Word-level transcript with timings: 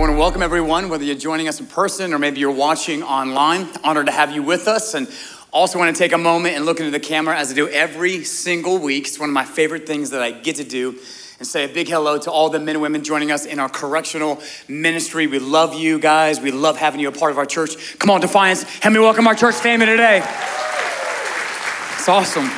want 0.00 0.12
to 0.12 0.18
welcome 0.18 0.40
everyone, 0.40 0.88
whether 0.88 1.04
you're 1.04 1.14
joining 1.14 1.46
us 1.46 1.60
in 1.60 1.66
person 1.66 2.14
or 2.14 2.18
maybe 2.18 2.40
you're 2.40 2.50
watching 2.50 3.02
online. 3.02 3.68
Honored 3.84 4.06
to 4.06 4.12
have 4.12 4.32
you 4.32 4.42
with 4.42 4.66
us. 4.66 4.94
And 4.94 5.06
also 5.52 5.78
want 5.78 5.94
to 5.94 5.98
take 5.98 6.12
a 6.14 6.18
moment 6.18 6.56
and 6.56 6.64
look 6.64 6.78
into 6.80 6.90
the 6.90 6.98
camera 6.98 7.36
as 7.36 7.52
I 7.52 7.54
do 7.54 7.68
every 7.68 8.24
single 8.24 8.78
week. 8.78 9.08
It's 9.08 9.18
one 9.18 9.28
of 9.28 9.34
my 9.34 9.44
favorite 9.44 9.86
things 9.86 10.08
that 10.10 10.22
I 10.22 10.30
get 10.30 10.56
to 10.56 10.64
do 10.64 10.98
and 11.38 11.46
say 11.46 11.66
a 11.66 11.68
big 11.68 11.86
hello 11.86 12.16
to 12.16 12.30
all 12.30 12.48
the 12.48 12.58
men 12.58 12.76
and 12.76 12.82
women 12.82 13.04
joining 13.04 13.30
us 13.30 13.44
in 13.44 13.58
our 13.58 13.68
correctional 13.68 14.40
ministry. 14.68 15.26
We 15.26 15.38
love 15.38 15.74
you 15.74 15.98
guys. 15.98 16.40
We 16.40 16.50
love 16.50 16.78
having 16.78 17.00
you 17.00 17.08
a 17.08 17.12
part 17.12 17.30
of 17.32 17.36
our 17.36 17.44
church. 17.44 17.98
Come 17.98 18.08
on, 18.08 18.22
Defiance, 18.22 18.62
help 18.62 18.94
me 18.94 19.00
welcome 19.00 19.26
our 19.26 19.34
church 19.34 19.56
family 19.56 19.84
today. 19.84 20.22
It's 21.96 22.08
awesome. 22.08 22.48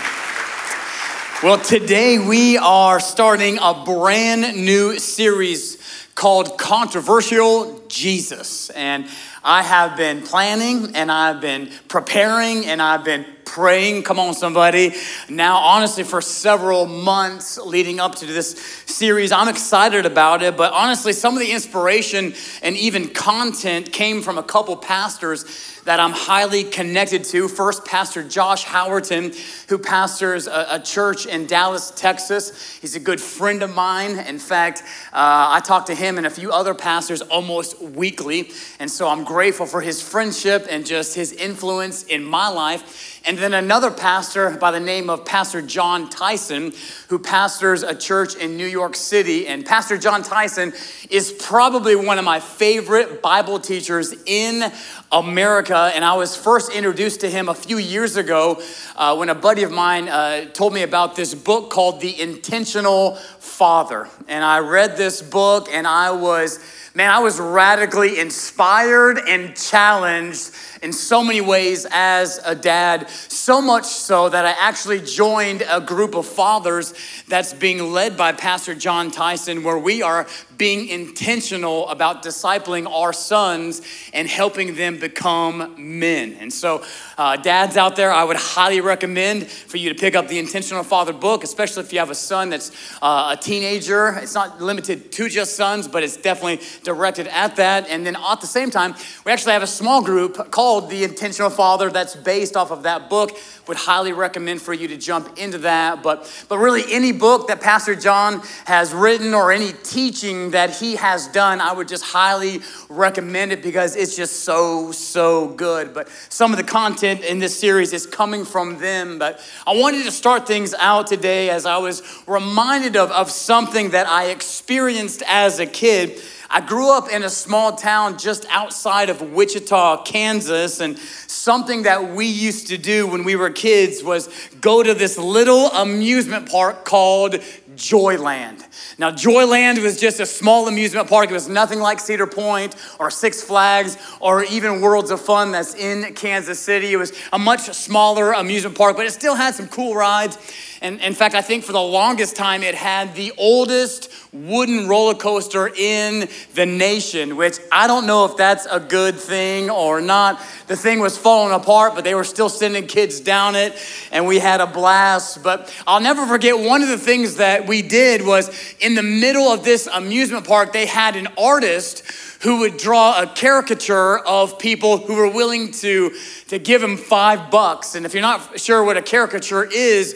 Well, 1.43 1.59
today 1.59 2.21
we 2.21 2.57
are 2.59 3.01
starting 3.01 3.59
a 3.61 3.83
brand 3.85 4.65
new 4.65 5.01
series 5.01 5.82
called 6.15 6.59
Controversial 6.59 7.83
Jesus. 7.89 8.71
And 8.71 9.07
I 9.45 9.63
have 9.63 9.97
been 9.97 10.23
planning 10.23 10.95
and 10.95 11.11
I've 11.11 11.41
been 11.41 11.71
preparing 11.89 12.67
and 12.67 12.81
I've 12.81 13.05
been 13.05 13.25
praying. 13.53 14.03
Come 14.03 14.19
on, 14.19 14.33
somebody. 14.33 14.95
Now, 15.29 15.59
honestly, 15.59 16.05
for 16.05 16.23
several 16.23 16.87
months 16.87 17.59
leading 17.59 18.01
up 18.01 18.15
to 18.15 18.27
this 18.27 18.59
series, 18.87 19.31
I'm 19.31 19.47
excited 19.47 20.07
about 20.07 20.43
it. 20.43 20.57
But 20.57 20.73
honestly, 20.73 21.13
some 21.13 21.35
of 21.35 21.41
the 21.41 21.53
inspiration 21.53 22.33
and 22.63 22.77
even 22.79 23.09
content 23.09 23.93
came 23.93 24.23
from 24.23 24.39
a 24.39 24.43
couple 24.43 24.75
pastors 24.79 25.45
that 25.85 25.99
I'm 25.99 26.13
highly 26.13 26.65
connected 26.65 27.25
to. 27.25 27.49
First, 27.49 27.85
Pastor 27.85 28.23
Josh 28.23 28.65
Howerton, 28.65 29.35
who 29.69 29.79
pastors 29.79 30.47
a, 30.47 30.67
a, 30.71 30.81
church 30.81 31.27
in 31.27 31.47
Dallas, 31.47 31.93
Texas. 31.97 32.79
He's 32.81 32.95
a 32.95 33.01
good 33.01 33.21
friend 33.21 33.63
of 33.63 33.75
mine. 33.75 34.19
In 34.19 34.39
fact, 34.39 34.83
uh, 35.13 35.51
I 35.51 35.61
talk 35.65 35.87
to 35.87 35.95
him 35.95 36.19
and 36.19 36.27
a 36.27 36.31
few 36.31 36.53
other 36.53 36.75
pastors 36.75 37.21
almost 37.21 37.83
weekly. 37.83 38.51
And 38.79 38.91
so 38.91 39.09
I'm 39.09 39.25
grateful 39.25 39.67
for 39.67 39.81
his 39.81 40.01
friendship 40.01 40.67
and 40.71 40.87
just 40.87 41.15
his 41.17 41.33
influence 41.33 42.05
in 42.05 42.25
my 42.25 42.49
life. 42.49 43.12
And 43.25 43.39
then 43.39 43.55
another 43.55 43.93
pastor 43.93 44.51
by 44.51 44.73
the 44.73 44.81
name 44.81 45.09
of 45.09 45.25
Pastor 45.25 45.63
Jon 45.63 46.11
Tyson, 46.11 46.73
who 47.09 47.21
pastors 47.21 47.85
a 47.85 47.95
church 47.95 48.35
in 48.35 48.57
New 48.57 48.67
York 48.67 48.97
City. 48.97 49.47
And 49.47 49.65
Pastor 49.65 49.97
Jon 49.97 50.25
Tyson 50.25 50.73
is 51.09 51.31
probably 51.31 51.95
one 51.95 52.19
of 52.19 52.25
my 52.25 52.41
favorite 52.41 53.23
Bible 53.23 53.61
teachers 53.61 54.13
in 54.27 54.65
America. 55.13 55.93
And 55.95 56.05
I 56.05 56.15
was 56.15 56.37
first 56.37 56.73
introduced 56.73 57.21
to 57.21 57.31
him 57.31 57.49
a 57.49 57.55
few 57.55 57.79
years 57.79 58.17
ago 58.17 58.61
uh, 58.97 59.15
when 59.15 59.29
a 59.29 59.37
buddy 59.37 59.63
of 59.63 59.71
mine 59.71 60.09
uh, 60.09 60.47
told 60.47 60.75
me 60.75 60.83
about 60.83 61.15
this 61.15 61.33
book 61.33 61.71
called 61.71 62.01
The 62.01 62.21
Intentional 62.21 63.15
Father. 63.39 64.09
And 64.27 64.45
I 64.45 64.59
read 64.59 64.97
this 64.97 65.23
book 65.23 65.69
and 65.71 65.87
I 65.87 66.11
was, 66.11 66.59
man, 66.95 67.11
I 67.11 67.21
was 67.21 67.41
radically 67.41 68.19
inspired 68.19 69.19
and 69.19 69.57
challenged 69.57 70.51
in 70.83 70.93
so 70.93 71.25
many 71.25 71.41
ways 71.41 71.87
as 71.91 72.39
a 72.45 72.55
dad, 72.55 73.09
so 73.09 73.63
much 73.63 73.85
so 73.85 74.29
that 74.29 74.45
I 74.45 74.51
actually 74.51 75.01
joined 75.01 75.65
a 75.71 75.81
group 75.81 76.15
of 76.15 76.27
fathers 76.27 76.93
that's 77.29 77.55
being 77.55 77.93
led 77.93 78.17
by 78.17 78.33
Pastor 78.33 78.75
Jon 78.75 79.11
Tyson, 79.11 79.63
where 79.63 79.79
we 79.79 80.03
are 80.03 80.27
being 80.63 80.87
intentional 80.87 81.89
about 81.89 82.23
discipling 82.23 82.89
our 82.89 83.13
sons 83.13 83.83
and 84.15 84.29
helping 84.29 84.77
them 84.77 84.97
become 84.97 85.75
men. 85.77 86.37
And 86.39 86.53
so, 86.53 86.85
uh, 87.19 87.37
dads 87.37 87.77
out 87.77 87.97
there, 87.97 88.13
I 88.13 88.23
would 88.23 88.37
highly 88.37 88.81
recommend 88.81 89.49
for 89.49 89.77
you 89.77 89.93
to 89.93 89.99
pick 89.99 90.15
up 90.15 90.29
the 90.29 90.39
Intentional 90.39 90.85
Father 90.85 91.13
book, 91.13 91.43
especially 91.43 91.83
if 91.83 91.93
you 91.93 91.99
have 91.99 92.11
a 92.11 92.15
son 92.15 92.51
that's 92.51 92.71
uh, 93.03 93.35
a 93.37 93.43
teenager. 93.43 94.11
It's 94.19 94.37
not 94.37 94.63
limited 94.63 95.11
to 95.11 95.29
just 95.29 95.57
sons, 95.57 95.89
but 95.89 96.05
it's 96.05 96.17
definitely 96.17 96.65
directed 96.85 97.27
at 97.27 97.57
that. 97.57 97.89
And 97.89 98.07
then 98.07 98.15
at 98.15 98.41
the 98.41 98.47
same 98.47 98.71
time, 98.71 98.95
we 99.27 99.33
actually 99.33 99.55
have 99.55 99.65
a 99.65 99.67
small 99.67 100.01
group 100.01 100.53
called 100.53 100.91
the 100.91 101.03
Intentional 101.03 101.51
Father 101.51 101.91
that's 101.91 102.15
based 102.15 102.57
off 102.57 102.71
of 102.71 102.85
that 102.85 103.11
book 103.11 103.37
would 103.69 103.77
highly 103.77 104.13
recommend 104.13 104.61
for 104.61 104.73
you 104.73 104.89
to 104.89 104.97
jump 104.97 105.39
into 105.39 105.59
that. 105.59 106.03
But, 106.03 106.31
but 106.49 106.59
really, 106.59 106.83
any 106.93 107.13
book 107.13 107.49
that 107.49 107.61
Pastor 107.61 107.95
Jon 107.95 108.43
has 108.65 108.93
written 108.93 109.35
or 109.35 109.53
any 109.53 109.73
teaching 109.73 110.52
that 110.53 110.77
he 110.77 110.97
has 110.97 111.29
done, 111.29 111.61
I 111.61 111.73
would 111.73 111.89
just 111.89 112.05
highly 112.05 112.61
recommend 112.89 113.53
it 113.53 113.63
because 113.63 113.97
it's 113.97 114.17
just 114.17 114.45
so, 114.45 114.93
so 114.93 115.49
good. 115.49 115.93
But 115.93 116.09
some 116.29 116.53
of 116.53 116.57
the 116.57 116.65
content 116.65 117.23
in 117.23 117.39
this 117.39 117.59
series 117.59 117.93
is 117.93 118.07
coming 118.07 118.45
from 118.45 118.79
them. 118.79 119.19
But 119.19 119.41
I 119.67 119.77
wanted 119.77 120.05
to 120.05 120.11
start 120.11 120.47
things 120.47 120.75
out 120.75 121.07
today 121.07 121.51
as 121.51 121.67
I 121.67 121.79
was 121.79 122.03
reminded 122.27 122.97
of, 122.97 123.11
of 123.11 123.31
something 123.31 123.91
that 123.91 124.07
I 124.07 124.27
experienced 124.27 125.23
as 125.27 125.59
a 125.59 125.67
kid. 125.67 126.23
I 126.55 126.61
grew 126.61 126.91
up 126.91 127.09
in 127.11 127.23
a 127.23 127.31
small 127.31 127.77
town 127.77 128.19
just 128.19 128.45
outside 128.51 129.09
of 129.09 129.23
Wichita, 129.33 130.03
Kansas, 130.05 130.81
and 130.81 130.99
something 130.99 131.85
that 131.85 132.13
we 132.13 132.27
used 132.27 132.67
to 132.67 132.77
do 132.77 133.07
when 133.07 133.25
we 133.25 133.37
were 133.37 133.49
kids 133.49 134.03
was 134.03 134.29
go 134.61 134.83
to 134.83 134.93
this 134.93 135.17
little 135.17 135.69
amusement 135.71 136.51
park 136.51 136.85
called 136.85 137.41
Joyland. 137.75 138.63
Now, 138.99 139.11
Joyland 139.11 139.83
was 139.83 139.99
just 139.99 140.21
a 140.21 140.27
small 140.27 140.69
amusement 140.69 141.09
park. 141.09 141.31
It 141.31 141.33
was 141.33 141.49
nothing 141.49 141.81
like 141.81 142.01
Cedar 142.01 142.27
Point 142.27 142.77
or 142.99 143.11
Six 143.11 143.43
Flags 143.43 143.97
or 144.21 144.45
even 144.45 144.81
Worlds 144.81 145.11
of 145.11 145.21
Fun 145.21 145.53
that's 145.53 145.75
in 145.75 146.15
Kansas 146.15 146.59
City. 146.59 146.93
It 146.93 146.97
was 146.97 147.13
a 147.33 147.39
much 147.39 147.61
smaller 147.61 148.33
amusement 148.33 148.77
park, 148.77 148.97
but 148.97 149.07
it 149.07 149.13
still 149.13 149.35
had 149.35 149.55
some 149.55 149.69
cool 149.69 149.95
rides. 149.95 150.39
And 150.83 151.01
in 151.01 151.15
fact, 151.15 151.35
I 151.37 151.43
think 151.43 151.63
for 151.63 151.73
the 151.73 151.81
longest 151.81 152.35
time, 152.35 152.65
it 152.65 152.75
had 152.75 153.15
the 153.15 153.33
oldest 153.39 154.13
wooden 154.33 154.89
roller 154.89 155.15
coaster 155.15 155.69
in 155.69 156.29
the 156.55 156.67
nation, 156.67 157.37
which 157.37 157.59
I 157.71 157.87
don't 157.87 158.07
know 158.07 158.25
if 158.25 158.37
that's 158.37 158.67
a 158.67 158.81
good 158.81 159.15
thing 159.15 159.71
or 159.71 160.01
not. 160.01 160.41
The 160.67 160.77
thing 160.77 160.99
was 161.01 161.17
falling 161.17 161.53
apart, 161.53 161.95
but 161.95 162.03
they 162.03 162.15
were 162.15 162.25
still 162.25 162.49
sending 162.49 162.87
kids 162.87 163.21
down 163.21 163.55
it, 163.55 163.77
and 164.11 164.27
we 164.27 164.39
had 164.39 164.61
a 164.61 164.67
blast. 164.67 165.43
But 165.43 165.73
I'll 165.87 166.01
never 166.01 166.27
forget 166.27 166.59
one 166.59 166.83
of 166.83 166.89
the 166.89 166.99
things 166.99 167.37
that 167.37 167.67
we 167.69 167.83
did 167.83 168.27
was 168.27 168.49
in 168.81 168.95
the 168.95 169.03
middle 169.03 169.49
of 169.49 169.65
this 169.65 169.87
amusement 169.87 170.47
park, 170.47 170.73
they 170.73 170.87
had 170.87 171.17
an 171.17 171.29
artist 171.39 172.03
who 172.43 172.59
would 172.61 172.77
draw 172.77 173.21
a 173.23 173.27
caricature 173.27 174.19
of 174.19 174.59
people 174.59 174.99
who 174.99 175.15
were 175.15 175.31
willing 175.31 175.71
to, 175.71 176.13
to 176.49 176.59
give 176.59 176.83
him 176.83 176.97
five 176.97 177.51
bucks. 177.51 177.95
And 177.95 178.05
if 178.05 178.15
you're 178.15 178.23
not 178.23 178.59
sure 178.59 178.83
what 178.83 178.97
a 178.97 179.03
caricature 179.03 179.65
is, 179.65 180.15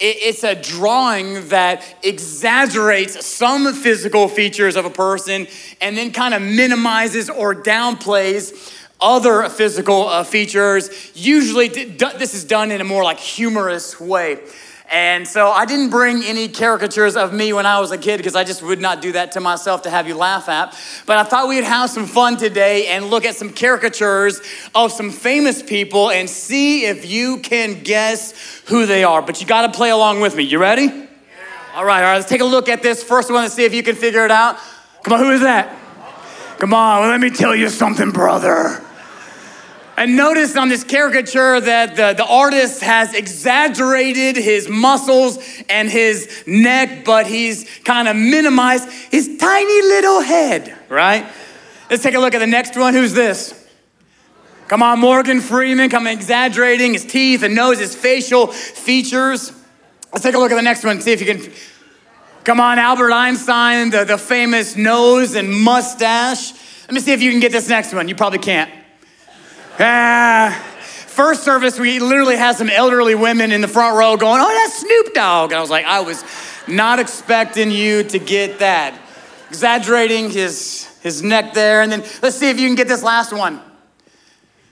it's 0.00 0.44
a 0.44 0.54
drawing 0.54 1.48
that 1.48 1.82
exaggerates 2.04 3.26
some 3.26 3.72
physical 3.74 4.28
features 4.28 4.76
of 4.76 4.84
a 4.84 4.90
person 4.90 5.46
and 5.80 5.96
then 5.96 6.12
kind 6.12 6.34
of 6.34 6.42
minimizes 6.42 7.28
or 7.28 7.54
downplays 7.54 8.74
other 9.00 9.48
physical 9.48 10.08
uh, 10.08 10.24
features. 10.24 10.90
Usually, 11.14 11.68
this 11.68 12.34
is 12.34 12.44
done 12.44 12.70
in 12.70 12.80
a 12.80 12.84
more 12.84 13.04
like 13.04 13.18
humorous 13.18 14.00
way. 14.00 14.40
And 14.90 15.28
so 15.28 15.50
I 15.50 15.66
didn't 15.66 15.90
bring 15.90 16.22
any 16.24 16.48
caricatures 16.48 17.14
of 17.14 17.32
me 17.32 17.52
when 17.52 17.66
I 17.66 17.78
was 17.78 17.90
a 17.90 17.98
kid 17.98 18.16
because 18.16 18.34
I 18.34 18.44
just 18.44 18.62
would 18.62 18.80
not 18.80 19.02
do 19.02 19.12
that 19.12 19.32
to 19.32 19.40
myself 19.40 19.82
to 19.82 19.90
have 19.90 20.08
you 20.08 20.14
laugh 20.14 20.48
at. 20.48 20.74
But 21.04 21.18
I 21.18 21.24
thought 21.24 21.46
we'd 21.46 21.64
have 21.64 21.90
some 21.90 22.06
fun 22.06 22.38
today 22.38 22.86
and 22.86 23.10
look 23.10 23.26
at 23.26 23.36
some 23.36 23.52
caricatures 23.52 24.40
of 24.74 24.90
some 24.90 25.10
famous 25.10 25.62
people 25.62 26.10
and 26.10 26.28
see 26.28 26.86
if 26.86 27.04
you 27.04 27.38
can 27.38 27.82
guess 27.82 28.62
who 28.66 28.86
they 28.86 29.04
are. 29.04 29.20
But 29.20 29.42
you 29.42 29.46
got 29.46 29.70
to 29.70 29.76
play 29.76 29.90
along 29.90 30.20
with 30.20 30.34
me. 30.34 30.44
You 30.44 30.58
ready? 30.58 30.84
Yeah. 30.84 31.04
All 31.74 31.84
right, 31.84 32.02
all 32.02 32.10
right, 32.10 32.16
let's 32.16 32.28
take 32.28 32.40
a 32.40 32.46
look 32.46 32.70
at 32.70 32.82
this 32.82 33.02
first 33.02 33.30
one 33.30 33.44
and 33.44 33.52
see 33.52 33.64
if 33.64 33.74
you 33.74 33.82
can 33.82 33.94
figure 33.94 34.24
it 34.24 34.30
out. 34.30 34.56
Come 35.02 35.12
on, 35.12 35.20
who 35.20 35.30
is 35.32 35.42
that? 35.42 35.76
Come 36.58 36.72
on, 36.72 37.00
well, 37.00 37.10
let 37.10 37.20
me 37.20 37.28
tell 37.28 37.54
you 37.54 37.68
something, 37.68 38.10
brother. 38.10 38.82
And 39.98 40.16
notice 40.16 40.56
on 40.56 40.68
this 40.68 40.84
caricature 40.84 41.60
that 41.60 41.96
the, 41.96 42.12
the 42.12 42.24
artist 42.24 42.82
has 42.82 43.14
exaggerated 43.14 44.36
his 44.36 44.68
muscles 44.68 45.40
and 45.68 45.90
his 45.90 46.44
neck, 46.46 47.04
but 47.04 47.26
he's 47.26 47.68
kind 47.80 48.06
of 48.06 48.14
minimized 48.14 48.88
his 49.10 49.36
tiny 49.38 49.82
little 49.82 50.20
head, 50.20 50.72
right? 50.88 51.26
Let's 51.90 52.04
take 52.04 52.14
a 52.14 52.20
look 52.20 52.32
at 52.32 52.38
the 52.38 52.46
next 52.46 52.76
one. 52.76 52.94
Who's 52.94 53.12
this? 53.12 53.68
Come 54.68 54.84
on, 54.84 55.00
Morgan 55.00 55.40
Freeman, 55.40 55.90
come 55.90 56.06
exaggerating 56.06 56.92
his 56.92 57.04
teeth 57.04 57.42
and 57.42 57.56
nose, 57.56 57.80
his 57.80 57.96
facial 57.96 58.46
features. 58.46 59.52
Let's 60.12 60.22
take 60.22 60.36
a 60.36 60.38
look 60.38 60.52
at 60.52 60.56
the 60.56 60.62
next 60.62 60.84
one, 60.84 61.00
see 61.00 61.10
if 61.10 61.20
you 61.20 61.34
can. 61.34 61.52
Come 62.44 62.60
on, 62.60 62.78
Albert 62.78 63.10
Einstein, 63.10 63.90
the, 63.90 64.04
the 64.04 64.16
famous 64.16 64.76
nose 64.76 65.34
and 65.34 65.52
mustache. 65.52 66.52
Let 66.82 66.92
me 66.92 67.00
see 67.00 67.12
if 67.12 67.20
you 67.20 67.32
can 67.32 67.40
get 67.40 67.50
this 67.50 67.68
next 67.68 67.92
one. 67.92 68.06
You 68.06 68.14
probably 68.14 68.38
can't. 68.38 68.77
Ah. 69.78 70.64
First 71.18 71.42
service, 71.42 71.80
we 71.80 71.98
literally 71.98 72.36
had 72.36 72.56
some 72.56 72.70
elderly 72.70 73.16
women 73.16 73.50
in 73.50 73.60
the 73.60 73.66
front 73.66 73.96
row 73.96 74.16
going, 74.16 74.40
Oh, 74.40 74.62
that's 74.62 74.78
Snoop 74.78 75.14
Dogg. 75.14 75.50
And 75.50 75.58
I 75.58 75.60
was 75.60 75.68
like, 75.68 75.84
I 75.84 76.00
was 76.00 76.22
not 76.68 77.00
expecting 77.00 77.72
you 77.72 78.04
to 78.04 78.20
get 78.20 78.60
that. 78.60 78.96
Exaggerating 79.48 80.30
his, 80.30 80.86
his 81.02 81.22
neck 81.22 81.54
there. 81.54 81.82
And 81.82 81.90
then 81.90 82.04
let's 82.22 82.36
see 82.36 82.50
if 82.50 82.60
you 82.60 82.68
can 82.68 82.76
get 82.76 82.86
this 82.86 83.02
last 83.02 83.32
one. 83.32 83.60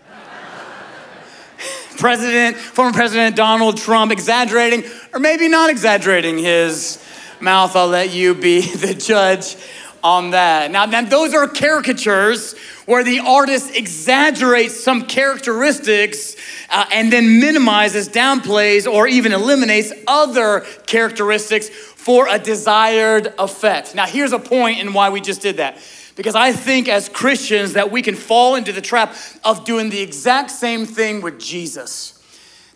President, 1.99 2.56
former 2.56 2.93
President 2.93 3.35
Donald 3.35 3.79
Trump 3.79 4.12
exaggerating, 4.12 4.85
or 5.12 5.19
maybe 5.19 5.49
not 5.49 5.69
exaggerating 5.70 6.38
his 6.38 7.05
mouth. 7.41 7.75
I'll 7.75 7.88
let 7.88 8.12
you 8.12 8.35
be 8.35 8.61
the 8.76 8.94
judge 8.94 9.56
on 10.02 10.31
that. 10.31 10.70
Now, 10.70 10.87
those 11.02 11.34
are 11.34 11.46
caricatures 11.46 12.56
where 12.87 13.02
the 13.02 13.20
artist 13.20 13.75
exaggerates 13.75 14.78
some 14.78 15.02
characteristics 15.06 16.37
uh, 16.70 16.87
and 16.93 17.12
then 17.12 17.40
minimizes, 17.40 18.08
downplays, 18.08 18.90
or 18.90 19.08
even 19.08 19.32
eliminates 19.32 19.93
other 20.06 20.60
characteristics 20.87 21.69
for 21.69 22.28
a 22.28 22.38
desired 22.38 23.34
effect. 23.38 23.94
Now, 23.94 24.06
here's 24.06 24.32
a 24.32 24.38
point 24.38 24.78
in 24.78 24.93
why 24.93 25.10
we 25.10 25.20
just 25.20 25.43
did 25.43 25.56
that. 25.56 25.78
Because 26.14 26.34
I 26.34 26.52
think 26.52 26.88
as 26.88 27.08
Christians 27.08 27.75
that 27.75 27.90
we 27.90 28.00
can 28.00 28.14
fall 28.14 28.54
into 28.54 28.72
the 28.72 28.81
trap 28.81 29.14
of 29.44 29.64
doing 29.64 29.90
the 29.90 30.00
exact 30.00 30.50
same 30.50 30.87
thing 30.87 31.20
with 31.20 31.38
Jesus. 31.38 32.15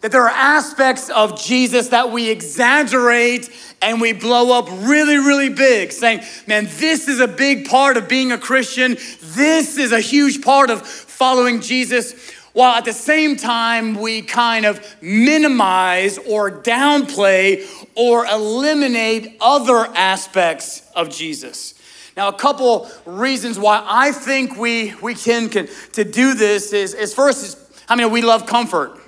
That 0.00 0.12
there 0.12 0.22
are 0.22 0.30
aspects 0.30 1.10
of 1.10 1.38
Jesus 1.38 1.88
that 1.88 2.10
we 2.10 2.30
exaggerate 2.30 3.50
and 3.82 4.00
we 4.00 4.12
blow 4.12 4.58
up 4.58 4.68
really, 4.70 5.16
really 5.16 5.50
big, 5.50 5.92
saying, 5.92 6.22
man, 6.46 6.68
this 6.76 7.08
is 7.08 7.20
a 7.20 7.28
big 7.28 7.68
part 7.68 7.96
of 7.96 8.08
being 8.08 8.32
a 8.32 8.38
Christian. 8.38 8.96
This 9.22 9.76
is 9.76 9.92
a 9.92 10.00
huge 10.00 10.42
part 10.42 10.70
of 10.70 10.86
following 10.86 11.60
Jesus. 11.60 12.32
While 12.52 12.74
at 12.74 12.84
the 12.84 12.92
same 12.92 13.36
time, 13.36 13.94
we 13.94 14.22
kind 14.22 14.66
of 14.66 14.84
minimize 15.02 16.18
or 16.18 16.50
downplay 16.50 17.66
or 17.94 18.26
eliminate 18.26 19.36
other 19.40 19.86
aspects 19.94 20.82
of 20.96 21.10
Jesus. 21.10 21.74
Now, 22.16 22.28
a 22.28 22.32
couple 22.32 22.90
reasons 23.06 23.58
why 23.58 23.84
I 23.86 24.12
think 24.12 24.56
we, 24.56 24.94
we 24.96 25.14
can, 25.14 25.48
can 25.48 25.68
to 25.92 26.04
do 26.04 26.34
this 26.34 26.72
is, 26.72 26.92
is 26.92 27.14
first, 27.14 27.44
is, 27.44 27.82
I 27.88 27.96
mean, 27.96 28.10
we 28.10 28.20
love 28.20 28.46
comfort. 28.46 28.99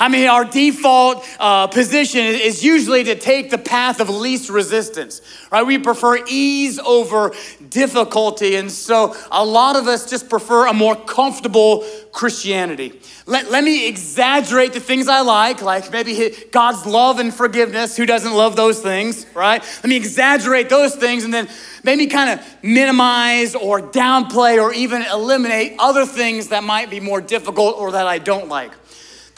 I 0.00 0.08
mean, 0.08 0.28
our 0.28 0.46
default 0.46 1.26
uh, 1.38 1.66
position 1.66 2.24
is 2.24 2.64
usually 2.64 3.04
to 3.04 3.14
take 3.14 3.50
the 3.50 3.58
path 3.58 4.00
of 4.00 4.08
least 4.08 4.48
resistance, 4.48 5.20
right? 5.52 5.62
We 5.62 5.76
prefer 5.76 6.24
ease 6.26 6.78
over 6.78 7.32
difficulty. 7.68 8.56
And 8.56 8.72
so 8.72 9.14
a 9.30 9.44
lot 9.44 9.76
of 9.76 9.86
us 9.86 10.08
just 10.08 10.30
prefer 10.30 10.68
a 10.68 10.72
more 10.72 10.96
comfortable 10.96 11.84
Christianity. 12.12 12.98
Let, 13.26 13.50
let 13.50 13.62
me 13.62 13.86
exaggerate 13.86 14.72
the 14.72 14.80
things 14.80 15.06
I 15.06 15.20
like, 15.20 15.60
like 15.60 15.92
maybe 15.92 16.34
God's 16.50 16.86
love 16.86 17.18
and 17.18 17.32
forgiveness. 17.32 17.94
Who 17.94 18.06
doesn't 18.06 18.32
love 18.32 18.56
those 18.56 18.80
things, 18.80 19.26
right? 19.34 19.62
Let 19.62 19.84
me 19.84 19.96
exaggerate 19.96 20.70
those 20.70 20.96
things 20.96 21.24
and 21.24 21.34
then 21.34 21.46
maybe 21.84 22.06
kind 22.06 22.40
of 22.40 22.46
minimize 22.62 23.54
or 23.54 23.82
downplay 23.82 24.60
or 24.60 24.72
even 24.72 25.02
eliminate 25.02 25.74
other 25.78 26.06
things 26.06 26.48
that 26.48 26.64
might 26.64 26.88
be 26.88 27.00
more 27.00 27.20
difficult 27.20 27.76
or 27.76 27.92
that 27.92 28.06
I 28.06 28.18
don't 28.18 28.48
like. 28.48 28.72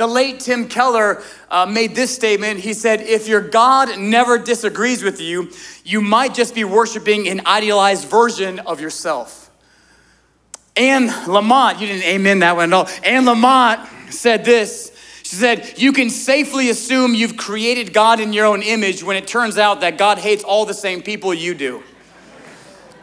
The 0.02 0.08
late 0.08 0.40
Tim 0.40 0.66
Keller 0.66 1.22
uh, 1.48 1.64
made 1.64 1.94
this 1.94 2.12
statement. 2.12 2.58
He 2.58 2.74
said, 2.74 3.02
If 3.02 3.28
your 3.28 3.40
God 3.40 4.00
never 4.00 4.36
disagrees 4.36 5.00
with 5.00 5.20
you, 5.20 5.52
you 5.84 6.00
might 6.00 6.34
just 6.34 6.56
be 6.56 6.64
worshiping 6.64 7.28
an 7.28 7.46
idealized 7.46 8.08
version 8.08 8.58
of 8.58 8.80
yourself. 8.80 9.48
Anne 10.76 11.06
Lamott, 11.06 11.78
you 11.78 11.86
didn't 11.86 12.02
amen 12.02 12.40
that 12.40 12.56
one 12.56 12.72
at 12.72 12.76
all. 12.76 12.88
Anne 13.04 13.26
Lamott 13.26 14.12
said 14.12 14.44
this. 14.44 14.90
She 15.22 15.36
said, 15.36 15.74
You 15.76 15.92
can 15.92 16.10
safely 16.10 16.68
assume 16.68 17.14
you've 17.14 17.36
created 17.36 17.92
God 17.92 18.18
in 18.18 18.32
your 18.32 18.46
own 18.46 18.62
image 18.62 19.04
when 19.04 19.16
it 19.16 19.28
turns 19.28 19.56
out 19.56 19.82
that 19.82 19.98
God 19.98 20.18
hates 20.18 20.42
all 20.42 20.66
the 20.66 20.74
same 20.74 21.00
people 21.00 21.32
you 21.32 21.54
do. 21.54 21.80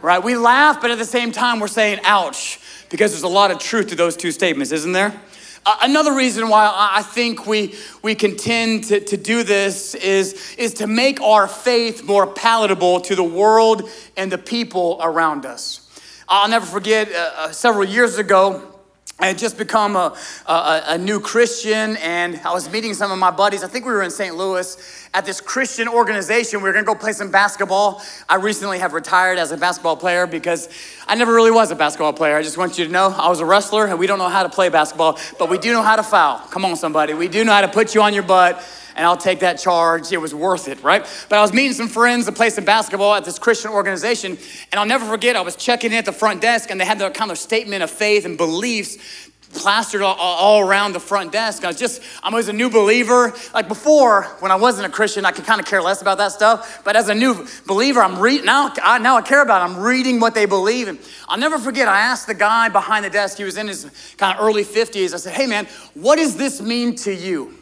Right? 0.01 0.21
We 0.21 0.35
laugh, 0.35 0.81
but 0.81 0.91
at 0.91 0.97
the 0.97 1.05
same 1.05 1.31
time, 1.31 1.61
we're 1.61 1.69
saying, 1.69 2.01
ouch, 2.03 2.59
because 2.89 3.11
there's 3.11 3.23
a 3.23 3.29
lot 3.29 3.51
of 3.51 3.59
truth 3.59 3.87
to 3.87 3.95
those 3.95 4.17
two 4.17 4.33
statements, 4.33 4.73
isn't 4.73 4.91
there? 4.91 5.17
Uh, 5.65 5.77
another 5.81 6.13
reason 6.13 6.49
why 6.49 6.71
I 6.73 7.01
think 7.01 7.45
we, 7.45 7.75
we 8.01 8.15
can 8.15 8.37
tend 8.37 8.85
to, 8.85 8.99
to 8.99 9.17
do 9.17 9.43
this 9.43 9.93
is, 9.95 10.55
is 10.57 10.75
to 10.75 10.87
make 10.87 11.21
our 11.21 11.47
faith 11.47 12.03
more 12.03 12.25
palatable 12.27 13.01
to 13.01 13.15
the 13.15 13.23
world 13.23 13.89
and 14.15 14.31
the 14.31 14.37
people 14.37 14.99
around 15.01 15.45
us. 15.45 15.85
I'll 16.27 16.49
never 16.49 16.65
forget 16.65 17.11
uh, 17.11 17.31
uh 17.37 17.51
several 17.51 17.85
years 17.85 18.17
ago, 18.17 18.78
I 19.21 19.27
had 19.27 19.37
just 19.37 19.57
become 19.57 19.97
a, 19.97 20.15
a, 20.47 20.83
a, 20.87 20.97
new 20.97 21.19
Christian, 21.19 21.97
and 21.97 22.39
I 22.45 22.53
was 22.53 22.71
meeting 22.71 22.93
some 22.93 23.11
of 23.11 23.19
my 23.19 23.31
buddies. 23.31 23.65
I 23.65 23.67
think 23.67 23.85
we 23.85 23.91
were 23.91 24.01
in 24.01 24.11
St. 24.11 24.33
Louis 24.33 25.09
at 25.13 25.25
this 25.25 25.41
Christian 25.41 25.89
organization. 25.89 26.61
We 26.61 26.69
were 26.69 26.73
gonna 26.73 26.85
go 26.85 26.95
play 26.95 27.11
some 27.11 27.29
basketball. 27.29 28.01
I 28.29 28.35
recently 28.35 28.79
have 28.79 28.93
retired 28.93 29.37
as 29.37 29.51
a 29.51 29.57
basketball 29.57 29.97
player 29.97 30.25
because 30.25 30.69
I 31.05 31.15
never 31.15 31.33
really 31.33 31.51
was 31.51 31.69
a 31.69 31.75
basketball 31.75 32.13
player. 32.13 32.37
I 32.37 32.43
just 32.43 32.57
want 32.57 32.77
you 32.77 32.85
to 32.85 32.91
know 32.91 33.09
I 33.09 33.27
was 33.27 33.41
a 33.41 33.45
wrestler, 33.45 33.87
and 33.87 33.99
we 33.99 34.07
don't 34.07 34.19
know 34.19 34.29
how 34.29 34.43
to 34.43 34.49
play 34.49 34.69
basketball, 34.69 35.19
but 35.37 35.49
we 35.49 35.57
do 35.57 35.73
know 35.73 35.83
how 35.83 35.97
to 35.97 36.03
foul. 36.03 36.39
Come 36.47 36.63
on, 36.63 36.77
somebody. 36.77 37.13
We 37.13 37.27
do 37.27 37.43
know 37.43 37.51
how 37.51 37.61
to 37.61 37.67
put 37.67 37.93
you 37.93 38.01
on 38.01 38.13
your 38.13 38.23
butt 38.23 38.65
and 38.95 39.05
I'll 39.05 39.17
take 39.17 39.39
that 39.39 39.59
charge. 39.59 40.11
It 40.11 40.17
was 40.17 40.33
worth 40.33 40.67
it, 40.67 40.81
right? 40.83 41.05
But 41.29 41.39
I 41.39 41.41
was 41.41 41.53
meeting 41.53 41.73
some 41.73 41.87
friends 41.87 42.25
to 42.25 42.31
play 42.31 42.49
some 42.49 42.65
basketball 42.65 43.15
at 43.15 43.25
this 43.25 43.39
Christian 43.39 43.71
organization, 43.71 44.37
and 44.71 44.79
I'll 44.79 44.85
never 44.85 45.05
forget, 45.05 45.35
I 45.35 45.41
was 45.41 45.55
checking 45.55 45.91
in 45.91 45.97
at 45.97 46.05
the 46.05 46.13
front 46.13 46.41
desk, 46.41 46.71
and 46.71 46.79
they 46.79 46.85
had 46.85 46.99
their 46.99 47.11
kind 47.11 47.31
of 47.31 47.37
statement 47.37 47.83
of 47.83 47.89
faith 47.89 48.25
and 48.25 48.37
beliefs 48.37 49.29
plastered 49.53 50.01
all, 50.01 50.15
all, 50.15 50.61
around 50.61 50.93
the 50.93 50.99
front 50.99 51.31
desk. 51.31 51.63
I 51.63 51.67
was 51.67 51.79
just, 51.79 52.01
I 52.23 52.33
was 52.33 52.49
a 52.49 52.53
new 52.53 52.69
believer. 52.69 53.33
Like 53.53 53.67
before, 53.67 54.23
when 54.39 54.51
I 54.51 54.55
wasn't 54.55 54.87
a 54.87 54.89
Christian, 54.89 55.25
I 55.25 55.31
could 55.31 55.45
kind 55.45 55.59
of 55.59 55.65
care 55.65 55.81
less 55.81 56.01
about 56.01 56.17
that 56.19 56.31
stuff. 56.31 56.81
But 56.83 56.95
as 56.95 57.09
a 57.09 57.15
new 57.15 57.47
believer, 57.65 58.01
I'm 58.01 58.19
reading, 58.19 58.45
now 58.45 58.71
I, 58.81 58.99
now 58.99 59.17
I 59.17 59.21
care 59.21 59.41
about 59.41 59.61
it. 59.61 59.73
I'm 59.73 59.81
reading 59.81 60.19
what 60.19 60.35
they 60.35 60.45
believe. 60.45 60.87
And 60.87 60.99
I'll 61.27 61.39
never 61.39 61.57
forget, 61.57 61.87
I 61.87 61.99
asked 61.99 62.27
the 62.27 62.33
guy 62.33 62.69
behind 62.69 63.05
the 63.05 63.09
desk, 63.09 63.37
he 63.37 63.43
was 63.43 63.57
in 63.57 63.67
his 63.67 63.89
kind 64.17 64.37
of 64.37 64.43
early 64.43 64.63
50s. 64.63 65.13
I 65.13 65.17
said, 65.17 65.33
hey 65.33 65.47
man, 65.47 65.67
what 65.93 66.17
does 66.17 66.37
this 66.37 66.61
mean 66.61 66.95
to 66.97 67.13
you? 67.13 67.58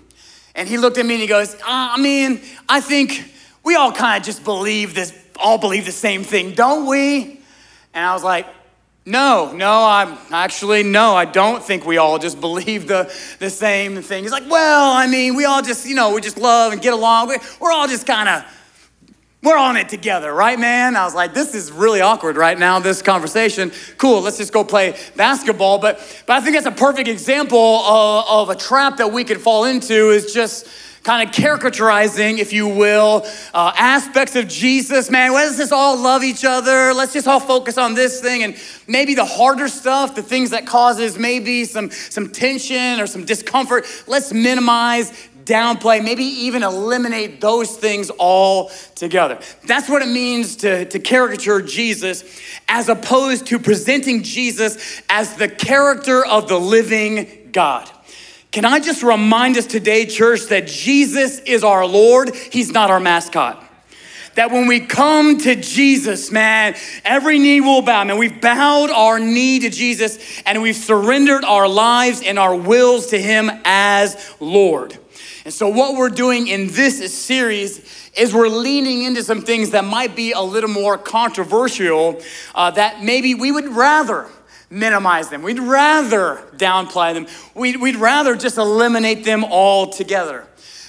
And 0.58 0.68
he 0.68 0.78
looked 0.78 0.98
at 0.98 1.06
me 1.06 1.14
and 1.14 1.22
he 1.22 1.28
goes, 1.28 1.54
uh, 1.54 1.60
I 1.68 2.02
mean, 2.02 2.42
I 2.68 2.82
think 2.82 3.32
we 3.64 3.76
all 3.76 3.92
kind 3.92 4.20
of 4.20 4.26
just 4.26 4.44
believe 4.44 4.96
this, 4.96 5.14
all 5.36 5.60
believe 5.60 5.86
the 5.86 5.92
same 5.92 6.24
thing, 6.24 6.56
don't 6.56 6.88
we? 6.88 7.40
And 7.94 8.04
I 8.04 8.12
was 8.14 8.24
like, 8.24 8.48
no, 9.06 9.54
no, 9.54 9.86
I'm 9.86 10.18
actually, 10.32 10.82
no, 10.82 11.16
I 11.16 11.26
don't 11.26 11.64
think 11.64 11.86
we 11.86 11.98
all 11.98 12.18
just 12.18 12.42
believe 12.42 12.88
the, 12.88 13.14
the 13.38 13.52
same 13.52 14.02
thing. 14.02 14.24
He's 14.24 14.32
like, 14.32 14.50
well, 14.50 14.92
I 14.92 15.06
mean, 15.06 15.36
we 15.36 15.46
all 15.46 15.62
just, 15.62 15.88
you 15.88 15.94
know, 15.94 16.14
we 16.14 16.22
just 16.22 16.40
love 16.40 16.74
and 16.74 16.82
get 16.82 16.92
along. 16.92 17.38
We're 17.60 17.72
all 17.72 17.88
just 17.88 18.08
kind 18.08 18.28
of 18.28 18.44
we're 19.44 19.58
on 19.58 19.78
it 19.78 19.88
together, 19.88 20.34
right, 20.34 20.60
man? 20.60 20.96
I 20.96 21.06
was 21.06 21.14
like, 21.14 21.34
this 21.34 21.54
is 21.54 21.72
really 21.72 22.02
awkward 22.02 22.38
right 22.38 22.58
now, 22.58 22.80
this 22.80 23.02
conversation. 23.02 23.72
Cool, 23.98 24.22
let's 24.22 24.38
just 24.38 24.52
go 24.52 24.64
play 24.64 24.98
basketball. 25.16 25.78
But, 25.78 26.00
but 26.26 26.38
I 26.38 26.42
think 26.42 26.56
that's 26.56 26.66
a 26.66 26.72
perfect 26.72 27.08
example 27.08 27.58
of, 27.58 28.50
of 28.50 28.50
a 28.50 28.60
trap 28.60 28.98
that 28.98 29.12
we 29.12 29.24
could 29.24 29.40
fall 29.40 29.66
into 29.66 30.10
is 30.10 30.34
just 30.34 30.68
kind 31.04 31.30
of 31.30 31.34
caricaturizing, 31.34 32.40
if 32.40 32.52
you 32.52 32.68
will, 32.68 33.26
uh, 33.54 33.72
aspects 33.78 34.36
of 34.36 34.48
Jesus. 34.48 35.10
Man, 35.10 35.32
let's 35.32 35.56
just 35.56 35.72
all 35.72 35.98
love 35.98 36.24
each 36.24 36.44
other. 36.44 36.94
Let's 36.94 37.14
just 37.14 37.28
all 37.28 37.40
focus 37.40 37.78
on 37.78 37.94
this 37.94 38.20
thing. 38.20 38.44
And 38.44 38.58
maybe 38.88 39.16
the 39.16 39.24
harder 39.24 39.70
stuff, 39.70 40.16
the 40.16 40.24
things 40.24 40.50
that 40.50 40.66
causes 40.66 41.18
maybe 41.18 41.64
some, 41.64 41.92
some 41.92 42.30
tension 42.30 43.00
or 43.00 43.08
some 43.08 43.24
discomfort, 43.24 43.86
let's 44.08 44.34
minimize, 44.34 45.14
downplay, 45.48 46.04
maybe 46.04 46.24
even 46.24 46.62
eliminate 46.62 47.42
those 47.42 47.76
things 47.76 48.10
all 48.12 48.70
together. 48.96 49.40
That's 49.66 49.90
what 49.90 50.02
it 50.02 50.10
means 50.10 50.58
to, 50.58 50.86
to 50.86 51.00
caricature 51.00 51.62
Jesus 51.62 52.24
as 52.68 52.90
opposed 52.90 53.48
to 53.48 53.60
presenting 53.60 54.24
Jesus 54.24 55.02
as 55.10 55.36
the 55.36 55.48
character 55.48 56.26
of 56.26 56.48
the 56.48 56.60
living 56.60 57.50
God. 57.52 57.90
Can 58.52 58.66
I 58.66 58.80
just 58.80 59.04
remind 59.04 59.58
us 59.58 59.66
today, 59.66 60.06
church, 60.06 60.48
that 60.48 60.68
Jesus 60.68 61.40
is 61.40 61.64
our 61.64 61.86
Lord, 61.86 62.36
He's 62.36 62.72
not 62.72 62.92
our 62.92 63.00
mascot 63.00 63.64
that 64.38 64.52
when 64.52 64.68
we 64.68 64.80
come 64.80 65.40
to 65.40 65.56
Jesus, 65.56 66.32
man, 66.32 66.76
every 67.04 67.40
knee 67.40 67.60
will 67.60 67.82
bow. 67.82 68.04
Man, 68.04 68.20
we've 68.20 68.40
bowed 68.40 68.92
our 68.92 69.20
knee 69.20 69.58
to 69.62 69.70
Jesus 69.72 70.20
and 70.46 70.62
we've 70.62 70.76
surrendered 70.76 71.44
our 71.44 71.68
lives 71.68 72.22
and 72.22 72.38
our 72.38 72.56
wills 72.56 73.08
to 73.08 73.20
Him 73.20 73.50
as 73.66 74.16
Lord. 74.40 74.96
And 75.48 75.54
so, 75.54 75.70
what 75.70 75.96
we're 75.96 76.10
doing 76.10 76.50
in 76.50 76.68
this 76.68 77.18
series 77.18 78.12
is 78.18 78.34
we're 78.34 78.50
leaning 78.50 79.04
into 79.04 79.24
some 79.24 79.42
things 79.42 79.70
that 79.70 79.86
might 79.86 80.14
be 80.14 80.34
a 80.34 80.42
little 80.42 80.70
more 80.70 80.98
controversial, 80.98 82.22
uh, 82.54 82.72
that 82.72 83.02
maybe 83.02 83.34
we 83.34 83.54
would 83.54 83.70
rather 83.70 84.28
minimize 84.70 85.30
them. 85.30 85.44
We'd 85.44 85.60
rather 85.60 86.44
downplay 86.58 87.14
them. 87.14 87.28
We'd, 87.56 87.78
we'd 87.78 87.96
rather 87.96 88.36
just 88.36 88.58
eliminate 88.58 89.24
them 89.24 89.46
altogether. 89.46 90.46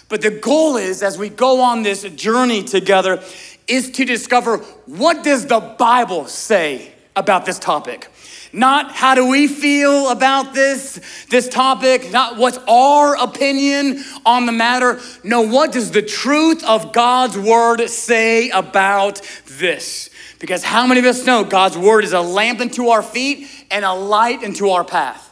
But 0.09 0.23
the 0.23 0.31
goal 0.31 0.77
is, 0.77 1.05
as 1.05 1.17
we 1.17 1.29
go 1.29 1.61
on 1.61 1.85
this 1.85 2.03
journey 2.03 2.65
together, 2.65 3.23
is 3.69 3.93
to 3.93 4.05
discover 4.05 4.57
what 4.87 5.23
does 5.23 5.47
the 5.47 5.61
Bible 5.61 6.27
say 6.27 6.95
about 7.15 7.47
this 7.47 7.61
topic? 7.61 8.11
Not 8.52 8.93
how 8.93 9.14
do 9.14 9.26
we 9.26 9.47
feel 9.47 10.11
about 10.11 10.55
this, 10.55 11.00
this 11.28 11.49
topic, 11.49 12.11
not 12.11 12.37
what's 12.37 12.59
our 12.69 13.17
opinion 13.17 14.02
on 14.25 14.47
the 14.47 14.52
matter. 14.52 15.00
No, 15.23 15.43
what 15.43 15.73
does 15.73 15.90
the 15.90 16.02
truth 16.02 16.64
of 16.64 16.93
God's 16.93 17.37
word 17.37 17.88
say 17.88 18.50
about 18.50 19.21
this? 19.47 20.11
Because 20.38 20.62
how 20.62 20.87
many 20.87 21.00
of 21.00 21.07
us 21.07 21.26
know 21.26 21.45
God's 21.45 21.76
word 21.76 22.05
is 22.05 22.12
a 22.12 22.21
lamp 22.21 22.61
unto 22.61 22.88
our 22.88 23.02
feet 23.02 23.49
and 23.71 23.85
a 23.85 23.93
light 23.93 24.43
unto 24.43 24.69
our 24.69 24.85
path? 24.85 25.27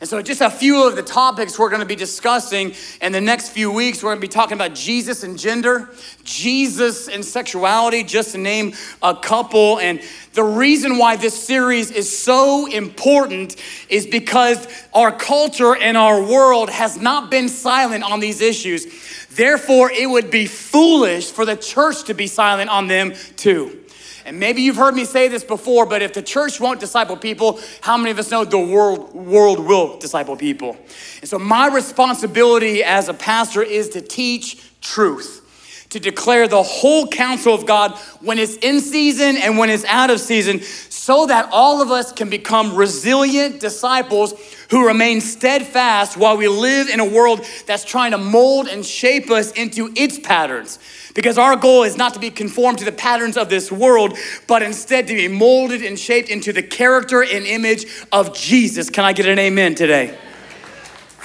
And 0.00 0.08
so, 0.08 0.22
just 0.22 0.40
a 0.40 0.48
few 0.48 0.86
of 0.86 0.94
the 0.94 1.02
topics 1.02 1.58
we're 1.58 1.70
going 1.70 1.80
to 1.80 1.86
be 1.86 1.96
discussing 1.96 2.72
in 3.02 3.10
the 3.10 3.20
next 3.20 3.48
few 3.48 3.72
weeks. 3.72 4.00
We're 4.00 4.10
going 4.10 4.20
to 4.20 4.26
be 4.26 4.28
talking 4.28 4.56
about 4.56 4.74
Jesus 4.74 5.24
and 5.24 5.36
gender, 5.36 5.90
Jesus 6.22 7.08
and 7.08 7.24
sexuality, 7.24 8.04
just 8.04 8.30
to 8.32 8.38
name 8.38 8.74
a 9.02 9.16
couple. 9.16 9.80
And 9.80 10.00
the 10.34 10.44
reason 10.44 10.98
why 10.98 11.16
this 11.16 11.34
series 11.34 11.90
is 11.90 12.16
so 12.16 12.66
important 12.66 13.56
is 13.88 14.06
because 14.06 14.68
our 14.94 15.10
culture 15.10 15.74
and 15.74 15.96
our 15.96 16.22
world 16.22 16.70
has 16.70 16.96
not 16.96 17.28
been 17.28 17.48
silent 17.48 18.04
on 18.04 18.20
these 18.20 18.40
issues. 18.40 18.86
Therefore, 19.30 19.90
it 19.90 20.08
would 20.08 20.30
be 20.30 20.46
foolish 20.46 21.30
for 21.30 21.44
the 21.44 21.56
church 21.56 22.04
to 22.04 22.14
be 22.14 22.26
silent 22.26 22.70
on 22.70 22.88
them 22.88 23.12
too. 23.36 23.84
And 24.28 24.38
maybe 24.38 24.60
you've 24.60 24.76
heard 24.76 24.94
me 24.94 25.06
say 25.06 25.28
this 25.28 25.42
before, 25.42 25.86
but 25.86 26.02
if 26.02 26.12
the 26.12 26.20
church 26.20 26.60
won't 26.60 26.80
disciple 26.80 27.16
people, 27.16 27.58
how 27.80 27.96
many 27.96 28.10
of 28.10 28.18
us 28.18 28.30
know 28.30 28.44
the 28.44 28.58
world, 28.58 29.14
world 29.14 29.58
will 29.58 29.98
disciple 29.98 30.36
people? 30.36 30.76
And 31.20 31.28
so, 31.28 31.38
my 31.38 31.68
responsibility 31.68 32.84
as 32.84 33.08
a 33.08 33.14
pastor 33.14 33.62
is 33.62 33.88
to 33.90 34.02
teach 34.02 34.62
truth, 34.82 35.47
to 35.90 35.98
declare 35.98 36.46
the 36.46 36.62
whole 36.62 37.06
counsel 37.08 37.54
of 37.54 37.64
God 37.64 37.96
when 38.20 38.38
it's 38.38 38.56
in 38.56 38.80
season 38.80 39.36
and 39.36 39.56
when 39.56 39.70
it's 39.70 39.84
out 39.86 40.10
of 40.10 40.20
season, 40.20 40.60
so 40.60 41.26
that 41.26 41.48
all 41.52 41.80
of 41.80 41.90
us 41.90 42.12
can 42.12 42.28
become 42.28 42.76
resilient 42.76 43.60
disciples 43.60 44.34
who 44.70 44.86
remain 44.86 45.20
steadfast 45.20 46.16
while 46.16 46.36
we 46.36 46.46
live 46.46 46.88
in 46.88 47.00
a 47.00 47.04
world 47.04 47.44
that's 47.66 47.84
trying 47.84 48.10
to 48.10 48.18
mold 48.18 48.68
and 48.68 48.84
shape 48.84 49.30
us 49.30 49.50
into 49.52 49.90
its 49.96 50.18
patterns. 50.18 50.78
Because 51.14 51.38
our 51.38 51.56
goal 51.56 51.84
is 51.84 51.96
not 51.96 52.12
to 52.14 52.20
be 52.20 52.30
conformed 52.30 52.78
to 52.78 52.84
the 52.84 52.92
patterns 52.92 53.38
of 53.38 53.48
this 53.48 53.72
world, 53.72 54.18
but 54.46 54.62
instead 54.62 55.06
to 55.08 55.14
be 55.14 55.26
molded 55.26 55.82
and 55.82 55.98
shaped 55.98 56.28
into 56.28 56.52
the 56.52 56.62
character 56.62 57.22
and 57.22 57.46
image 57.46 57.86
of 58.12 58.36
Jesus. 58.36 58.90
Can 58.90 59.04
I 59.04 59.14
get 59.14 59.26
an 59.26 59.38
amen 59.38 59.74
today? 59.74 60.16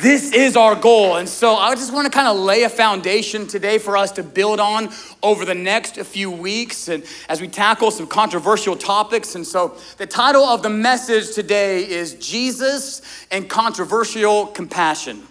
This 0.02 0.34
is 0.34 0.58
our 0.58 0.76
goal. 0.76 1.18
And 1.18 1.30
so 1.30 1.56
I 1.56 1.76
just 1.76 1.94
want 1.94 2.06
to 2.06 2.12
kind 2.12 2.28
of 2.28 2.36
lay 2.38 2.64
a 2.64 2.70
foundation 2.70 3.46
today 3.46 3.78
for 3.78 3.96
us 3.96 4.12
to 4.14 4.24
build 4.24 4.60
on 4.60 4.90
over 5.22 5.46
the 5.46 5.54
next 5.54 5.98
few 5.98 6.32
weeks 6.32 6.88
and 6.88 7.04
as 7.30 7.40
we 7.40 7.48
tackle 7.48 7.92
some 7.92 8.08
controversial 8.08 8.76
topics. 8.76 9.36
And 9.36 9.46
so 9.46 9.78
the 9.98 10.08
title 10.08 10.44
of 10.44 10.64
the 10.64 10.70
message 10.70 11.36
today 11.36 11.88
is 11.88 12.16
Jesus 12.16 13.04
and 13.30 13.48
Controversial 13.48 14.48
Compassion. 14.48 15.28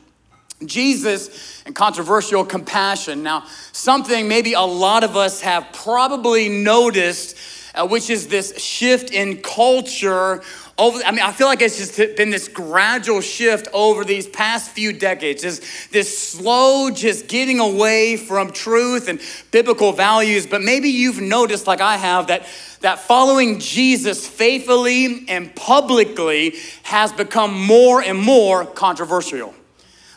Jesus 0.65 1.63
and 1.67 1.75
controversial 1.75 2.45
compassion. 2.45 3.25
Now, 3.25 3.47
something 3.73 4.29
maybe 4.29 4.53
a 4.53 4.61
lot 4.61 5.03
of 5.03 5.17
us 5.17 5.41
have 5.41 5.67
probably 5.73 6.49
noticed, 6.49 7.37
uh, 7.75 7.89
which 7.89 8.11
is 8.11 8.29
this 8.29 8.57
shift 8.63 9.11
in 9.11 9.43
culture. 9.43 10.41
Over, 10.79 11.01
I 11.05 11.11
mean, 11.11 11.21
I 11.21 11.33
feel 11.33 11.47
like 11.47 11.61
it's 11.61 11.77
just 11.77 12.17
been 12.17 12.31
this 12.31 12.49
gradual 12.49 13.21
shift 13.21 13.69
over 13.75 14.05
these 14.05 14.27
past 14.27 14.71
few 14.71 14.93
decades. 14.93 15.43
This, 15.43 15.89
this 15.93 16.19
slow, 16.19 16.91
just 16.91 17.29
getting 17.29 17.61
away 17.61 18.17
from 18.17 18.53
truth 18.53 19.09
and 19.09 19.21
biblical 19.51 19.93
values. 19.93 20.47
But 20.47 20.63
maybe 20.63 20.89
you've 20.89 21.21
noticed, 21.21 21.67
like 21.67 21.81
I 21.81 21.99
have, 21.99 22.29
that 22.29 22.47
that 22.83 22.99
following 22.99 23.61
Jesus 23.61 24.27
faithfully 24.27 25.25
and 25.29 25.55
publicly 25.55 26.55
has 26.83 27.13
become 27.13 27.55
more 27.67 28.03
and 28.03 28.19
more 28.19 28.67
controversial. 28.67 29.55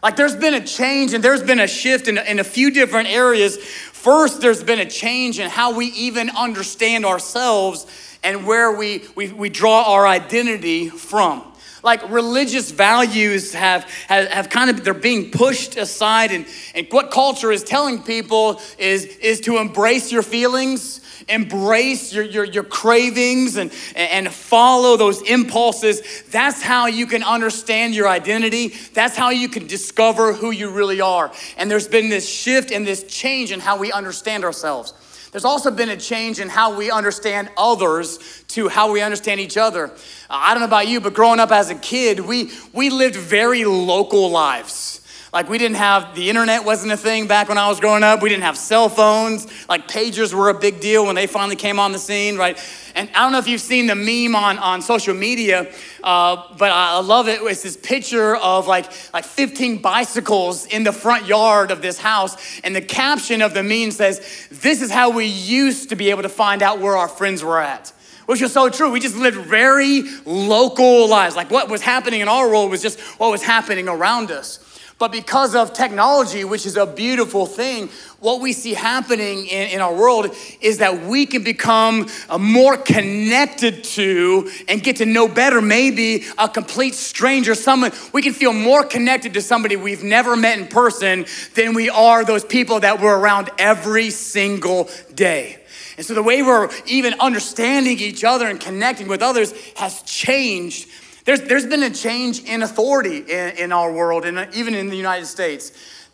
Like 0.04 0.16
there's 0.16 0.36
been 0.36 0.56
a 0.56 0.66
change 0.66 1.14
and 1.14 1.24
there's 1.24 1.44
been 1.44 1.60
a 1.60 1.68
shift 1.68 2.08
in, 2.08 2.18
in 2.18 2.40
a 2.40 2.44
few 2.44 2.72
different 2.72 3.10
areas. 3.10 3.58
First, 3.58 4.42
there's 4.42 4.64
been 4.64 4.80
a 4.80 4.90
change 4.90 5.40
in 5.40 5.50
how 5.50 5.76
we 5.76 5.88
even 5.88 6.30
understand 6.32 7.06
ourselves 7.06 7.88
and 8.26 8.46
where 8.46 8.72
we, 8.72 9.06
we, 9.16 9.32
we 9.32 9.50
draw 9.50 9.94
our 9.94 10.06
identity 10.06 10.90
from 10.90 11.44
like 11.84 12.10
religious 12.10 12.72
values 12.72 13.54
have, 13.54 13.84
have, 14.08 14.28
have, 14.30 14.50
kind 14.50 14.72
of 14.72 14.84
they're 14.84 14.96
being 14.96 15.30
pushed 15.30 15.78
aside 15.78 16.32
and, 16.32 16.48
and 16.74 16.88
what 16.90 17.12
culture 17.12 17.52
is 17.52 17.64
telling 17.64 18.02
people 18.02 18.60
is, 18.80 19.06
is 19.06 19.40
to 19.42 19.58
embrace 19.58 20.12
your 20.12 20.24
feelings 20.24 21.02
embrace 21.28 22.14
your, 22.14 22.24
your, 22.24 22.44
your 22.44 22.64
cravings 22.64 23.58
and, 23.58 23.72
and 23.96 24.32
follow 24.32 24.98
those 24.98 25.22
impulses, 25.24 26.24
that's 26.30 26.62
how 26.62 26.86
you 26.86 27.08
can 27.08 27.24
understand 27.24 27.96
your 27.96 28.08
identity. 28.08 28.74
That's 28.94 29.16
how 29.16 29.30
you 29.30 29.50
can 29.50 29.66
discover 29.66 30.34
who 30.34 30.52
you 30.52 30.70
really 30.72 31.02
are. 31.02 31.32
And 31.58 31.70
there's 31.72 31.88
been 31.88 32.10
this 32.10 32.30
shift 32.30 32.72
and 32.72 32.86
this 32.86 33.04
change 33.04 33.52
in 33.52 33.60
how 33.60 33.78
we 33.78 33.92
understand 33.92 34.44
ourselves. 34.44 34.94
There's 35.36 35.44
also 35.44 35.70
been 35.70 35.90
a 35.90 35.98
change 35.98 36.40
in 36.40 36.48
how 36.48 36.78
we 36.78 36.90
understand 36.90 37.50
others 37.58 38.46
to 38.48 38.70
how 38.70 38.94
we 38.94 39.02
understand 39.02 39.42
each 39.42 39.58
other. 39.58 39.88
Uh, 39.88 39.90
I 40.30 40.54
don't 40.54 40.62
know 40.62 40.68
about 40.68 40.88
you, 40.88 41.02
but 41.02 41.14
growing 41.14 41.42
up 41.42 41.52
as 41.52 41.70
a 41.70 41.76
kid, 41.76 42.22
we, 42.22 42.54
we 42.72 42.90
lived 42.90 43.18
very 43.18 43.66
local 43.66 44.32
lives. 44.32 45.05
Like 45.36 45.50
we 45.50 45.58
didn't 45.58 45.76
have 45.76 46.16
the 46.16 46.30
internet 46.30 46.64
wasn't 46.64 46.94
a 46.94 46.98
thing 46.98 47.28
back 47.28 47.50
when 47.50 47.58
I 47.58 47.68
was 47.68 47.82
growing 47.82 48.04
up. 48.04 48.22
We 48.22 48.30
didn't 48.30 48.44
have 48.44 48.58
cell 48.58 48.88
phones. 48.88 49.46
Like 49.68 49.86
pagers 49.86 50.34
were 50.34 50.48
a 50.48 50.54
big 50.54 50.80
deal 50.80 51.06
when 51.06 51.16
they 51.16 51.28
finally 51.28 51.58
came 51.58 51.78
on 51.78 51.92
the 51.92 52.00
scene, 52.00 52.38
right? 52.38 52.58
And 52.96 53.10
I 53.14 53.24
don't 53.24 53.34
know 53.34 53.40
if 53.40 53.48
you've 53.50 53.60
seen 53.60 53.88
the 53.88 53.96
meme 53.96 54.34
on, 54.34 54.58
on 54.58 54.82
social 54.82 55.14
media, 55.14 55.70
uh, 56.06 56.42
but 56.58 56.72
I 56.72 57.02
love 57.02 57.28
it. 57.28 57.42
It's 57.42 57.64
this 57.64 57.76
picture 57.76 58.38
of 58.38 58.68
like, 58.68 58.86
like 59.14 59.26
15 59.26 59.82
bicycles 59.82 60.68
in 60.68 60.86
the 60.86 60.94
front 60.94 61.26
yard 61.26 61.70
of 61.70 61.82
this 61.82 62.00
house. 62.00 62.62
And 62.62 62.74
the 62.74 62.82
caption 62.82 63.42
of 63.42 63.54
the 63.54 63.62
meme 63.62 63.92
says, 63.92 64.48
This 64.50 64.82
is 64.82 64.90
how 64.90 65.10
we 65.10 65.26
used 65.26 65.90
to 65.90 65.98
be 65.98 66.12
able 66.12 66.22
to 66.24 66.30
find 66.30 66.64
out 66.64 66.80
where 66.80 66.96
our 66.96 67.10
friends 67.10 67.44
were 67.44 67.60
at 67.60 67.92
which 68.26 68.42
is 68.42 68.52
so 68.52 68.70
true. 68.70 68.90
We 68.90 69.00
just 69.00 69.16
lived 69.16 69.38
very 69.38 70.02
local 70.26 71.08
lives. 71.08 71.36
Like 71.36 71.52
what 71.52 71.70
was 71.70 71.82
happening 71.82 72.22
in 72.22 72.28
our 72.28 72.50
world 72.50 72.72
was 72.72 72.82
just 72.82 73.00
what 73.20 73.30
was 73.30 73.44
happening 73.44 73.88
around 73.88 74.32
us. 74.32 74.75
But 74.98 75.12
because 75.12 75.56
of 75.56 75.74
technology, 75.74 76.46
which 76.46 76.66
is 76.66 76.78
a 76.78 76.86
beautiful 76.86 77.46
thing, 77.46 77.90
what 78.22 78.40
we 78.40 78.54
see 78.54 78.74
happening 78.74 79.46
in, 79.46 79.72
in 79.72 79.82
our 79.82 79.94
world 79.94 80.34
is 80.62 80.78
that 80.78 81.02
we 81.02 81.26
can 81.26 81.44
become 81.44 82.08
uh, 82.30 82.38
more 82.38 82.78
connected 82.78 83.84
to 83.84 84.50
and 84.70 84.82
get 84.82 84.96
to 84.98 85.06
know 85.06 85.28
better 85.28 85.60
maybe 85.60 86.24
a 86.38 86.48
complete 86.48 86.94
stranger, 86.94 87.56
someone 87.56 87.92
we 88.14 88.22
can 88.22 88.32
feel 88.32 88.54
more 88.54 88.86
connected 88.86 89.34
to 89.34 89.42
somebody 89.42 89.76
we've 89.76 90.04
never 90.04 90.38
met 90.38 90.60
in 90.60 90.68
person 90.68 91.26
than 91.56 91.74
we 91.74 91.90
are 91.90 92.24
those 92.24 92.46
people 92.46 92.80
that 92.80 93.02
we're 93.02 93.20
around 93.20 93.50
every 93.58 94.10
single 94.10 94.90
day. 95.14 95.58
And 95.98 96.06
so 96.06 96.14
the 96.14 96.24
way 96.24 96.42
we're 96.42 96.70
even 96.86 97.16
understanding 97.20 98.00
each 98.00 98.24
other 98.24 98.48
and 98.48 98.60
connecting 98.60 99.10
with 99.10 99.22
others 99.22 99.54
has 99.76 100.02
changed 100.04 100.88
there's, 101.26 101.42
there's 101.42 101.66
been 101.66 101.84
a 101.84 101.90
change 101.90 102.44
in 102.44 102.64
authority 102.64 103.18
in, 103.18 103.58
in 103.58 103.72
our 103.72 103.92
world 103.92 104.26
and 104.26 104.38
uh, 104.38 104.46
even 104.54 104.74
in 104.74 104.90
the 104.90 104.96
United 104.96 105.26
States. 105.26 105.72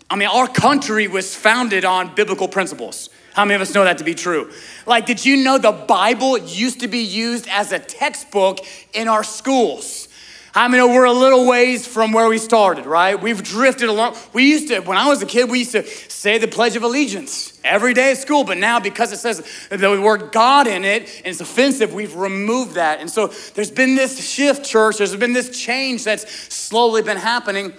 I 0.10 0.16
mean, 0.16 0.30
our 0.30 0.48
country 0.48 1.08
was 1.08 1.36
founded 1.36 1.86
on 1.86 2.16
biblical 2.16 2.48
principles. 2.48 3.10
How 3.34 3.46
many 3.46 3.56
of 3.56 3.62
us 3.62 3.74
know 3.74 3.84
that 3.84 3.98
to 4.00 4.04
be 4.04 4.16
true? 4.16 4.52
Like, 4.86 5.06
did 5.06 5.26
you 5.26 5.38
know 5.38 5.58
the 5.58 5.72
Bible 5.72 6.38
used 6.38 6.82
to 6.82 6.88
be 6.88 7.00
used 7.00 7.48
as 7.50 7.72
a 7.72 7.80
textbook 7.80 8.60
in 8.94 9.08
our 9.08 9.24
schools? 9.24 10.10
I 10.54 10.68
mean, 10.68 10.82
we're 10.82 11.06
a 11.06 11.14
little 11.14 11.48
ways 11.48 11.88
from 11.88 12.12
where 12.12 12.28
we 12.28 12.38
started, 12.38 12.86
right? 12.86 13.20
We've 13.20 13.42
drifted 13.42 13.88
along. 13.88 14.18
We 14.34 14.50
used 14.50 14.68
to, 14.68 14.82
when 14.82 14.98
I 14.98 15.08
was 15.08 15.22
a 15.22 15.26
kid, 15.26 15.50
we 15.50 15.60
used 15.60 15.72
to 15.72 15.86
say 15.86 16.40
the 16.40 16.48
Pledge 16.48 16.76
of 16.76 16.84
Allegiance 16.84 17.58
every 17.64 17.94
day 17.94 18.12
at 18.12 18.18
school, 18.18 18.44
but 18.44 18.58
now 18.58 18.80
because 18.80 19.14
it 19.14 19.20
says 19.20 19.42
the 19.70 20.02
word 20.02 20.34
God 20.34 20.68
in 20.68 20.84
it 20.84 21.04
and 21.20 21.28
it's 21.28 21.40
offensive, 21.40 21.94
we've 21.94 22.16
removed 22.16 22.76
that. 22.76 23.00
And 23.00 23.10
so 23.10 23.28
there's 23.54 23.72
been 23.72 23.96
this 23.96 24.30
shift, 24.30 24.66
church. 24.66 24.98
There's 24.98 25.16
been 25.16 25.32
this 25.32 25.58
change 25.58 26.04
that's 26.04 26.30
slowly 26.54 27.02
been 27.02 27.18
happening. 27.18 27.72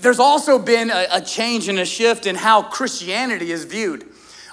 There's 0.00 0.20
also 0.20 0.56
been 0.56 0.90
a, 0.90 1.06
a 1.10 1.20
change 1.20 1.66
and 1.68 1.80
a 1.80 1.84
shift 1.84 2.26
in 2.26 2.36
how 2.36 2.62
Christianity 2.62 3.50
is 3.50 3.64
viewed. 3.64 4.06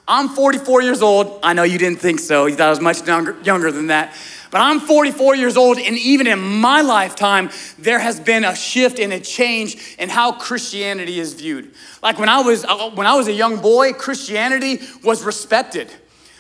I'm 0.07 0.29
44 0.29 0.81
years 0.81 1.01
old. 1.01 1.41
I 1.43 1.53
know 1.53 1.63
you 1.63 1.77
didn't 1.77 2.00
think 2.00 2.22
so. 2.22 2.46
You 2.46 2.55
thought 2.55 2.67
I 2.67 2.69
was 2.72 2.79
much 2.79 3.05
younger, 3.05 3.39
younger 3.43 3.72
than 3.72 3.88
that. 3.88 4.15
But 4.51 4.62
I'm 4.62 4.80
44 4.80 5.36
years 5.36 5.58
old, 5.58 5.77
and 5.77 5.98
even 5.98 6.27
in 6.27 6.39
my 6.39 6.82
lifetime, 6.82 7.50
there 7.77 8.00
has 8.00 8.20
been 8.20 8.46
a 8.46 8.56
shift 8.56 9.00
and 9.00 9.12
a 9.12 9.20
change 9.20 9.96
in 10.00 10.10
how 10.10 10.32
Christianity 10.32 11.20
is 11.20 11.34
viewed. 11.34 11.74
Like 12.01 12.18
when 12.18 12.30
I 12.30 12.42
was 12.42 12.63
uh, 12.63 12.92
when 12.92 13.08
I 13.08 13.16
was 13.16 13.27
a 13.27 13.34
young 13.34 13.62
boy, 13.62 13.94
Christianity 13.94 14.80
was 15.04 15.24
respected. 15.24 15.92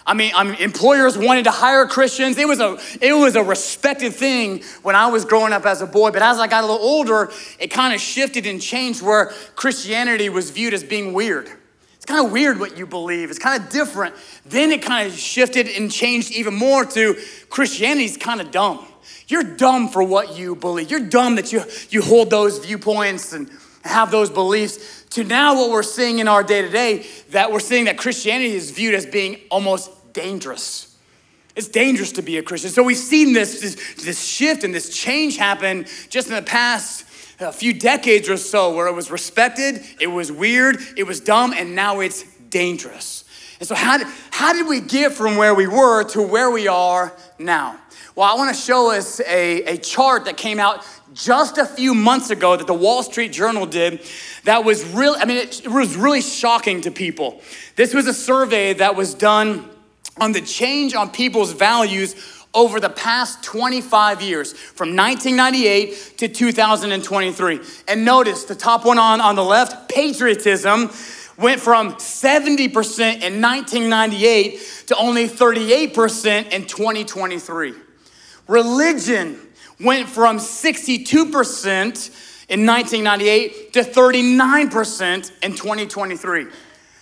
I 0.05 0.13
mean, 0.13 0.31
I 0.33 0.45
mean, 0.45 0.55
employers 0.55 1.17
wanted 1.17 1.43
to 1.43 1.51
hire 1.51 1.85
Christians. 1.85 2.37
It 2.37 2.47
was 2.47 2.61
a 2.61 2.77
it 3.01 3.11
was 3.11 3.35
a 3.35 3.43
respected 3.43 4.13
thing 4.13 4.63
when 4.81 4.95
I 4.95 5.07
was 5.07 5.25
growing 5.25 5.51
up 5.51 5.65
as 5.65 5.81
a 5.81 5.87
boy. 5.87 6.11
But 6.11 6.21
as 6.21 6.39
I 6.39 6.47
got 6.47 6.63
a 6.63 6.67
little 6.67 6.85
older, 6.85 7.29
it 7.59 7.67
kind 7.67 7.93
of 7.93 7.99
shifted 7.99 8.45
and 8.45 8.61
changed 8.61 9.01
where 9.01 9.33
Christianity 9.55 10.29
was 10.29 10.49
viewed 10.51 10.73
as 10.73 10.83
being 10.83 11.13
weird 11.13 11.51
kind 12.07 12.25
of 12.25 12.31
weird 12.31 12.59
what 12.59 12.77
you 12.77 12.87
believe. 12.87 13.29
It's 13.29 13.37
kind 13.37 13.61
of 13.61 13.69
different. 13.69 14.15
Then 14.45 14.71
it 14.71 14.81
kind 14.81 15.07
of 15.07 15.17
shifted 15.17 15.67
and 15.67 15.91
changed 15.91 16.31
even 16.31 16.55
more 16.55 16.85
to 16.85 17.17
Christianity's 17.49 18.17
kind 18.17 18.41
of 18.41 18.49
dumb. 18.49 18.85
You're 19.27 19.43
dumb 19.43 19.89
for 19.89 20.01
what 20.01 20.37
you 20.37 20.55
believe. 20.55 20.89
You're 20.89 21.01
dumb 21.01 21.35
that 21.35 21.51
you, 21.51 21.63
you 21.89 22.01
hold 22.01 22.29
those 22.29 22.65
viewpoints 22.65 23.33
and 23.33 23.51
have 23.83 24.09
those 24.09 24.29
beliefs. 24.29 25.03
To 25.11 25.23
now, 25.23 25.55
what 25.55 25.69
we're 25.69 25.83
seeing 25.83 26.19
in 26.19 26.27
our 26.27 26.43
day 26.43 26.61
to 26.61 26.69
day, 26.69 27.05
that 27.31 27.51
we're 27.51 27.59
seeing 27.59 27.85
that 27.85 27.97
Christianity 27.97 28.53
is 28.53 28.71
viewed 28.71 28.95
as 28.95 29.05
being 29.05 29.41
almost 29.51 30.13
dangerous. 30.13 30.95
It's 31.57 31.67
dangerous 31.67 32.13
to 32.13 32.21
be 32.21 32.37
a 32.37 32.43
Christian. 32.43 32.69
So 32.69 32.83
we've 32.83 32.95
seen 32.95 33.33
this, 33.33 33.61
this, 33.61 33.95
this 34.05 34.23
shift 34.23 34.63
and 34.63 34.73
this 34.73 34.95
change 34.95 35.37
happen 35.37 35.85
just 36.09 36.29
in 36.29 36.35
the 36.35 36.41
past 36.41 37.05
a 37.39 37.51
few 37.51 37.73
decades 37.73 38.29
or 38.29 38.37
so 38.37 38.73
where 38.73 38.87
it 38.87 38.93
was 38.93 39.11
respected, 39.11 39.83
it 39.99 40.07
was 40.07 40.31
weird, 40.31 40.77
it 40.95 41.03
was 41.03 41.19
dumb, 41.19 41.53
and 41.53 41.75
now 41.75 41.99
it's 41.99 42.23
dangerous. 42.49 43.23
And 43.59 43.67
so, 43.67 43.75
how 43.75 43.97
did, 43.97 44.07
how 44.31 44.53
did 44.53 44.67
we 44.67 44.81
get 44.81 45.13
from 45.13 45.37
where 45.37 45.53
we 45.53 45.67
were 45.67 46.03
to 46.09 46.21
where 46.21 46.51
we 46.51 46.67
are 46.67 47.13
now? 47.39 47.79
Well, 48.15 48.31
I 48.31 48.35
want 48.35 48.55
to 48.55 48.59
show 48.59 48.91
us 48.91 49.19
a, 49.21 49.63
a 49.63 49.77
chart 49.77 50.25
that 50.25 50.37
came 50.37 50.59
out 50.59 50.85
just 51.13 51.57
a 51.57 51.65
few 51.65 51.93
months 51.93 52.29
ago 52.29 52.55
that 52.55 52.67
the 52.67 52.73
Wall 52.73 53.03
Street 53.03 53.31
Journal 53.31 53.65
did 53.65 54.01
that 54.43 54.63
was 54.63 54.83
really, 54.85 55.19
I 55.19 55.25
mean, 55.25 55.37
it, 55.37 55.65
it 55.65 55.71
was 55.71 55.95
really 55.95 56.21
shocking 56.21 56.81
to 56.81 56.91
people. 56.91 57.41
This 57.75 57.93
was 57.93 58.07
a 58.07 58.13
survey 58.13 58.73
that 58.73 58.95
was 58.95 59.13
done 59.13 59.69
on 60.19 60.31
the 60.31 60.41
change 60.41 60.95
on 60.95 61.09
people's 61.09 61.53
values 61.53 62.15
over 62.57 62.79
the 62.79 62.89
past 62.89 63.43
25 63.43 64.23
years, 64.23 64.51
from 64.51 64.95
1998 64.95 66.17
to 66.17 66.27
2023. 66.27 67.59
And 67.87 68.03
notice 68.03 68.45
the 68.45 68.55
top 68.55 68.83
one 68.83 68.97
on, 68.97 69.21
on 69.21 69.35
the 69.35 69.43
left 69.43 69.87
patriotism 69.87 70.89
went 71.37 71.61
from 71.61 71.93
70% 71.93 73.21
in 73.21 73.41
1998 73.41 74.83
to 74.87 74.97
only 74.97 75.27
38% 75.27 76.51
in 76.51 76.65
2023. 76.65 77.75
Religion 78.47 79.39
went 79.79 80.09
from 80.09 80.37
62% 80.37 82.47
in 82.49 82.65
1998 82.65 83.73
to 83.73 83.81
39% 83.81 85.31
in 85.43 85.51
2023. 85.51 86.47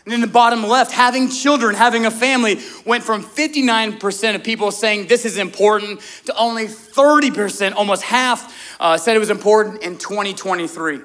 And 0.05 0.13
in 0.13 0.21
the 0.21 0.27
bottom 0.27 0.63
left, 0.63 0.91
having 0.91 1.29
children, 1.29 1.73
having 1.73 2.05
a 2.05 2.11
family 2.11 2.59
went 2.85 3.03
from 3.03 3.23
59% 3.23 4.35
of 4.35 4.43
people 4.43 4.69
saying 4.69 5.07
this 5.07 5.25
is 5.25 5.37
important 5.39 5.99
to 6.25 6.37
only 6.37 6.67
30%, 6.67 7.73
almost 7.73 8.03
half, 8.03 8.55
uh, 8.79 8.97
said 8.97 9.15
it 9.15 9.19
was 9.19 9.31
important 9.31 9.81
in 9.81 9.97
2023. 9.97 10.99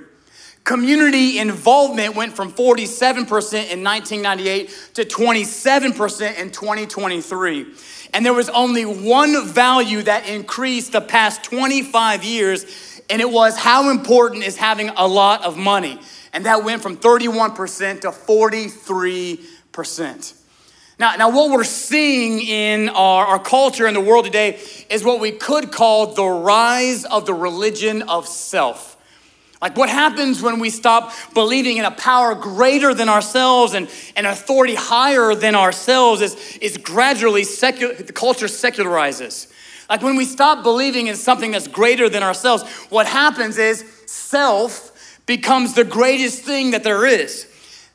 Community 0.64 1.38
involvement 1.38 2.14
went 2.14 2.36
from 2.36 2.52
47% 2.52 3.70
in 3.70 3.82
1998 3.82 4.90
to 4.94 5.04
27% 5.04 6.38
in 6.38 6.50
2023. 6.50 7.66
And 8.12 8.26
there 8.26 8.34
was 8.34 8.50
only 8.50 8.84
one 8.84 9.46
value 9.46 10.02
that 10.02 10.28
increased 10.28 10.92
the 10.92 11.00
past 11.00 11.42
25 11.44 12.22
years, 12.22 13.00
and 13.08 13.22
it 13.22 13.30
was 13.30 13.56
how 13.56 13.88
important 13.88 14.44
is 14.44 14.58
having 14.58 14.90
a 14.90 15.06
lot 15.06 15.42
of 15.42 15.56
money 15.56 15.98
and 16.32 16.46
that 16.46 16.64
went 16.64 16.82
from 16.82 16.96
31% 16.96 18.00
to 18.02 18.08
43%. 18.08 20.34
Now, 20.98 21.16
now 21.16 21.30
what 21.30 21.50
we're 21.50 21.64
seeing 21.64 22.40
in 22.40 22.88
our, 22.90 23.26
our 23.26 23.38
culture 23.38 23.86
and 23.86 23.96
the 23.96 24.00
world 24.00 24.26
today 24.26 24.60
is 24.90 25.02
what 25.02 25.18
we 25.18 25.32
could 25.32 25.72
call 25.72 26.14
the 26.14 26.26
rise 26.26 27.04
of 27.04 27.26
the 27.26 27.34
religion 27.34 28.02
of 28.02 28.28
self. 28.28 28.90
Like 29.62 29.76
what 29.76 29.90
happens 29.90 30.42
when 30.42 30.58
we 30.58 30.70
stop 30.70 31.12
believing 31.34 31.76
in 31.76 31.84
a 31.84 31.90
power 31.90 32.34
greater 32.34 32.94
than 32.94 33.08
ourselves 33.08 33.74
and 33.74 33.90
an 34.16 34.24
authority 34.24 34.74
higher 34.74 35.34
than 35.34 35.54
ourselves 35.54 36.22
is, 36.22 36.58
is 36.62 36.78
gradually 36.78 37.44
secular, 37.44 37.94
the 37.94 38.12
culture 38.12 38.46
secularizes. 38.46 39.52
Like 39.88 40.02
when 40.02 40.16
we 40.16 40.24
stop 40.24 40.62
believing 40.62 41.08
in 41.08 41.16
something 41.16 41.50
that's 41.50 41.68
greater 41.68 42.08
than 42.08 42.22
ourselves, 42.22 42.62
what 42.90 43.06
happens 43.06 43.58
is 43.58 43.84
self 44.06 44.89
becomes 45.30 45.74
the 45.74 45.84
greatest 45.84 46.42
thing 46.42 46.72
that 46.72 46.82
there 46.82 47.06
is. 47.06 47.46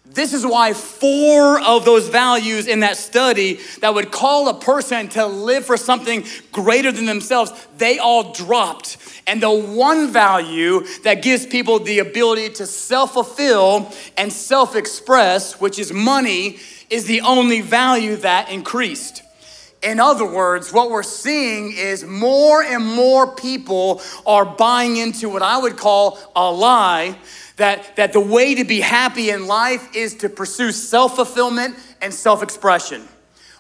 This 0.06 0.32
is 0.32 0.46
why 0.46 0.72
four 0.72 1.60
of 1.60 1.84
those 1.84 2.08
values 2.08 2.66
in 2.66 2.80
that 2.80 2.96
study 2.96 3.60
that 3.82 3.94
would 3.94 4.10
call 4.10 4.48
a 4.48 4.58
person 4.58 5.10
to 5.10 5.26
live 5.26 5.66
for 5.66 5.76
something 5.76 6.24
greater 6.54 6.94
than 6.94 7.06
themselves, 7.06 7.52
they 7.78 8.00
all 8.00 8.32
dropped. 8.32 8.96
And 9.28 9.44
the 9.44 9.52
one 9.52 10.14
value 10.14 10.86
that 11.04 11.24
gives 11.24 11.46
people 11.46 11.80
the 11.80 12.00
ability 12.00 12.52
to 12.52 12.66
self 12.66 13.12
fulfill 13.12 13.92
and 14.16 14.32
self 14.32 14.74
express, 14.74 15.60
which 15.60 15.78
is 15.78 15.92
money, 15.92 16.60
is 16.90 17.04
the 17.04 17.20
only 17.20 17.60
value 17.60 18.16
that 18.16 18.50
increased. 18.50 19.25
In 19.86 20.00
other 20.00 20.26
words, 20.26 20.74
what 20.74 20.90
we're 20.90 21.04
seeing 21.04 21.72
is 21.72 22.04
more 22.04 22.64
and 22.64 22.84
more 22.84 23.36
people 23.36 24.02
are 24.26 24.44
buying 24.44 24.98
into 24.98 25.30
what 25.30 25.44
I 25.44 25.60
would 25.60 25.78
call 25.78 26.18
a 26.36 26.52
lie 26.52 27.16
that, 27.58 27.96
that 27.96 28.12
the 28.12 28.20
way 28.20 28.56
to 28.56 28.64
be 28.64 28.82
happy 28.82 29.30
in 29.30 29.46
life 29.46 29.96
is 29.96 30.16
to 30.16 30.30
pursue 30.30 30.72
self 30.72 31.16
fulfillment 31.16 31.76
and 32.02 32.12
self 32.12 32.42
expression. 32.42 33.08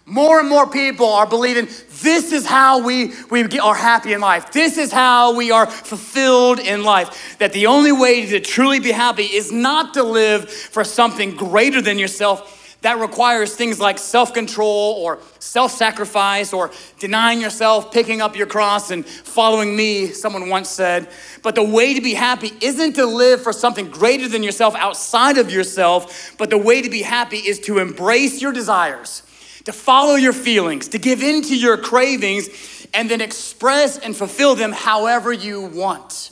More 0.08 0.40
and 0.40 0.50
more 0.50 0.68
people 0.68 1.08
are 1.08 1.26
believing 1.26 1.66
this 2.02 2.32
is 2.32 2.46
how 2.46 2.84
we, 2.84 3.14
we 3.32 3.48
get, 3.48 3.62
are 3.62 3.76
happy 3.76 4.14
in 4.14 4.22
life. 4.22 4.52
This 4.52 4.78
is 4.78 4.92
how 4.92 5.36
we 5.36 5.52
are 5.52 5.66
fulfilled 5.66 6.60
in 6.60 6.84
life. 6.84 7.38
That 7.40 7.54
the 7.54 7.68
only 7.68 7.92
way 7.92 8.26
to 8.28 8.40
truly 8.40 8.80
be 8.80 8.92
happy 8.92 9.24
is 9.24 9.52
not 9.52 9.96
to 9.96 10.04
live 10.04 10.50
for 10.50 10.84
something 10.84 11.36
greater 11.36 11.82
than 11.82 11.98
yourself, 11.98 12.65
that 12.86 13.00
requires 13.00 13.56
things 13.56 13.80
like 13.80 13.98
self 13.98 14.32
control 14.32 14.94
or 15.00 15.18
self 15.40 15.72
sacrifice 15.72 16.54
or 16.54 16.70
denying 17.00 17.42
yourself, 17.42 17.92
picking 17.92 18.22
up 18.22 18.38
your 18.38 18.46
cross, 18.46 18.92
and 18.92 19.04
following 19.04 19.76
me, 19.76 20.10
someone 20.10 20.50
once 20.50 20.70
said. 20.70 21.10
But 21.42 21.56
the 21.56 21.64
way 21.64 21.96
to 21.96 22.02
be 22.02 22.14
happy 22.14 22.52
isn't 22.62 22.94
to 22.94 23.08
live 23.08 23.42
for 23.42 23.52
something 23.54 23.90
greater 23.90 24.28
than 24.28 24.44
yourself 24.44 24.76
outside 24.76 25.40
of 25.40 25.50
yourself, 25.50 26.36
but 26.38 26.52
the 26.52 26.60
way 26.60 26.84
to 26.84 26.90
be 26.92 27.02
happy 27.02 27.38
is 27.38 27.60
to 27.62 27.80
embrace 27.80 28.40
your 28.40 28.52
desires, 28.52 29.24
to 29.64 29.74
follow 29.74 30.14
your 30.14 30.34
feelings, 30.34 30.88
to 30.90 31.00
give 31.00 31.24
in 31.24 31.42
to 31.42 31.58
your 31.58 31.78
cravings, 31.78 32.86
and 32.94 33.10
then 33.10 33.20
express 33.20 33.98
and 33.98 34.16
fulfill 34.16 34.54
them 34.54 34.72
however 34.72 35.34
you 35.34 35.62
want. 35.62 36.30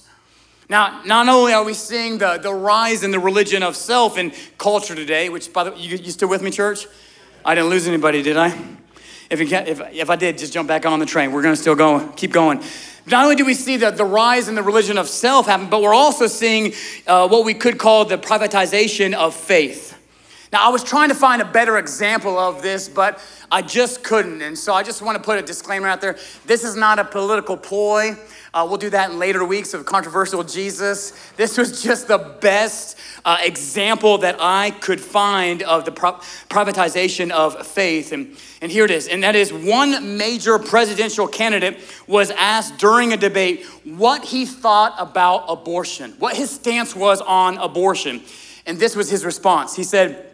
Now, 0.69 1.01
not 1.05 1.27
only 1.27 1.53
are 1.53 1.63
we 1.63 1.73
seeing 1.73 2.17
the, 2.17 2.37
the 2.37 2.53
rise 2.53 3.03
in 3.03 3.11
the 3.11 3.19
religion 3.19 3.63
of 3.63 3.75
self 3.75 4.17
in 4.17 4.31
culture 4.57 4.95
today, 4.95 5.29
which, 5.29 5.51
by 5.51 5.65
the 5.65 5.71
way, 5.71 5.79
you, 5.79 5.97
you 5.97 6.11
still 6.11 6.29
with 6.29 6.41
me, 6.41 6.51
church? 6.51 6.87
I 7.43 7.55
didn't 7.55 7.69
lose 7.69 7.87
anybody, 7.87 8.21
did 8.21 8.37
I? 8.37 8.57
If, 9.29 9.39
you 9.39 9.47
can, 9.47 9.67
if, 9.67 9.81
if 9.91 10.09
I 10.09 10.15
did, 10.15 10.37
just 10.37 10.53
jump 10.53 10.67
back 10.67 10.85
on 10.85 10.99
the 10.99 11.05
train. 11.05 11.31
We're 11.31 11.41
going 11.41 11.55
to 11.55 11.61
still 11.61 11.75
go, 11.75 12.07
keep 12.15 12.31
going. 12.31 12.63
Not 13.05 13.23
only 13.23 13.35
do 13.35 13.43
we 13.45 13.53
see 13.53 13.75
the, 13.75 13.91
the 13.91 14.05
rise 14.05 14.47
in 14.47 14.55
the 14.55 14.63
religion 14.63 14.97
of 14.97 15.09
self 15.09 15.47
happen, 15.47 15.69
but 15.69 15.81
we're 15.81 15.93
also 15.93 16.27
seeing 16.27 16.73
uh, 17.05 17.27
what 17.27 17.43
we 17.43 17.53
could 17.53 17.77
call 17.77 18.05
the 18.05 18.17
privatization 18.17 19.13
of 19.13 19.35
faith. 19.35 19.92
Now, 20.53 20.67
I 20.67 20.69
was 20.69 20.83
trying 20.83 21.09
to 21.09 21.15
find 21.15 21.41
a 21.41 21.45
better 21.45 21.79
example 21.79 22.37
of 22.37 22.61
this, 22.61 22.87
but 22.87 23.19
I 23.51 23.63
just 23.63 24.03
couldn't. 24.03 24.43
And 24.43 24.55
so 24.55 24.71
I 24.75 24.83
just 24.83 25.01
want 25.01 25.17
to 25.17 25.23
put 25.23 25.39
a 25.39 25.41
disclaimer 25.41 25.87
out 25.87 25.99
there. 25.99 26.15
This 26.45 26.63
is 26.63 26.75
not 26.75 26.99
a 26.99 27.03
political 27.03 27.57
ploy. 27.57 28.15
Uh, 28.53 28.63
we'll 28.69 28.77
do 28.77 28.91
that 28.91 29.09
in 29.09 29.17
later 29.17 29.43
weeks 29.43 29.73
of 29.73 29.83
controversial 29.87 30.43
Jesus. 30.43 31.11
This 31.37 31.57
was 31.57 31.81
just 31.81 32.07
the 32.07 32.19
best 32.39 32.99
uh, 33.25 33.37
example 33.41 34.19
that 34.19 34.35
I 34.39 34.69
could 34.69 35.01
find 35.01 35.63
of 35.63 35.85
the 35.85 35.91
pro- 35.91 36.19
privatization 36.51 37.31
of 37.31 37.65
faith. 37.65 38.11
And, 38.11 38.37
and 38.61 38.71
here 38.71 38.85
it 38.85 38.91
is. 38.91 39.07
And 39.07 39.23
that 39.23 39.35
is 39.35 39.51
one 39.51 40.17
major 40.19 40.59
presidential 40.59 41.27
candidate 41.27 41.79
was 42.05 42.29
asked 42.29 42.77
during 42.77 43.11
a 43.11 43.17
debate 43.17 43.65
what 43.85 44.23
he 44.23 44.45
thought 44.45 44.93
about 44.99 45.45
abortion, 45.49 46.11
what 46.19 46.37
his 46.37 46.51
stance 46.51 46.95
was 46.95 47.21
on 47.21 47.57
abortion. 47.57 48.21
And 48.67 48.77
this 48.77 48.95
was 48.95 49.09
his 49.09 49.25
response. 49.25 49.75
He 49.75 49.83
said, 49.83 50.29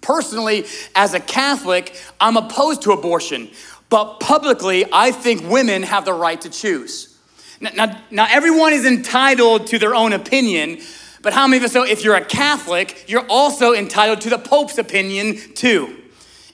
Personally, 0.00 0.66
as 0.94 1.14
a 1.14 1.20
Catholic, 1.20 1.94
I'm 2.20 2.36
opposed 2.36 2.82
to 2.82 2.92
abortion, 2.92 3.50
but 3.90 4.20
publicly, 4.20 4.84
I 4.92 5.10
think 5.10 5.48
women 5.50 5.82
have 5.82 6.04
the 6.04 6.12
right 6.12 6.40
to 6.40 6.50
choose. 6.50 7.18
Now, 7.60 7.70
now, 7.74 8.00
now, 8.10 8.26
everyone 8.30 8.72
is 8.72 8.86
entitled 8.86 9.66
to 9.68 9.78
their 9.78 9.94
own 9.94 10.12
opinion, 10.12 10.78
but 11.22 11.32
how 11.32 11.46
many 11.46 11.58
of 11.58 11.64
us 11.64 11.74
know 11.74 11.84
if 11.84 12.04
you're 12.04 12.14
a 12.14 12.24
Catholic, 12.24 13.04
you're 13.08 13.26
also 13.28 13.74
entitled 13.74 14.20
to 14.22 14.30
the 14.30 14.38
Pope's 14.38 14.78
opinion 14.78 15.36
too? 15.54 15.96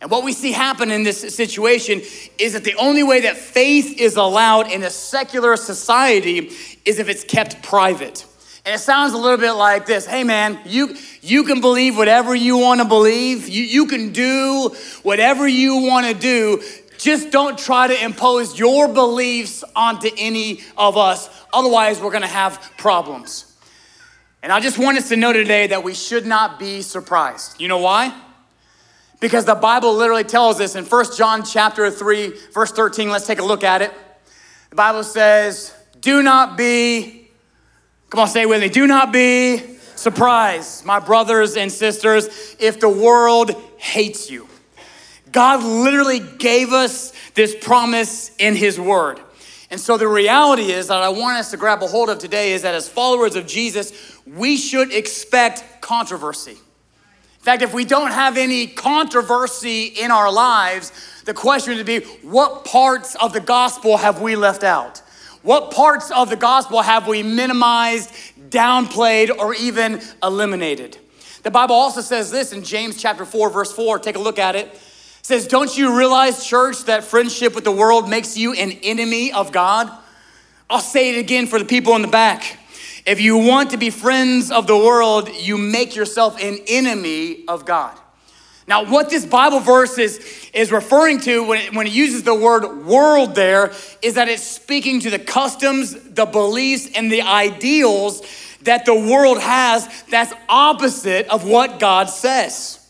And 0.00 0.10
what 0.10 0.24
we 0.24 0.32
see 0.32 0.52
happen 0.52 0.90
in 0.90 1.02
this 1.02 1.34
situation 1.34 2.02
is 2.38 2.52
that 2.52 2.64
the 2.64 2.74
only 2.74 3.02
way 3.02 3.22
that 3.22 3.36
faith 3.36 3.98
is 3.98 4.16
allowed 4.16 4.70
in 4.70 4.82
a 4.82 4.90
secular 4.90 5.56
society 5.56 6.50
is 6.84 6.98
if 6.98 7.08
it's 7.08 7.24
kept 7.24 7.62
private. 7.62 8.26
And 8.66 8.74
it 8.74 8.78
sounds 8.78 9.12
a 9.12 9.18
little 9.18 9.36
bit 9.36 9.52
like 9.52 9.86
this 9.86 10.06
Hey, 10.06 10.24
man, 10.24 10.58
you, 10.64 10.96
you 11.20 11.44
can 11.44 11.60
believe 11.60 11.96
whatever 11.96 12.34
you 12.34 12.56
want 12.58 12.80
to 12.80 12.86
believe, 12.86 13.48
you, 13.48 13.62
you 13.62 13.86
can 13.86 14.12
do 14.12 14.74
whatever 15.02 15.46
you 15.46 15.82
want 15.82 16.06
to 16.06 16.14
do. 16.14 16.62
Just 16.96 17.30
don't 17.30 17.58
try 17.58 17.88
to 17.88 18.04
impose 18.04 18.58
your 18.58 18.88
beliefs 18.88 19.64
onto 19.76 20.08
any 20.16 20.60
of 20.76 20.96
us. 20.96 21.28
Otherwise, 21.52 22.00
we're 22.00 22.10
going 22.10 22.22
to 22.22 22.28
have 22.28 22.72
problems. 22.78 23.52
And 24.42 24.52
I 24.52 24.60
just 24.60 24.78
want 24.78 24.96
us 24.96 25.08
to 25.08 25.16
know 25.16 25.32
today 25.32 25.66
that 25.66 25.82
we 25.82 25.92
should 25.92 26.24
not 26.24 26.58
be 26.58 26.82
surprised. 26.82 27.60
You 27.60 27.68
know 27.68 27.78
why? 27.78 28.18
Because 29.20 29.44
the 29.44 29.54
Bible 29.54 29.94
literally 29.94 30.24
tells 30.24 30.60
us 30.60 30.76
in 30.76 30.84
1 30.84 31.04
John 31.16 31.44
chapter 31.44 31.90
3, 31.90 32.32
verse 32.52 32.70
13, 32.70 33.10
let's 33.10 33.26
take 33.26 33.38
a 33.38 33.44
look 33.44 33.64
at 33.64 33.82
it. 33.82 33.92
The 34.70 34.76
Bible 34.76 35.02
says, 35.02 35.74
"Do 36.00 36.22
not 36.22 36.56
be 36.56 37.23
Come 38.14 38.20
on, 38.20 38.28
say 38.28 38.46
with 38.46 38.60
me. 38.60 38.68
Do 38.68 38.86
not 38.86 39.12
be 39.12 39.58
surprised, 39.96 40.84
my 40.84 41.00
brothers 41.00 41.56
and 41.56 41.72
sisters, 41.72 42.28
if 42.60 42.78
the 42.78 42.88
world 42.88 43.60
hates 43.76 44.30
you. 44.30 44.46
God 45.32 45.64
literally 45.64 46.20
gave 46.20 46.72
us 46.72 47.12
this 47.34 47.56
promise 47.60 48.30
in 48.36 48.54
His 48.54 48.78
Word. 48.78 49.18
And 49.68 49.80
so 49.80 49.96
the 49.96 50.06
reality 50.06 50.70
is 50.70 50.86
that 50.86 51.02
I 51.02 51.08
want 51.08 51.38
us 51.38 51.50
to 51.50 51.56
grab 51.56 51.82
a 51.82 51.88
hold 51.88 52.08
of 52.08 52.20
today 52.20 52.52
is 52.52 52.62
that 52.62 52.72
as 52.76 52.88
followers 52.88 53.34
of 53.34 53.48
Jesus, 53.48 53.92
we 54.24 54.56
should 54.56 54.92
expect 54.92 55.80
controversy. 55.80 56.52
In 56.52 57.40
fact, 57.40 57.62
if 57.62 57.74
we 57.74 57.84
don't 57.84 58.12
have 58.12 58.36
any 58.36 58.68
controversy 58.68 59.86
in 59.86 60.12
our 60.12 60.30
lives, 60.30 60.92
the 61.24 61.34
question 61.34 61.76
would 61.76 61.84
be 61.84 61.98
what 62.22 62.64
parts 62.64 63.16
of 63.16 63.32
the 63.32 63.40
gospel 63.40 63.96
have 63.96 64.22
we 64.22 64.36
left 64.36 64.62
out? 64.62 65.02
What 65.44 65.70
parts 65.72 66.10
of 66.10 66.30
the 66.30 66.36
gospel 66.36 66.80
have 66.80 67.06
we 67.06 67.22
minimized, 67.22 68.10
downplayed, 68.48 69.30
or 69.38 69.54
even 69.54 70.00
eliminated? 70.22 70.96
The 71.42 71.50
Bible 71.50 71.74
also 71.74 72.00
says 72.00 72.30
this 72.30 72.54
in 72.54 72.64
James 72.64 72.96
chapter 72.96 73.26
4 73.26 73.50
verse 73.50 73.70
4. 73.70 73.98
Take 73.98 74.16
a 74.16 74.20
look 74.20 74.38
at 74.38 74.56
it. 74.56 74.68
It 74.68 74.80
says, 75.20 75.46
"Don't 75.46 75.76
you 75.76 75.94
realize, 75.94 76.46
church, 76.46 76.84
that 76.84 77.04
friendship 77.04 77.54
with 77.54 77.64
the 77.64 77.70
world 77.70 78.08
makes 78.08 78.38
you 78.38 78.54
an 78.54 78.72
enemy 78.82 79.32
of 79.32 79.52
God?" 79.52 79.90
I'll 80.70 80.80
say 80.80 81.10
it 81.10 81.18
again 81.18 81.46
for 81.46 81.58
the 81.58 81.66
people 81.66 81.94
in 81.94 82.00
the 82.00 82.08
back. 82.08 82.58
If 83.04 83.20
you 83.20 83.36
want 83.36 83.68
to 83.72 83.76
be 83.76 83.90
friends 83.90 84.50
of 84.50 84.66
the 84.66 84.78
world, 84.78 85.28
you 85.28 85.58
make 85.58 85.94
yourself 85.94 86.42
an 86.42 86.58
enemy 86.66 87.44
of 87.48 87.66
God. 87.66 87.92
Now, 88.66 88.90
what 88.90 89.10
this 89.10 89.26
Bible 89.26 89.60
verse 89.60 89.98
is, 89.98 90.48
is 90.54 90.72
referring 90.72 91.20
to 91.20 91.44
when 91.44 91.60
it, 91.60 91.74
when 91.74 91.86
it 91.86 91.92
uses 91.92 92.22
the 92.22 92.34
word 92.34 92.86
world 92.86 93.34
there 93.34 93.72
is 94.00 94.14
that 94.14 94.28
it's 94.28 94.42
speaking 94.42 95.00
to 95.00 95.10
the 95.10 95.18
customs, 95.18 95.92
the 95.92 96.24
beliefs, 96.24 96.88
and 96.94 97.12
the 97.12 97.22
ideals 97.22 98.22
that 98.62 98.86
the 98.86 98.94
world 98.94 99.38
has 99.38 99.86
that's 100.10 100.32
opposite 100.48 101.28
of 101.28 101.44
what 101.46 101.78
God 101.78 102.08
says. 102.08 102.80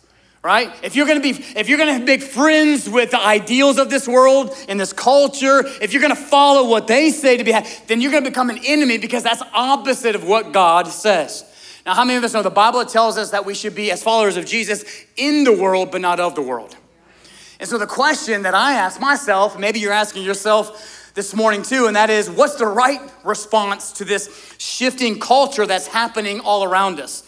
Right? 0.44 0.70
If 0.82 0.94
you're 0.94 1.06
gonna 1.06 1.20
be, 1.20 1.30
if 1.30 1.68
you're 1.70 1.78
gonna 1.78 1.98
make 1.98 2.22
friends 2.22 2.88
with 2.88 3.10
the 3.10 3.20
ideals 3.20 3.78
of 3.78 3.88
this 3.88 4.06
world 4.06 4.54
and 4.68 4.78
this 4.78 4.92
culture, 4.92 5.64
if 5.80 5.92
you're 5.92 6.02
gonna 6.02 6.14
follow 6.14 6.68
what 6.68 6.86
they 6.86 7.10
say 7.10 7.38
to 7.38 7.44
be, 7.44 7.52
then 7.86 8.00
you're 8.00 8.12
gonna 8.12 8.28
become 8.28 8.50
an 8.50 8.60
enemy 8.64 8.98
because 8.98 9.22
that's 9.22 9.42
opposite 9.54 10.14
of 10.14 10.22
what 10.22 10.52
God 10.52 10.86
says. 10.86 11.44
Now, 11.86 11.94
how 11.94 12.04
many 12.04 12.16
of 12.16 12.24
us 12.24 12.32
know 12.32 12.42
the 12.42 12.50
Bible 12.50 12.84
tells 12.84 13.18
us 13.18 13.30
that 13.30 13.44
we 13.44 13.54
should 13.54 13.74
be, 13.74 13.90
as 13.90 14.02
followers 14.02 14.36
of 14.36 14.46
Jesus, 14.46 14.84
in 15.16 15.44
the 15.44 15.52
world, 15.52 15.90
but 15.90 16.00
not 16.00 16.18
of 16.18 16.34
the 16.34 16.42
world? 16.42 16.76
And 17.60 17.68
so 17.68 17.78
the 17.78 17.86
question 17.86 18.42
that 18.42 18.54
I 18.54 18.74
ask 18.74 19.00
myself, 19.00 19.58
maybe 19.58 19.80
you're 19.80 19.92
asking 19.92 20.24
yourself 20.24 21.12
this 21.14 21.34
morning 21.34 21.62
too, 21.62 21.86
and 21.86 21.94
that 21.94 22.10
is 22.10 22.28
what's 22.28 22.56
the 22.56 22.66
right 22.66 23.00
response 23.22 23.92
to 23.92 24.04
this 24.04 24.56
shifting 24.58 25.20
culture 25.20 25.66
that's 25.66 25.86
happening 25.86 26.40
all 26.40 26.64
around 26.64 27.00
us? 27.00 27.22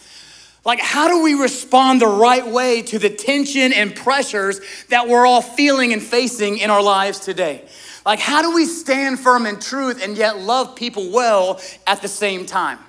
Like, 0.65 0.81
how 0.81 1.07
do 1.07 1.23
we 1.23 1.33
respond 1.33 2.01
the 2.01 2.07
right 2.07 2.45
way 2.45 2.81
to 2.81 2.99
the 2.99 3.09
tension 3.09 3.71
and 3.71 3.95
pressures 3.95 4.59
that 4.89 5.07
we're 5.07 5.25
all 5.25 5.41
feeling 5.41 5.93
and 5.93 6.03
facing 6.03 6.57
in 6.57 6.69
our 6.69 6.83
lives 6.83 7.19
today? 7.19 7.63
Like, 8.05 8.19
how 8.19 8.41
do 8.41 8.53
we 8.53 8.65
stand 8.65 9.19
firm 9.19 9.45
in 9.45 9.59
truth 9.59 10.03
and 10.03 10.17
yet 10.17 10.39
love 10.39 10.75
people 10.75 11.11
well 11.11 11.61
at 11.85 12.01
the 12.01 12.09
same 12.09 12.45
time? 12.45 12.79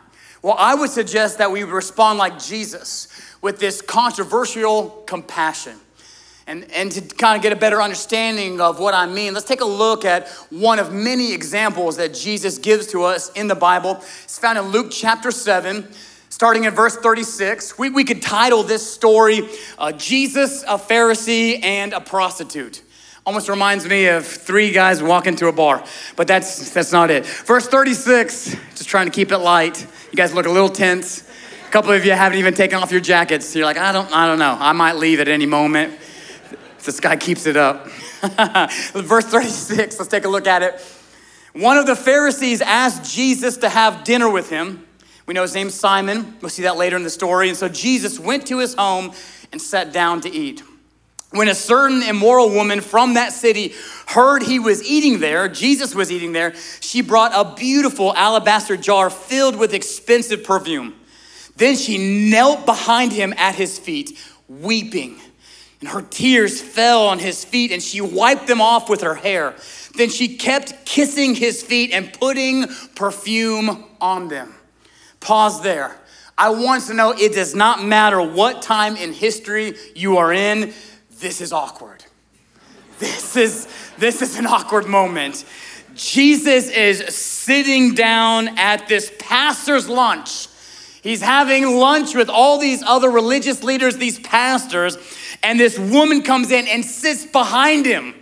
Well, 0.42 0.56
I 0.58 0.74
would 0.74 0.90
suggest 0.90 1.38
that 1.38 1.50
we 1.50 1.64
respond 1.64 2.18
like 2.18 2.38
Jesus 2.38 3.08
with 3.42 3.58
this 3.58 3.82
controversial 3.82 5.02
compassion. 5.06 5.74
And, 6.46 6.70
and 6.72 6.90
to 6.92 7.02
kind 7.02 7.36
of 7.36 7.42
get 7.42 7.52
a 7.52 7.56
better 7.56 7.82
understanding 7.82 8.58
of 8.60 8.78
what 8.78 8.94
I 8.94 9.06
mean, 9.06 9.34
let's 9.34 9.44
take 9.44 9.60
a 9.60 9.66
look 9.66 10.06
at 10.06 10.28
one 10.48 10.78
of 10.78 10.92
many 10.92 11.34
examples 11.34 11.98
that 11.98 12.14
Jesus 12.14 12.56
gives 12.56 12.86
to 12.88 13.02
us 13.04 13.30
in 13.32 13.48
the 13.48 13.54
Bible. 13.54 13.96
It's 14.24 14.38
found 14.38 14.56
in 14.56 14.64
Luke 14.66 14.88
chapter 14.90 15.30
7, 15.30 15.86
starting 16.30 16.64
in 16.64 16.74
verse 16.74 16.96
36. 16.96 17.78
We, 17.78 17.90
we 17.90 18.02
could 18.02 18.22
title 18.22 18.62
this 18.62 18.90
story 18.90 19.42
uh, 19.76 19.92
Jesus, 19.92 20.62
a 20.62 20.78
Pharisee, 20.78 21.62
and 21.62 21.92
a 21.92 22.00
prostitute. 22.00 22.80
Almost 23.28 23.50
reminds 23.50 23.86
me 23.86 24.06
of 24.06 24.26
three 24.26 24.70
guys 24.70 25.02
walking 25.02 25.36
to 25.36 25.48
a 25.48 25.52
bar, 25.52 25.84
but 26.16 26.26
that's, 26.26 26.70
that's 26.70 26.92
not 26.92 27.10
it. 27.10 27.26
Verse 27.26 27.68
36, 27.68 28.56
just 28.74 28.88
trying 28.88 29.04
to 29.04 29.12
keep 29.12 29.30
it 29.30 29.36
light. 29.36 29.86
You 30.10 30.16
guys 30.16 30.32
look 30.32 30.46
a 30.46 30.50
little 30.50 30.70
tense. 30.70 31.28
A 31.66 31.70
couple 31.70 31.92
of 31.92 32.06
you 32.06 32.12
haven't 32.12 32.38
even 32.38 32.54
taken 32.54 32.78
off 32.78 32.90
your 32.90 33.02
jackets. 33.02 33.54
You're 33.54 33.66
like, 33.66 33.76
I 33.76 33.92
don't, 33.92 34.10
I 34.16 34.26
don't 34.26 34.38
know. 34.38 34.56
I 34.58 34.72
might 34.72 34.96
leave 34.96 35.20
at 35.20 35.28
any 35.28 35.44
moment. 35.44 35.92
This 36.82 37.00
guy 37.00 37.16
keeps 37.16 37.44
it 37.44 37.58
up. 37.58 37.88
Verse 38.94 39.26
36, 39.26 39.98
let's 39.98 40.10
take 40.10 40.24
a 40.24 40.28
look 40.30 40.46
at 40.46 40.62
it. 40.62 40.80
One 41.52 41.76
of 41.76 41.84
the 41.84 41.96
Pharisees 41.96 42.62
asked 42.62 43.14
Jesus 43.14 43.58
to 43.58 43.68
have 43.68 44.04
dinner 44.04 44.30
with 44.30 44.48
him. 44.48 44.86
We 45.26 45.34
know 45.34 45.42
his 45.42 45.54
name's 45.54 45.74
Simon. 45.74 46.38
We'll 46.40 46.48
see 46.48 46.62
that 46.62 46.78
later 46.78 46.96
in 46.96 47.02
the 47.02 47.10
story. 47.10 47.50
And 47.50 47.58
so 47.58 47.68
Jesus 47.68 48.18
went 48.18 48.46
to 48.46 48.60
his 48.60 48.72
home 48.72 49.12
and 49.52 49.60
sat 49.60 49.92
down 49.92 50.22
to 50.22 50.30
eat. 50.30 50.62
When 51.30 51.48
a 51.48 51.54
certain 51.54 52.02
immoral 52.02 52.48
woman 52.50 52.80
from 52.80 53.14
that 53.14 53.32
city 53.32 53.74
heard 54.06 54.42
he 54.42 54.58
was 54.58 54.82
eating 54.82 55.20
there, 55.20 55.48
Jesus 55.48 55.94
was 55.94 56.10
eating 56.10 56.32
there, 56.32 56.54
she 56.80 57.02
brought 57.02 57.32
a 57.34 57.54
beautiful 57.54 58.14
alabaster 58.14 58.78
jar 58.78 59.10
filled 59.10 59.56
with 59.56 59.74
expensive 59.74 60.42
perfume. 60.42 60.94
Then 61.56 61.76
she 61.76 62.30
knelt 62.30 62.64
behind 62.64 63.12
him 63.12 63.34
at 63.36 63.54
his 63.56 63.78
feet, 63.78 64.18
weeping. 64.48 65.20
And 65.80 65.88
her 65.90 66.02
tears 66.02 66.60
fell 66.60 67.06
on 67.08 67.18
his 67.18 67.44
feet 67.44 67.72
and 67.72 67.82
she 67.82 68.00
wiped 68.00 68.46
them 68.46 68.60
off 68.60 68.88
with 68.88 69.02
her 69.02 69.14
hair. 69.14 69.54
Then 69.96 70.08
she 70.08 70.36
kept 70.36 70.86
kissing 70.86 71.34
his 71.34 71.62
feet 71.62 71.92
and 71.92 72.12
putting 72.12 72.66
perfume 72.96 73.84
on 74.00 74.28
them. 74.28 74.54
Pause 75.20 75.62
there. 75.62 75.96
I 76.36 76.50
want 76.50 76.84
to 76.84 76.94
know 76.94 77.12
it 77.12 77.34
does 77.34 77.54
not 77.54 77.82
matter 77.82 78.22
what 78.22 78.62
time 78.62 78.96
in 78.96 79.12
history 79.12 79.74
you 79.94 80.16
are 80.18 80.32
in 80.32 80.72
this 81.20 81.40
is 81.40 81.52
awkward. 81.52 82.04
This 82.98 83.36
is 83.36 83.68
this 83.98 84.22
is 84.22 84.38
an 84.38 84.46
awkward 84.46 84.86
moment. 84.86 85.44
Jesus 85.94 86.70
is 86.70 87.14
sitting 87.14 87.94
down 87.94 88.56
at 88.58 88.86
this 88.88 89.12
pastor's 89.18 89.88
lunch. 89.88 90.48
He's 91.02 91.20
having 91.20 91.76
lunch 91.76 92.14
with 92.14 92.28
all 92.28 92.58
these 92.58 92.82
other 92.82 93.10
religious 93.10 93.62
leaders, 93.62 93.96
these 93.96 94.18
pastors, 94.20 94.96
and 95.42 95.58
this 95.58 95.78
woman 95.78 96.22
comes 96.22 96.50
in 96.50 96.68
and 96.68 96.84
sits 96.84 97.24
behind 97.24 97.86
him. 97.86 98.14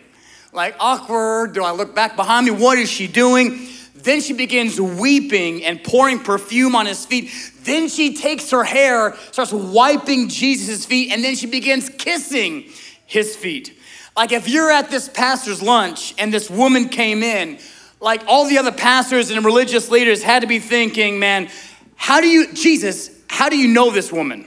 Like, 0.52 0.76
awkward. 0.80 1.52
Do 1.52 1.64
I 1.64 1.72
look 1.72 1.94
back 1.94 2.16
behind 2.16 2.46
me? 2.46 2.52
What 2.52 2.78
is 2.78 2.90
she 2.90 3.06
doing? 3.06 3.68
Then 3.94 4.20
she 4.20 4.32
begins 4.32 4.80
weeping 4.80 5.64
and 5.64 5.82
pouring 5.82 6.20
perfume 6.20 6.74
on 6.74 6.86
his 6.86 7.04
feet. 7.04 7.30
Then 7.62 7.88
she 7.88 8.14
takes 8.14 8.50
her 8.52 8.64
hair, 8.64 9.16
starts 9.32 9.52
wiping 9.52 10.28
Jesus' 10.28 10.86
feet, 10.86 11.12
and 11.12 11.24
then 11.24 11.34
she 11.34 11.46
begins 11.46 11.90
kissing 11.90 12.70
his 13.06 13.34
feet. 13.34 13.78
Like 14.16 14.32
if 14.32 14.48
you're 14.48 14.70
at 14.70 14.90
this 14.90 15.08
pastor's 15.08 15.62
lunch 15.62 16.14
and 16.18 16.32
this 16.32 16.50
woman 16.50 16.88
came 16.88 17.22
in, 17.22 17.58
like 18.00 18.22
all 18.26 18.46
the 18.46 18.58
other 18.58 18.72
pastors 18.72 19.30
and 19.30 19.44
religious 19.44 19.90
leaders 19.90 20.22
had 20.22 20.40
to 20.40 20.46
be 20.46 20.58
thinking, 20.58 21.18
man, 21.18 21.48
how 21.94 22.20
do 22.20 22.28
you, 22.28 22.52
Jesus, 22.52 23.10
how 23.28 23.48
do 23.48 23.56
you 23.56 23.68
know 23.68 23.90
this 23.90 24.12
woman? 24.12 24.46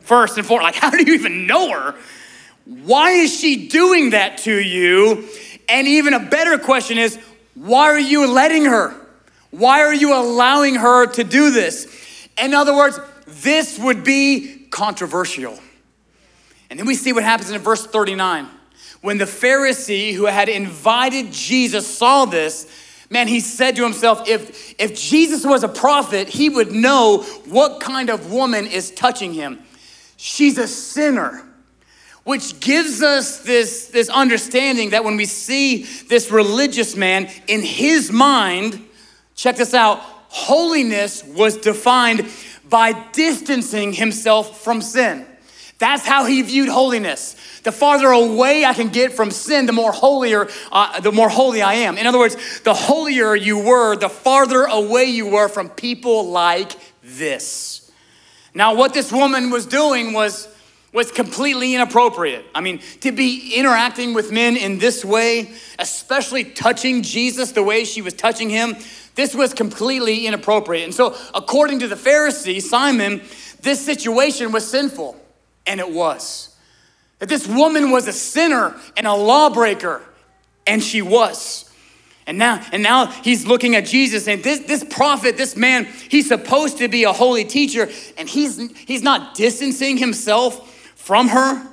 First 0.00 0.38
and 0.38 0.46
foremost, 0.46 0.74
like 0.74 0.74
how 0.76 0.90
do 0.90 1.04
you 1.04 1.14
even 1.14 1.46
know 1.46 1.70
her? 1.72 1.94
Why 2.64 3.12
is 3.12 3.38
she 3.38 3.68
doing 3.68 4.10
that 4.10 4.38
to 4.38 4.54
you? 4.54 5.28
And 5.68 5.86
even 5.86 6.14
a 6.14 6.20
better 6.20 6.58
question 6.58 6.98
is, 6.98 7.18
why 7.54 7.86
are 7.90 7.98
you 7.98 8.30
letting 8.30 8.64
her? 8.64 8.94
Why 9.50 9.80
are 9.82 9.94
you 9.94 10.14
allowing 10.14 10.76
her 10.76 11.06
to 11.06 11.24
do 11.24 11.50
this? 11.50 12.28
In 12.40 12.54
other 12.54 12.74
words, 12.74 12.98
this 13.26 13.78
would 13.78 14.04
be 14.04 14.66
controversial. 14.70 15.58
And 16.70 16.78
then 16.78 16.86
we 16.86 16.94
see 16.94 17.12
what 17.12 17.24
happens 17.24 17.50
in 17.50 17.60
verse 17.60 17.86
39. 17.86 18.48
When 19.00 19.18
the 19.18 19.24
Pharisee 19.24 20.12
who 20.12 20.26
had 20.26 20.48
invited 20.48 21.32
Jesus 21.32 21.86
saw 21.86 22.24
this, 22.24 22.66
man, 23.10 23.28
he 23.28 23.40
said 23.40 23.76
to 23.76 23.84
himself, 23.84 24.28
if, 24.28 24.74
if 24.78 24.98
Jesus 24.98 25.46
was 25.46 25.62
a 25.62 25.68
prophet, 25.68 26.28
he 26.28 26.48
would 26.48 26.72
know 26.72 27.22
what 27.46 27.80
kind 27.80 28.10
of 28.10 28.32
woman 28.32 28.66
is 28.66 28.90
touching 28.90 29.32
him. 29.32 29.60
She's 30.16 30.58
a 30.58 30.66
sinner, 30.66 31.44
which 32.24 32.60
gives 32.60 33.02
us 33.02 33.38
this, 33.38 33.86
this 33.86 34.08
understanding 34.08 34.90
that 34.90 35.04
when 35.04 35.16
we 35.16 35.24
see 35.24 35.84
this 36.08 36.30
religious 36.30 36.96
man, 36.96 37.30
in 37.46 37.62
his 37.62 38.10
mind, 38.10 38.84
check 39.36 39.56
this 39.56 39.74
out, 39.74 40.00
holiness 40.28 41.24
was 41.24 41.56
defined 41.56 42.28
by 42.68 42.92
distancing 43.12 43.92
himself 43.92 44.60
from 44.60 44.82
sin. 44.82 45.24
That's 45.78 46.04
how 46.04 46.24
he 46.24 46.42
viewed 46.42 46.68
holiness. 46.68 47.36
The 47.62 47.70
farther 47.70 48.08
away 48.08 48.64
I 48.64 48.74
can 48.74 48.88
get 48.88 49.12
from 49.12 49.30
sin, 49.30 49.66
the 49.66 49.72
more 49.72 49.92
holier, 49.92 50.48
uh, 50.72 51.00
the 51.00 51.12
more 51.12 51.28
holy 51.28 51.62
I 51.62 51.74
am. 51.74 51.96
In 51.96 52.06
other 52.06 52.18
words, 52.18 52.60
the 52.62 52.74
holier 52.74 53.36
you 53.36 53.58
were, 53.58 53.94
the 53.94 54.08
farther 54.08 54.64
away 54.64 55.04
you 55.04 55.28
were 55.28 55.48
from 55.48 55.68
people 55.68 56.30
like 56.30 56.72
this. 57.02 57.92
Now, 58.54 58.74
what 58.74 58.92
this 58.92 59.12
woman 59.12 59.50
was 59.50 59.66
doing 59.66 60.12
was 60.12 60.48
was 60.90 61.12
completely 61.12 61.74
inappropriate. 61.74 62.46
I 62.54 62.62
mean, 62.62 62.80
to 63.02 63.12
be 63.12 63.54
interacting 63.54 64.14
with 64.14 64.32
men 64.32 64.56
in 64.56 64.78
this 64.78 65.04
way, 65.04 65.52
especially 65.78 66.44
touching 66.44 67.02
Jesus 67.02 67.52
the 67.52 67.62
way 67.62 67.84
she 67.84 68.00
was 68.00 68.14
touching 68.14 68.48
him, 68.48 68.74
this 69.14 69.34
was 69.34 69.52
completely 69.52 70.26
inappropriate. 70.26 70.84
And 70.84 70.94
so, 70.94 71.14
according 71.34 71.80
to 71.80 71.88
the 71.88 71.94
Pharisee, 71.94 72.62
Simon, 72.62 73.20
this 73.60 73.84
situation 73.84 74.50
was 74.50 74.68
sinful. 74.68 75.14
And 75.68 75.78
it 75.78 75.90
was. 75.90 76.56
That 77.20 77.28
this 77.28 77.46
woman 77.46 77.90
was 77.90 78.08
a 78.08 78.12
sinner 78.12 78.74
and 78.96 79.06
a 79.06 79.14
lawbreaker, 79.14 80.02
and 80.66 80.82
she 80.82 81.02
was. 81.02 81.72
And 82.26 82.36
now, 82.36 82.64
and 82.72 82.82
now 82.82 83.06
he's 83.06 83.46
looking 83.46 83.74
at 83.74 83.86
Jesus 83.86 84.28
and 84.28 84.44
this, 84.44 84.60
this 84.60 84.84
prophet, 84.84 85.38
this 85.38 85.56
man, 85.56 85.86
he's 86.10 86.28
supposed 86.28 86.76
to 86.78 86.88
be 86.88 87.04
a 87.04 87.12
holy 87.12 87.44
teacher, 87.44 87.88
and 88.18 88.28
he's 88.28 88.58
he's 88.86 89.02
not 89.02 89.34
distancing 89.34 89.96
himself 89.96 90.70
from 90.94 91.28
her. 91.28 91.66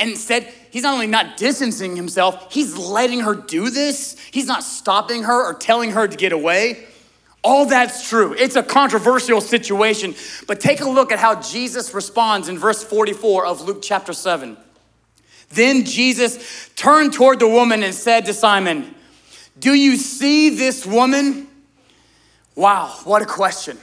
And 0.00 0.10
instead, 0.10 0.52
he's 0.70 0.82
not 0.82 0.94
only 0.94 1.06
not 1.06 1.36
distancing 1.36 1.94
himself, 1.94 2.52
he's 2.52 2.76
letting 2.76 3.20
her 3.20 3.34
do 3.34 3.70
this. 3.70 4.16
He's 4.32 4.46
not 4.46 4.64
stopping 4.64 5.22
her 5.22 5.44
or 5.44 5.54
telling 5.54 5.92
her 5.92 6.08
to 6.08 6.16
get 6.16 6.32
away. 6.32 6.86
All 7.42 7.66
that's 7.66 8.08
true. 8.08 8.34
It's 8.34 8.56
a 8.56 8.62
controversial 8.62 9.40
situation. 9.40 10.14
But 10.46 10.60
take 10.60 10.80
a 10.80 10.88
look 10.88 11.10
at 11.10 11.18
how 11.18 11.40
Jesus 11.40 11.94
responds 11.94 12.48
in 12.48 12.58
verse 12.58 12.84
44 12.84 13.46
of 13.46 13.62
Luke 13.62 13.80
chapter 13.82 14.12
7. 14.12 14.56
Then 15.50 15.84
Jesus 15.84 16.68
turned 16.76 17.12
toward 17.12 17.40
the 17.40 17.48
woman 17.48 17.82
and 17.82 17.94
said 17.94 18.26
to 18.26 18.34
Simon, 18.34 18.94
do 19.58 19.74
you 19.74 19.96
see 19.96 20.50
this 20.50 20.86
woman? 20.86 21.48
Wow, 22.54 22.94
what 23.04 23.22
a 23.22 23.26
question. 23.26 23.78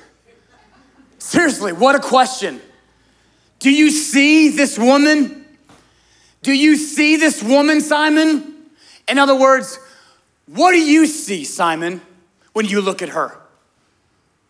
Seriously, 1.19 1.73
what 1.73 1.95
a 1.95 1.99
question. 1.99 2.61
Do 3.59 3.71
you 3.71 3.89
see 3.89 4.49
this 4.49 4.77
woman? 4.77 5.45
Do 6.41 6.53
you 6.53 6.75
see 6.77 7.17
this 7.17 7.43
woman, 7.43 7.81
Simon? 7.81 8.55
In 9.07 9.17
other 9.17 9.35
words, 9.35 9.79
what 10.45 10.71
do 10.71 10.79
you 10.79 11.05
see, 11.05 11.43
Simon, 11.43 12.01
when 12.53 12.65
you 12.65 12.81
look 12.81 13.01
at 13.01 13.09
her? 13.09 13.37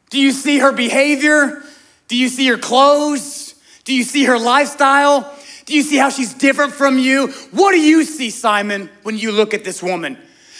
Do 0.10 0.20
you 0.20 0.32
see 0.32 0.60
her 0.60 0.72
behavior? 0.72 1.64
Do 2.08 2.16
you 2.16 2.30
see 2.30 2.48
her 2.48 2.58
clothes? 2.58 3.56
Do 3.84 3.94
you 3.94 4.04
see 4.04 4.26
her 4.26 4.40
lifestyle? 4.40 5.34
Do 5.66 5.74
you 5.74 5.82
see 5.82 5.98
how 5.98 6.10
she's 6.10 6.34
different 6.34 6.74
from 6.74 6.98
you? 6.98 7.28
What 7.52 7.72
do 7.72 7.80
you 7.80 8.04
see, 8.06 8.30
Simon, 8.30 8.90
when 9.04 9.18
you 9.18 9.32
look 9.32 9.54
at 9.54 9.66
this 9.66 9.84
woman? 9.84 10.18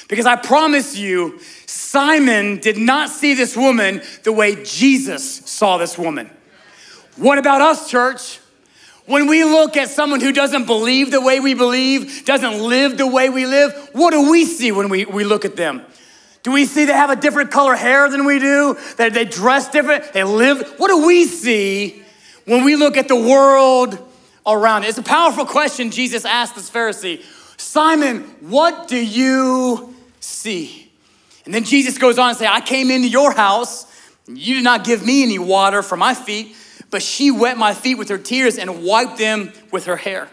Because 0.10 0.26
I 0.26 0.36
promise 0.36 0.98
you, 0.98 1.40
Simon 1.66 2.58
did 2.58 2.78
not 2.78 3.10
see 3.10 3.34
this 3.34 3.56
woman 3.56 4.02
the 4.24 4.32
way 4.32 4.64
Jesus 4.64 5.50
saw 5.50 5.78
this 5.78 5.98
woman. 5.98 6.30
What 7.16 7.38
about 7.38 7.62
us, 7.62 7.90
church? 7.90 8.40
When 9.06 9.28
we 9.28 9.46
look 9.46 9.78
at 9.78 9.90
someone 9.90 10.20
who 10.20 10.34
doesn't 10.34 10.66
believe 10.66 11.12
the 11.12 11.22
way 11.22 11.40
we 11.40 11.54
believe, 11.54 12.26
doesn't 12.26 12.60
live 12.62 12.98
the 12.98 13.08
way 13.08 13.30
we 13.30 13.46
live, 13.46 13.90
what 13.94 14.12
do 14.12 14.30
we 14.30 14.44
see 14.44 14.74
when 14.74 14.90
we, 14.90 15.06
we 15.06 15.24
look 15.24 15.46
at 15.46 15.56
them? 15.56 15.82
Do 16.48 16.54
we 16.54 16.64
see 16.64 16.86
they 16.86 16.94
have 16.94 17.10
a 17.10 17.18
different 17.18 17.52
color 17.52 17.76
hair 17.76 18.10
than 18.10 18.24
we 18.24 18.40
do? 18.40 18.78
That 18.96 19.14
they 19.14 19.26
dress 19.26 19.68
different? 19.68 20.14
They 20.14 20.24
live? 20.24 20.76
What 20.78 20.88
do 20.88 21.06
we 21.06 21.26
see 21.26 22.02
when 22.46 22.64
we 22.64 22.78
look 22.78 22.96
at 22.96 23.10
the 23.10 23.18
world 23.18 24.00
around? 24.46 24.86
It's 24.86 24.98
a 24.98 25.04
powerful 25.04 25.46
question 25.46 25.92
Jesus 25.92 26.24
asked 26.24 26.56
this 26.56 26.70
Pharisee. 26.70 27.22
Simon, 27.60 28.22
what 28.40 28.88
do 28.88 28.96
you 28.96 29.94
see. 30.22 30.90
And 31.44 31.54
then 31.54 31.66
Jesus 31.66 31.98
goes 31.98 32.18
on 32.18 32.30
and 32.30 32.38
say, 32.38 32.48
I 32.48 32.62
came 32.62 32.92
into 32.92 33.10
your 33.10 33.34
house, 33.34 33.86
you 34.26 34.56
did 34.56 34.64
not 34.64 34.86
give 34.86 35.06
me 35.06 35.24
any 35.24 35.40
water 35.40 35.84
for 35.84 35.98
my 35.98 36.14
feet, 36.14 36.56
but 36.90 37.02
she 37.02 37.30
wet 37.30 37.58
my 37.58 37.74
feet 37.74 37.96
with 37.96 38.08
her 38.08 38.18
tears 38.18 38.58
and 38.58 38.86
wiped 38.86 39.18
them 39.18 39.52
with 39.74 39.84
her 39.88 39.98
hair. 39.98 40.30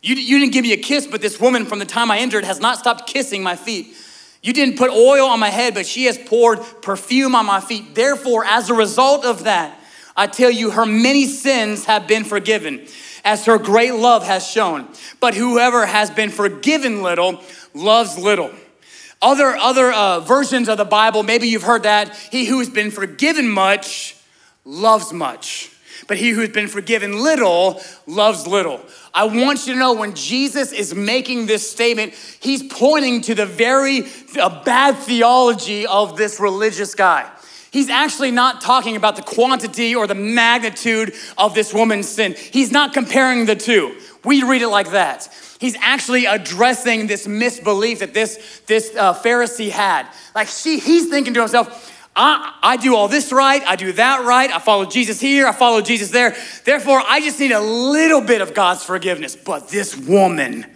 You, 0.00 0.14
you 0.14 0.38
didn't 0.38 0.54
give 0.54 0.62
me 0.62 0.72
a 0.72 0.78
kiss, 0.78 1.06
but 1.06 1.20
this 1.20 1.38
woman 1.38 1.66
from 1.66 1.80
the 1.80 1.84
time 1.84 2.10
I 2.10 2.20
entered 2.20 2.44
has 2.44 2.60
not 2.60 2.78
stopped 2.78 3.06
kissing 3.06 3.42
my 3.42 3.56
feet. 3.56 3.94
You 4.42 4.52
didn't 4.52 4.78
put 4.78 4.90
oil 4.90 5.26
on 5.26 5.38
my 5.38 5.50
head, 5.50 5.74
but 5.74 5.86
she 5.86 6.04
has 6.04 6.16
poured 6.16 6.60
perfume 6.80 7.34
on 7.34 7.44
my 7.46 7.60
feet. 7.60 7.94
Therefore, 7.94 8.44
as 8.44 8.70
a 8.70 8.74
result 8.74 9.24
of 9.24 9.44
that, 9.44 9.78
I 10.16 10.26
tell 10.26 10.50
you, 10.50 10.70
her 10.70 10.86
many 10.86 11.26
sins 11.26 11.84
have 11.84 12.06
been 12.06 12.24
forgiven, 12.24 12.86
as 13.24 13.44
her 13.44 13.58
great 13.58 13.94
love 13.94 14.24
has 14.24 14.46
shown. 14.46 14.88
But 15.20 15.34
whoever 15.34 15.86
has 15.86 16.10
been 16.10 16.30
forgiven 16.30 17.02
little 17.02 17.42
loves 17.74 18.18
little. 18.18 18.50
Other, 19.22 19.54
other 19.56 19.92
uh, 19.92 20.20
versions 20.20 20.68
of 20.68 20.78
the 20.78 20.84
Bible, 20.86 21.22
maybe 21.22 21.46
you've 21.46 21.62
heard 21.62 21.82
that. 21.82 22.16
He 22.32 22.46
who 22.46 22.58
has 22.58 22.70
been 22.70 22.90
forgiven 22.90 23.50
much 23.50 24.16
loves 24.64 25.12
much, 25.12 25.70
but 26.08 26.16
he 26.16 26.30
who 26.30 26.40
has 26.40 26.50
been 26.50 26.68
forgiven 26.68 27.22
little 27.22 27.82
loves 28.06 28.46
little. 28.46 28.80
I 29.12 29.24
want 29.24 29.66
you 29.66 29.74
to 29.74 29.78
know 29.78 29.94
when 29.94 30.14
Jesus 30.14 30.72
is 30.72 30.94
making 30.94 31.46
this 31.46 31.68
statement, 31.68 32.14
he's 32.40 32.62
pointing 32.62 33.20
to 33.22 33.34
the 33.34 33.46
very 33.46 34.02
bad 34.64 34.96
theology 34.98 35.86
of 35.86 36.16
this 36.16 36.38
religious 36.38 36.94
guy. 36.94 37.30
He's 37.72 37.88
actually 37.88 38.30
not 38.32 38.60
talking 38.60 38.96
about 38.96 39.16
the 39.16 39.22
quantity 39.22 39.94
or 39.94 40.06
the 40.06 40.14
magnitude 40.14 41.14
of 41.38 41.54
this 41.54 41.72
woman's 41.72 42.08
sin. 42.08 42.34
He's 42.36 42.72
not 42.72 42.92
comparing 42.92 43.46
the 43.46 43.54
two. 43.54 43.96
We 44.24 44.42
read 44.42 44.62
it 44.62 44.68
like 44.68 44.90
that. 44.90 45.28
He's 45.60 45.76
actually 45.76 46.26
addressing 46.26 47.06
this 47.06 47.26
misbelief 47.26 48.00
that 48.00 48.14
this, 48.14 48.62
this 48.66 48.94
uh, 48.96 49.14
Pharisee 49.14 49.70
had. 49.70 50.06
Like 50.34 50.48
she, 50.48 50.78
he's 50.78 51.08
thinking 51.10 51.34
to 51.34 51.40
himself, 51.40 51.89
I, 52.16 52.54
I 52.62 52.76
do 52.76 52.96
all 52.96 53.08
this 53.08 53.32
right, 53.32 53.62
I 53.66 53.76
do 53.76 53.92
that 53.92 54.24
right, 54.24 54.50
I 54.50 54.58
follow 54.58 54.84
Jesus 54.84 55.20
here, 55.20 55.46
I 55.46 55.52
follow 55.52 55.80
Jesus 55.80 56.10
there. 56.10 56.36
Therefore, 56.64 57.02
I 57.06 57.20
just 57.20 57.38
need 57.38 57.52
a 57.52 57.60
little 57.60 58.20
bit 58.20 58.40
of 58.40 58.52
God's 58.52 58.82
forgiveness. 58.82 59.36
But 59.36 59.68
this 59.68 59.96
woman, 59.96 60.66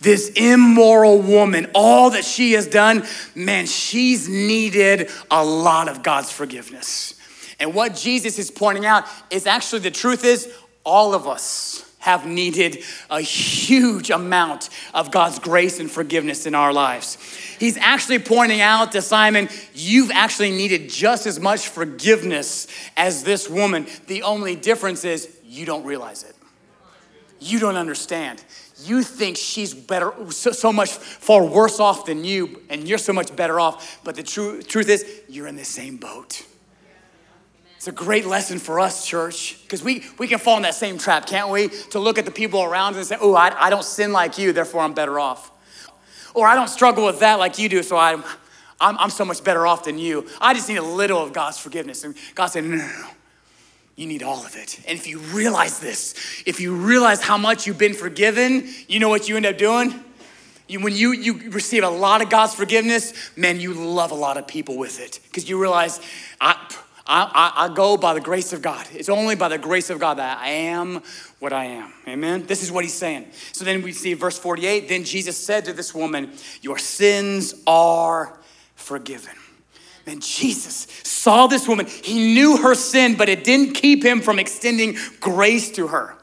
this 0.00 0.30
immoral 0.30 1.18
woman, 1.18 1.70
all 1.74 2.10
that 2.10 2.24
she 2.24 2.52
has 2.52 2.66
done, 2.66 3.06
man, 3.34 3.66
she's 3.66 4.28
needed 4.28 5.10
a 5.30 5.44
lot 5.44 5.88
of 5.88 6.02
God's 6.02 6.32
forgiveness. 6.32 7.14
And 7.58 7.74
what 7.74 7.94
Jesus 7.94 8.38
is 8.38 8.50
pointing 8.50 8.86
out 8.86 9.04
is 9.30 9.46
actually 9.46 9.80
the 9.80 9.90
truth 9.90 10.24
is 10.24 10.50
all 10.84 11.14
of 11.14 11.26
us 11.26 11.89
have 12.00 12.26
needed 12.26 12.82
a 13.08 13.20
huge 13.20 14.10
amount 14.10 14.68
of 14.92 15.10
God's 15.10 15.38
grace 15.38 15.78
and 15.80 15.90
forgiveness 15.90 16.46
in 16.46 16.54
our 16.54 16.72
lives. 16.72 17.16
He's 17.58 17.76
actually 17.76 18.18
pointing 18.18 18.60
out 18.60 18.92
to 18.92 19.02
Simon, 19.02 19.48
you've 19.74 20.10
actually 20.10 20.50
needed 20.50 20.88
just 20.88 21.26
as 21.26 21.38
much 21.38 21.68
forgiveness 21.68 22.66
as 22.96 23.22
this 23.22 23.48
woman. 23.48 23.86
The 24.06 24.22
only 24.22 24.56
difference 24.56 25.04
is 25.04 25.36
you 25.44 25.66
don't 25.66 25.84
realize 25.84 26.24
it. 26.24 26.34
You 27.38 27.58
don't 27.58 27.76
understand. 27.76 28.42
You 28.84 29.02
think 29.02 29.36
she's 29.36 29.74
better, 29.74 30.12
so, 30.30 30.52
so 30.52 30.72
much 30.72 30.90
far 30.90 31.44
worse 31.44 31.80
off 31.80 32.06
than 32.06 32.24
you, 32.24 32.62
and 32.70 32.88
you're 32.88 32.98
so 32.98 33.12
much 33.12 33.34
better 33.36 33.60
off. 33.60 34.00
But 34.04 34.14
the 34.14 34.22
tru- 34.22 34.62
truth 34.62 34.88
is, 34.88 35.04
you're 35.28 35.46
in 35.46 35.56
the 35.56 35.64
same 35.64 35.96
boat. 35.96 36.46
It's 37.80 37.88
a 37.88 37.92
great 37.92 38.26
lesson 38.26 38.58
for 38.58 38.78
us, 38.78 39.06
church, 39.06 39.56
because 39.62 39.82
we, 39.82 40.04
we 40.18 40.28
can 40.28 40.38
fall 40.38 40.58
in 40.58 40.64
that 40.64 40.74
same 40.74 40.98
trap, 40.98 41.24
can't 41.24 41.48
we? 41.48 41.68
To 41.68 41.98
look 41.98 42.18
at 42.18 42.26
the 42.26 42.30
people 42.30 42.62
around 42.62 42.94
and 42.96 43.06
say, 43.06 43.16
oh, 43.18 43.34
I, 43.34 43.58
I 43.58 43.70
don't 43.70 43.86
sin 43.86 44.12
like 44.12 44.36
you, 44.36 44.52
therefore 44.52 44.82
I'm 44.82 44.92
better 44.92 45.18
off. 45.18 45.50
Or 46.34 46.46
I 46.46 46.56
don't 46.56 46.68
struggle 46.68 47.06
with 47.06 47.20
that 47.20 47.38
like 47.38 47.58
you 47.58 47.70
do, 47.70 47.82
so 47.82 47.96
I'm, 47.96 48.22
I'm, 48.82 48.98
I'm 48.98 49.08
so 49.08 49.24
much 49.24 49.42
better 49.42 49.66
off 49.66 49.84
than 49.84 49.96
you. 49.96 50.26
I 50.42 50.52
just 50.52 50.68
need 50.68 50.76
a 50.76 50.82
little 50.82 51.22
of 51.22 51.32
God's 51.32 51.56
forgiveness. 51.56 52.04
And 52.04 52.14
God 52.34 52.48
said, 52.48 52.64
no, 52.64 52.76
no, 52.76 52.86
no. 52.86 53.06
You 53.96 54.06
need 54.06 54.22
all 54.22 54.44
of 54.44 54.56
it. 54.56 54.78
And 54.86 54.98
if 54.98 55.06
you 55.06 55.18
realize 55.18 55.80
this, 55.80 56.42
if 56.44 56.60
you 56.60 56.74
realize 56.74 57.22
how 57.22 57.38
much 57.38 57.66
you've 57.66 57.78
been 57.78 57.94
forgiven, 57.94 58.68
you 58.88 59.00
know 59.00 59.08
what 59.08 59.26
you 59.26 59.38
end 59.38 59.46
up 59.46 59.56
doing? 59.56 59.94
You, 60.68 60.80
when 60.80 60.94
you, 60.94 61.12
you 61.12 61.48
receive 61.48 61.82
a 61.82 61.88
lot 61.88 62.20
of 62.20 62.28
God's 62.28 62.54
forgiveness, 62.54 63.14
man, 63.38 63.58
you 63.58 63.72
love 63.72 64.10
a 64.10 64.14
lot 64.14 64.36
of 64.36 64.46
people 64.46 64.76
with 64.76 65.00
it. 65.00 65.18
Because 65.24 65.48
you 65.48 65.58
realize, 65.58 65.98
I, 66.42 66.58
I, 67.10 67.24
I, 67.56 67.64
I, 67.64 67.74
go 67.74 67.96
by 67.96 68.14
the 68.14 68.20
grace 68.20 68.52
of 68.52 68.62
God. 68.62 68.86
It's 68.92 69.08
only 69.08 69.34
by 69.34 69.48
the 69.48 69.58
grace 69.58 69.90
of 69.90 69.98
God 69.98 70.18
that 70.18 70.38
I 70.38 70.50
am 70.50 71.02
what 71.40 71.52
I 71.52 71.64
am. 71.64 71.92
Amen? 72.06 72.46
This 72.46 72.62
is 72.62 72.70
what 72.70 72.84
he's 72.84 72.94
saying. 72.94 73.26
So 73.50 73.64
then 73.64 73.82
we 73.82 73.90
see 73.90 74.14
verse 74.14 74.38
48 74.38 74.88
Then 74.88 75.02
Jesus 75.02 75.36
said 75.36 75.64
to 75.64 75.72
this 75.72 75.92
woman, 75.92 76.30
Your 76.62 76.78
sins 76.78 77.52
are 77.66 78.38
forgiven. 78.76 79.34
And 80.06 80.22
Jesus 80.22 80.86
saw 81.02 81.48
this 81.48 81.66
woman. 81.66 81.86
He 81.86 82.32
knew 82.32 82.58
her 82.58 82.76
sin, 82.76 83.16
but 83.16 83.28
it 83.28 83.42
didn't 83.42 83.74
keep 83.74 84.04
him 84.04 84.20
from 84.20 84.38
extending 84.38 84.96
grace 85.18 85.72
to 85.72 85.88
her. 85.88 86.14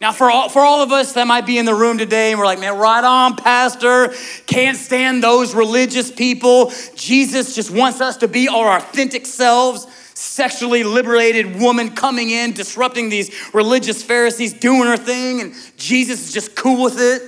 Now, 0.00 0.12
for 0.12 0.30
all, 0.30 0.48
for 0.48 0.60
all 0.60 0.80
of 0.80 0.92
us 0.92 1.12
that 1.14 1.26
might 1.26 1.44
be 1.44 1.58
in 1.58 1.66
the 1.66 1.74
room 1.74 1.98
today, 1.98 2.30
and 2.30 2.38
we're 2.38 2.46
like, 2.46 2.60
man, 2.60 2.78
right 2.78 3.04
on, 3.04 3.34
Pastor. 3.36 4.14
Can't 4.46 4.78
stand 4.78 5.24
those 5.24 5.56
religious 5.56 6.10
people. 6.10 6.72
Jesus 6.94 7.56
just 7.56 7.72
wants 7.72 8.00
us 8.00 8.16
to 8.18 8.28
be 8.28 8.48
our 8.48 8.76
authentic 8.78 9.26
selves 9.26 9.88
sexually 10.20 10.84
liberated 10.84 11.58
woman 11.58 11.90
coming 11.90 12.30
in, 12.30 12.52
disrupting 12.52 13.08
these 13.08 13.34
religious 13.54 14.02
Pharisees, 14.02 14.52
doing 14.52 14.86
her 14.86 14.96
thing, 14.96 15.40
and 15.40 15.54
Jesus 15.78 16.28
is 16.28 16.32
just 16.32 16.54
cool 16.54 16.84
with 16.84 17.00
it. 17.00 17.22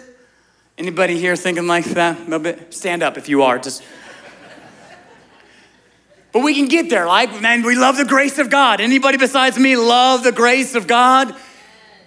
Anybody 0.76 1.18
here 1.18 1.34
thinking 1.34 1.66
like 1.66 1.84
that? 1.86 2.30
A 2.30 2.38
bit? 2.38 2.74
Stand 2.74 3.02
up 3.02 3.16
if 3.16 3.28
you 3.28 3.42
are. 3.42 3.58
Just. 3.58 3.82
but 6.32 6.40
we 6.40 6.54
can 6.54 6.66
get 6.66 6.90
there. 6.90 7.06
Like, 7.06 7.40
man, 7.40 7.62
we 7.62 7.76
love 7.76 7.96
the 7.96 8.04
grace 8.04 8.38
of 8.38 8.50
God. 8.50 8.80
Anybody 8.80 9.16
besides 9.16 9.58
me 9.58 9.74
love 9.74 10.22
the 10.22 10.32
grace 10.32 10.74
of 10.74 10.86
God? 10.86 11.34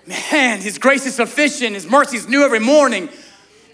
Man, 0.06 0.62
His 0.62 0.78
grace 0.78 1.06
is 1.08 1.16
sufficient. 1.16 1.74
His 1.74 1.88
mercy 1.90 2.18
is 2.18 2.28
new 2.28 2.44
every 2.44 2.60
morning. 2.60 3.10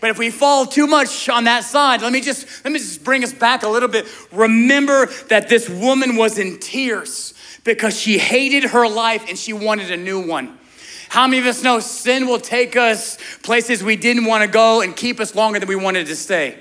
But 0.02 0.10
if 0.10 0.18
we 0.18 0.32
fall 0.32 0.66
too 0.66 0.88
much 0.88 1.30
on 1.30 1.46
that 1.46 1.64
side, 1.64 2.02
let 2.02 2.12
me 2.12 2.22
just 2.22 2.66
let 2.66 2.74
me 2.74 2.80
just 2.80 3.04
bring 3.04 3.24
us 3.24 3.32
back 3.32 3.64
a 3.64 3.70
little 3.70 3.88
bit. 3.88 4.08
Remember 4.32 5.06
that 5.30 5.48
this 5.48 5.70
woman 5.70 6.18
was 6.18 6.40
in 6.40 6.60
tears 6.60 7.36
because 7.64 7.98
she 7.98 8.18
hated 8.18 8.64
her 8.72 8.88
life 8.90 9.26
and 9.30 9.38
she 9.38 9.54
wanted 9.54 9.92
a 9.92 9.98
new 9.98 10.20
one. 10.20 10.58
How 11.10 11.28
many 11.28 11.40
of 11.40 11.46
us 11.46 11.62
know 11.62 11.80
sin 11.80 12.26
will 12.26 12.40
take 12.40 12.76
us 12.76 13.18
places 13.44 13.84
we 13.84 13.96
didn't 13.96 14.26
want 14.26 14.44
to 14.44 14.48
go 14.50 14.82
and 14.82 14.96
keep 14.96 15.20
us 15.20 15.36
longer 15.36 15.60
than 15.60 15.70
we 15.70 15.76
wanted 15.76 16.08
to 16.08 16.16
stay? 16.16 16.58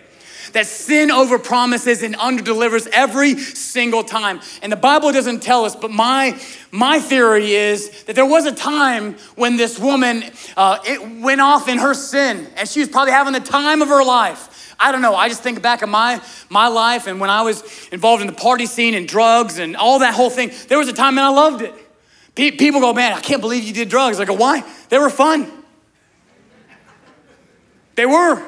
That 0.52 0.66
sin 0.66 1.10
over 1.10 1.38
promises 1.38 2.02
and 2.02 2.16
under 2.16 2.42
delivers 2.42 2.86
every 2.88 3.38
single 3.38 4.02
time. 4.02 4.40
And 4.62 4.70
the 4.72 4.76
Bible 4.76 5.12
doesn't 5.12 5.40
tell 5.40 5.64
us, 5.64 5.76
but 5.76 5.90
my, 5.90 6.40
my 6.70 6.98
theory 6.98 7.52
is 7.52 8.04
that 8.04 8.16
there 8.16 8.26
was 8.26 8.46
a 8.46 8.54
time 8.54 9.14
when 9.36 9.56
this 9.56 9.78
woman 9.78 10.24
uh, 10.56 10.78
it 10.84 11.22
went 11.22 11.40
off 11.40 11.68
in 11.68 11.78
her 11.78 11.94
sin 11.94 12.48
and 12.56 12.68
she 12.68 12.80
was 12.80 12.88
probably 12.88 13.12
having 13.12 13.32
the 13.32 13.40
time 13.40 13.82
of 13.82 13.88
her 13.88 14.04
life. 14.04 14.74
I 14.78 14.92
don't 14.92 15.02
know. 15.02 15.14
I 15.14 15.28
just 15.28 15.42
think 15.42 15.60
back 15.60 15.82
of 15.82 15.88
my, 15.88 16.22
my 16.48 16.68
life 16.68 17.06
and 17.06 17.20
when 17.20 17.30
I 17.30 17.42
was 17.42 17.88
involved 17.92 18.22
in 18.22 18.26
the 18.26 18.32
party 18.32 18.66
scene 18.66 18.94
and 18.94 19.06
drugs 19.06 19.58
and 19.58 19.76
all 19.76 19.98
that 19.98 20.14
whole 20.14 20.30
thing, 20.30 20.50
there 20.68 20.78
was 20.78 20.88
a 20.88 20.92
time 20.92 21.18
and 21.18 21.26
I 21.26 21.28
loved 21.28 21.62
it. 21.62 21.74
People 22.34 22.80
go, 22.80 22.94
man, 22.94 23.12
I 23.12 23.20
can't 23.20 23.42
believe 23.42 23.64
you 23.64 23.74
did 23.74 23.88
drugs. 23.88 24.18
I 24.18 24.24
go, 24.24 24.34
why? 24.34 24.64
They 24.88 24.98
were 24.98 25.10
fun. 25.10 25.50
They 27.96 28.06
were 28.06 28.42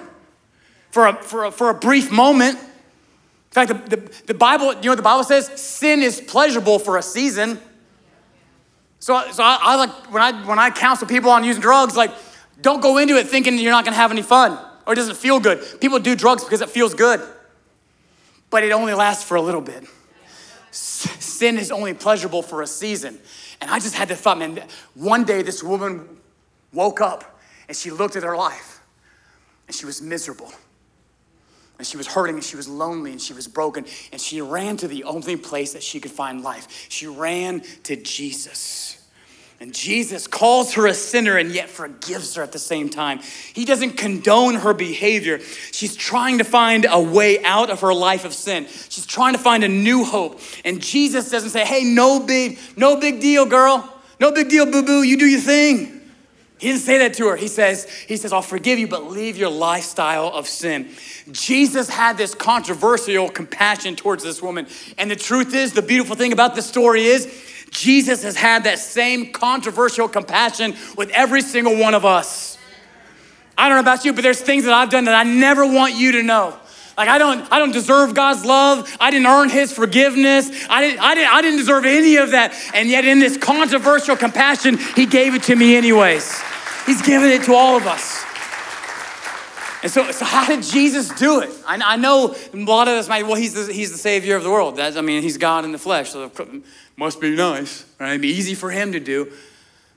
for 0.92 1.06
a, 1.08 1.14
for 1.14 1.44
a, 1.46 1.50
for 1.50 1.70
a 1.70 1.74
brief 1.74 2.12
moment. 2.12 2.58
In 2.58 2.68
fact, 3.50 3.68
the, 3.68 3.96
the, 3.96 4.22
the 4.26 4.34
Bible, 4.34 4.74
you 4.74 4.90
know 4.90 4.94
the 4.94 5.02
Bible 5.02 5.24
says? 5.24 5.48
Sin 5.60 6.02
is 6.02 6.20
pleasurable 6.20 6.78
for 6.78 6.96
a 6.96 7.02
season. 7.02 7.58
So, 9.00 9.20
so 9.32 9.42
I, 9.42 9.58
I, 9.60 9.74
like 9.74 10.12
when 10.12 10.22
I 10.22 10.46
when 10.46 10.58
I 10.60 10.70
counsel 10.70 11.08
people 11.08 11.30
on 11.30 11.42
using 11.42 11.60
drugs, 11.60 11.96
like 11.96 12.12
don't 12.60 12.80
go 12.80 12.98
into 12.98 13.16
it 13.16 13.26
thinking 13.26 13.58
you're 13.58 13.72
not 13.72 13.84
gonna 13.84 13.96
have 13.96 14.12
any 14.12 14.22
fun 14.22 14.52
or 14.86 14.92
it 14.92 14.96
doesn't 14.96 15.16
feel 15.16 15.40
good. 15.40 15.80
People 15.80 15.98
do 15.98 16.14
drugs 16.14 16.44
because 16.44 16.60
it 16.60 16.70
feels 16.70 16.94
good, 16.94 17.20
but 18.48 18.62
it 18.62 18.70
only 18.70 18.94
lasts 18.94 19.24
for 19.24 19.36
a 19.36 19.42
little 19.42 19.60
bit. 19.60 19.84
Sin 20.70 21.58
is 21.58 21.72
only 21.72 21.94
pleasurable 21.94 22.42
for 22.42 22.62
a 22.62 22.66
season. 22.66 23.18
And 23.60 23.70
I 23.70 23.80
just 23.80 23.94
had 23.94 24.08
the 24.08 24.16
thought, 24.16 24.38
man, 24.38 24.62
one 24.94 25.24
day 25.24 25.42
this 25.42 25.62
woman 25.62 26.06
woke 26.72 27.00
up 27.00 27.40
and 27.66 27.76
she 27.76 27.90
looked 27.90 28.14
at 28.14 28.22
her 28.22 28.36
life 28.36 28.80
and 29.66 29.74
she 29.74 29.84
was 29.84 30.00
miserable. 30.00 30.52
And 31.82 31.86
she 31.88 31.96
was 31.96 32.06
hurting 32.06 32.36
and 32.36 32.44
she 32.44 32.54
was 32.54 32.68
lonely 32.68 33.10
and 33.10 33.20
she 33.20 33.32
was 33.32 33.48
broken. 33.48 33.84
And 34.12 34.20
she 34.20 34.40
ran 34.40 34.76
to 34.76 34.86
the 34.86 35.02
only 35.02 35.34
place 35.34 35.72
that 35.72 35.82
she 35.82 35.98
could 35.98 36.12
find 36.12 36.40
life. 36.40 36.86
She 36.88 37.08
ran 37.08 37.64
to 37.82 37.96
Jesus. 37.96 39.04
And 39.58 39.74
Jesus 39.74 40.28
calls 40.28 40.74
her 40.74 40.86
a 40.86 40.94
sinner 40.94 41.36
and 41.38 41.50
yet 41.50 41.68
forgives 41.68 42.36
her 42.36 42.42
at 42.44 42.52
the 42.52 42.60
same 42.60 42.88
time. 42.88 43.18
He 43.52 43.64
doesn't 43.64 43.96
condone 43.96 44.54
her 44.54 44.72
behavior. 44.72 45.40
She's 45.72 45.96
trying 45.96 46.38
to 46.38 46.44
find 46.44 46.86
a 46.88 47.00
way 47.00 47.42
out 47.42 47.68
of 47.68 47.80
her 47.80 47.92
life 47.92 48.24
of 48.24 48.32
sin. 48.32 48.68
She's 48.88 49.04
trying 49.04 49.32
to 49.32 49.40
find 49.40 49.64
a 49.64 49.68
new 49.68 50.04
hope. 50.04 50.40
And 50.64 50.80
Jesus 50.80 51.30
doesn't 51.30 51.50
say, 51.50 51.64
hey, 51.64 51.82
no 51.82 52.20
big, 52.20 52.60
no 52.76 53.00
big 53.00 53.20
deal, 53.20 53.44
girl. 53.44 53.92
No 54.20 54.30
big 54.30 54.48
deal, 54.48 54.66
boo 54.66 54.84
boo. 54.84 55.02
You 55.02 55.18
do 55.18 55.26
your 55.26 55.40
thing. 55.40 56.01
He 56.62 56.68
didn't 56.68 56.82
say 56.82 56.98
that 56.98 57.14
to 57.14 57.26
her. 57.26 57.34
He 57.34 57.48
says, 57.48 57.90
he 58.06 58.16
says, 58.16 58.32
I'll 58.32 58.40
forgive 58.40 58.78
you, 58.78 58.86
but 58.86 59.10
leave 59.10 59.36
your 59.36 59.50
lifestyle 59.50 60.28
of 60.28 60.46
sin. 60.46 60.90
Jesus 61.32 61.88
had 61.88 62.16
this 62.16 62.36
controversial 62.36 63.28
compassion 63.28 63.96
towards 63.96 64.22
this 64.22 64.40
woman. 64.40 64.68
And 64.96 65.10
the 65.10 65.16
truth 65.16 65.56
is, 65.56 65.72
the 65.72 65.82
beautiful 65.82 66.14
thing 66.14 66.32
about 66.32 66.54
this 66.54 66.64
story 66.64 67.06
is, 67.06 67.26
Jesus 67.70 68.22
has 68.22 68.36
had 68.36 68.62
that 68.62 68.78
same 68.78 69.32
controversial 69.32 70.06
compassion 70.06 70.76
with 70.96 71.10
every 71.10 71.42
single 71.42 71.76
one 71.76 71.94
of 71.94 72.04
us. 72.04 72.56
I 73.58 73.68
don't 73.68 73.78
know 73.78 73.80
about 73.80 74.04
you, 74.04 74.12
but 74.12 74.22
there's 74.22 74.40
things 74.40 74.62
that 74.62 74.72
I've 74.72 74.88
done 74.88 75.06
that 75.06 75.16
I 75.16 75.28
never 75.28 75.66
want 75.66 75.96
you 75.96 76.12
to 76.12 76.22
know. 76.22 76.56
Like 76.96 77.08
I 77.08 77.18
don't, 77.18 77.50
I 77.50 77.58
don't 77.58 77.72
deserve 77.72 78.14
God's 78.14 78.44
love. 78.44 78.96
I 79.00 79.10
didn't 79.10 79.26
earn 79.26 79.50
His 79.50 79.72
forgiveness. 79.72 80.48
I 80.70 80.80
didn't, 80.80 81.00
I 81.00 81.14
didn't, 81.16 81.34
I 81.34 81.42
didn't 81.42 81.58
deserve 81.58 81.86
any 81.86 82.18
of 82.18 82.30
that. 82.30 82.54
And 82.72 82.88
yet, 82.88 83.04
in 83.04 83.18
this 83.18 83.36
controversial 83.36 84.14
compassion, 84.14 84.78
He 84.94 85.06
gave 85.06 85.34
it 85.34 85.42
to 85.44 85.56
me 85.56 85.74
anyways. 85.74 86.40
He's 86.86 87.02
given 87.02 87.30
it 87.30 87.44
to 87.44 87.54
all 87.54 87.76
of 87.76 87.86
us. 87.86 88.24
And 89.82 89.90
so, 89.90 90.10
so 90.12 90.24
how 90.24 90.46
did 90.46 90.62
Jesus 90.62 91.08
do 91.10 91.40
it? 91.40 91.50
I, 91.66 91.76
I 91.82 91.96
know 91.96 92.36
a 92.52 92.56
lot 92.56 92.86
of 92.86 92.94
us 92.94 93.08
might, 93.08 93.26
well, 93.26 93.34
he's 93.34 93.54
the, 93.54 93.72
he's 93.72 93.90
the 93.90 93.98
savior 93.98 94.36
of 94.36 94.44
the 94.44 94.50
world. 94.50 94.76
That's, 94.76 94.96
I 94.96 95.00
mean, 95.00 95.22
he's 95.22 95.36
God 95.36 95.64
in 95.64 95.72
the 95.72 95.78
flesh, 95.78 96.10
so 96.10 96.30
must 96.96 97.20
be 97.20 97.34
nice, 97.34 97.84
right? 97.98 98.10
It'd 98.10 98.22
be 98.22 98.28
easy 98.28 98.54
for 98.54 98.70
him 98.70 98.92
to 98.92 99.00
do. 99.00 99.32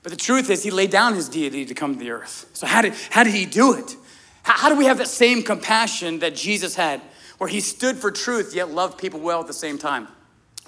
But 0.02 0.10
the 0.10 0.16
truth 0.16 0.50
is, 0.50 0.64
he 0.64 0.70
laid 0.70 0.90
down 0.90 1.14
his 1.14 1.28
deity 1.28 1.64
to 1.66 1.74
come 1.74 1.94
to 1.94 1.98
the 2.00 2.10
earth. 2.10 2.50
So 2.52 2.66
how 2.66 2.82
did, 2.82 2.94
how 3.10 3.22
did 3.22 3.34
he 3.34 3.46
do 3.46 3.74
it? 3.74 3.96
How, 4.42 4.54
how 4.54 4.68
do 4.68 4.76
we 4.76 4.86
have 4.86 4.98
that 4.98 5.08
same 5.08 5.42
compassion 5.42 6.18
that 6.18 6.34
Jesus 6.34 6.74
had, 6.74 7.00
where 7.38 7.48
he 7.48 7.60
stood 7.60 7.96
for 7.96 8.10
truth 8.10 8.54
yet 8.54 8.70
loved 8.70 8.98
people 8.98 9.20
well 9.20 9.40
at 9.40 9.46
the 9.46 9.52
same 9.52 9.78
time? 9.78 10.08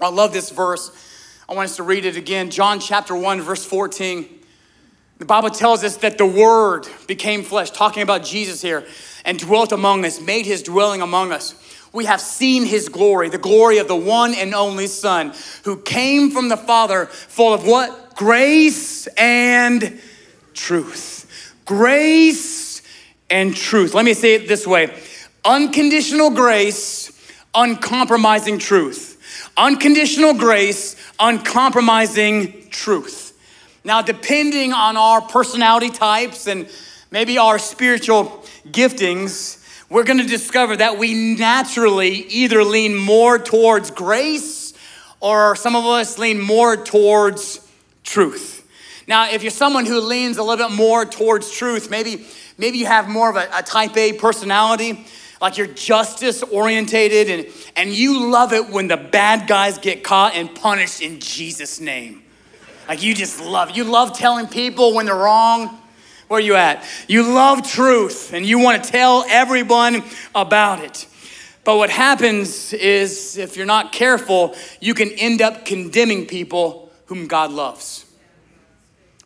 I 0.01 0.11
love 0.11 0.33
this 0.33 0.51
verse. 0.51 0.93
I 1.49 1.55
want 1.55 1.71
us 1.71 1.77
to 1.77 1.83
read 1.83 2.05
it 2.05 2.17
again. 2.17 2.51
John 2.51 2.79
chapter 2.79 3.17
1, 3.17 3.41
verse 3.41 3.65
14. 3.65 4.38
The 5.19 5.25
Bible 5.25 5.51
tells 5.51 5.83
us 5.83 5.97
that 5.99 6.17
the 6.17 6.27
Word 6.27 6.87
became 7.07 7.43
flesh, 7.43 7.71
talking 7.71 8.03
about 8.03 8.25
Jesus 8.25 8.63
here, 8.63 8.87
and 9.25 9.39
dwelt 9.39 9.73
among 9.73 10.05
us, 10.05 10.21
made 10.21 10.47
his 10.47 10.63
dwelling 10.63 11.03
among 11.03 11.33
us. 11.33 11.55
We 11.93 12.05
have 12.05 12.21
seen 12.21 12.65
his 12.65 12.89
glory, 12.89 13.29
the 13.29 13.39
glory 13.39 13.79
of 13.79 13.89
the 13.89 13.97
one 13.97 14.35
and 14.35 14.55
only 14.55 14.87
Son, 14.87 15.33
who 15.65 15.77
came 15.77 16.31
from 16.31 16.49
the 16.49 16.57
Father, 16.57 17.07
full 17.07 17.53
of 17.53 17.67
what? 17.67 18.15
Grace 18.15 19.07
and 19.17 20.01
truth. 20.55 21.55
Grace 21.65 22.83
and 23.29 23.57
truth. 23.57 23.95
Let 23.95 24.05
me 24.05 24.15
say 24.15 24.35
it 24.35 24.49
this 24.49 24.67
way 24.67 24.97
unconditional 25.45 26.31
grace, 26.31 27.11
uncompromising 27.55 28.59
truth. 28.59 29.17
Unconditional 29.57 30.35
grace, 30.35 30.95
uncompromising 31.19 32.69
truth. 32.71 33.28
Now, 33.89 34.03
depending 34.03 34.75
on 34.75 34.99
our 34.99 35.23
personality 35.23 35.89
types 35.89 36.47
and 36.47 36.69
maybe 37.11 37.39
our 37.39 37.59
spiritual 37.59 38.45
giftings, 38.67 39.65
we're 39.89 40.05
going 40.05 40.19
to 40.19 40.27
discover 40.27 40.77
that 40.77 40.99
we 40.99 41.15
naturally 41.15 42.11
either 42.11 42.63
lean 42.65 42.95
more 42.95 43.39
towards 43.39 43.91
grace 43.91 44.75
or 45.21 45.57
some 45.57 45.75
of 45.75 45.87
us 45.87 46.19
lean 46.19 46.39
more 46.39 46.77
towards 46.77 47.67
truth. 48.05 48.69
Now, 49.07 49.31
if 49.31 49.43
you're 49.43 49.51
someone 49.51 49.87
who 49.87 50.03
leans 50.03 50.37
a 50.37 50.43
little 50.43 50.69
bit 50.69 50.77
more 50.77 51.07
towards 51.07 51.51
truth, 51.51 51.89
maybe 51.89 52.27
maybe 52.59 52.77
you 52.77 52.85
have 52.85 53.09
more 53.09 53.31
of 53.31 53.37
a, 53.37 53.49
a 53.55 53.63
type 53.63 53.97
A 53.97 54.13
personality, 54.13 55.07
like 55.41 55.57
you're 55.57 55.67
justice 55.67 56.43
orientated 56.43 57.31
and, 57.31 57.55
and 57.75 57.89
you 57.89 58.31
love 58.31 58.53
it 58.53 58.69
when 58.69 58.89
the 58.89 58.99
bad 58.99 59.49
guys 59.49 59.79
get 59.79 60.05
caught 60.05 60.35
and 60.35 60.55
punished 60.55 61.01
in 61.01 61.21
Jesus' 61.21 61.81
name. 61.81 62.25
Like 62.89 63.03
you 63.03 63.15
just 63.15 63.41
love, 63.41 63.77
you 63.77 63.85
love 63.85 64.17
telling 64.17 64.47
people 64.47 64.95
when 64.95 65.07
they're 65.07 65.15
wrong. 65.15 65.79
Where 66.29 66.41
you 66.41 66.57
at? 66.57 66.85
You 67.07 67.23
love 67.23 67.71
truth 67.71 68.33
and 68.33 68.45
you 68.45 68.59
want 68.59 68.83
to 68.83 68.91
tell 68.91 69.25
everyone 69.29 70.03
about 70.35 70.81
it. 70.81 71.07
But 71.65 71.77
what 71.77 71.91
happens 71.91 72.73
is 72.73 73.37
if 73.37 73.57
you're 73.57 73.67
not 73.67 73.93
careful, 73.93 74.55
you 74.81 74.95
can 74.95 75.11
end 75.13 75.43
up 75.43 75.67
condemning 75.67 76.27
people 76.27 76.91
whom 77.07 77.27
God 77.27 77.51
loves. 77.51 78.07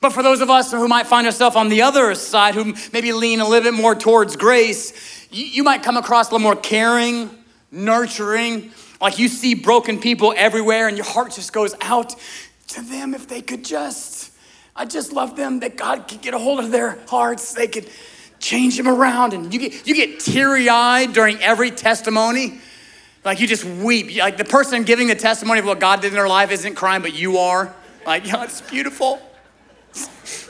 But 0.00 0.12
for 0.12 0.24
those 0.24 0.40
of 0.40 0.50
us 0.50 0.72
who 0.72 0.88
might 0.88 1.06
find 1.06 1.24
ourselves 1.26 1.54
on 1.54 1.68
the 1.68 1.82
other 1.82 2.16
side, 2.16 2.56
who 2.56 2.74
maybe 2.92 3.12
lean 3.12 3.40
a 3.40 3.48
little 3.48 3.70
bit 3.70 3.80
more 3.80 3.94
towards 3.94 4.34
grace, 4.34 5.28
you, 5.30 5.44
you 5.44 5.62
might 5.62 5.84
come 5.84 5.96
across 5.96 6.30
a 6.30 6.34
little 6.34 6.42
more 6.42 6.56
caring, 6.56 7.30
nurturing, 7.70 8.72
like 9.00 9.18
you 9.20 9.28
see 9.28 9.54
broken 9.54 10.00
people 10.00 10.34
everywhere 10.36 10.88
and 10.88 10.96
your 10.96 11.06
heart 11.06 11.32
just 11.32 11.52
goes 11.52 11.74
out 11.80 12.16
to 12.72 12.82
them 12.82 13.14
if 13.14 13.28
they 13.28 13.40
could 13.42 13.64
just, 13.64 14.32
I 14.74 14.84
just 14.84 15.12
love 15.12 15.36
them 15.36 15.60
that 15.60 15.76
God 15.76 16.08
could 16.08 16.22
get 16.22 16.34
a 16.34 16.38
hold 16.38 16.60
of 16.60 16.70
their 16.70 16.98
hearts. 17.06 17.54
They 17.54 17.66
could 17.66 17.88
change 18.38 18.76
them 18.76 18.88
around. 18.88 19.32
And 19.32 19.52
you 19.52 19.60
get, 19.60 19.86
you 19.86 19.94
get 19.94 20.20
teary 20.20 20.68
eyed 20.68 21.12
during 21.12 21.38
every 21.38 21.70
testimony. 21.70 22.60
Like 23.24 23.40
you 23.40 23.46
just 23.46 23.64
weep. 23.64 24.16
Like 24.16 24.36
the 24.36 24.44
person 24.44 24.82
giving 24.82 25.08
the 25.08 25.14
testimony 25.14 25.60
of 25.60 25.66
what 25.66 25.80
God 25.80 26.00
did 26.00 26.08
in 26.08 26.14
their 26.14 26.28
life 26.28 26.50
isn't 26.50 26.74
crying, 26.74 27.02
but 27.02 27.14
you 27.14 27.38
are. 27.38 27.74
Like, 28.04 28.26
yeah, 28.26 28.44
it's 28.44 28.60
beautiful. 28.60 29.20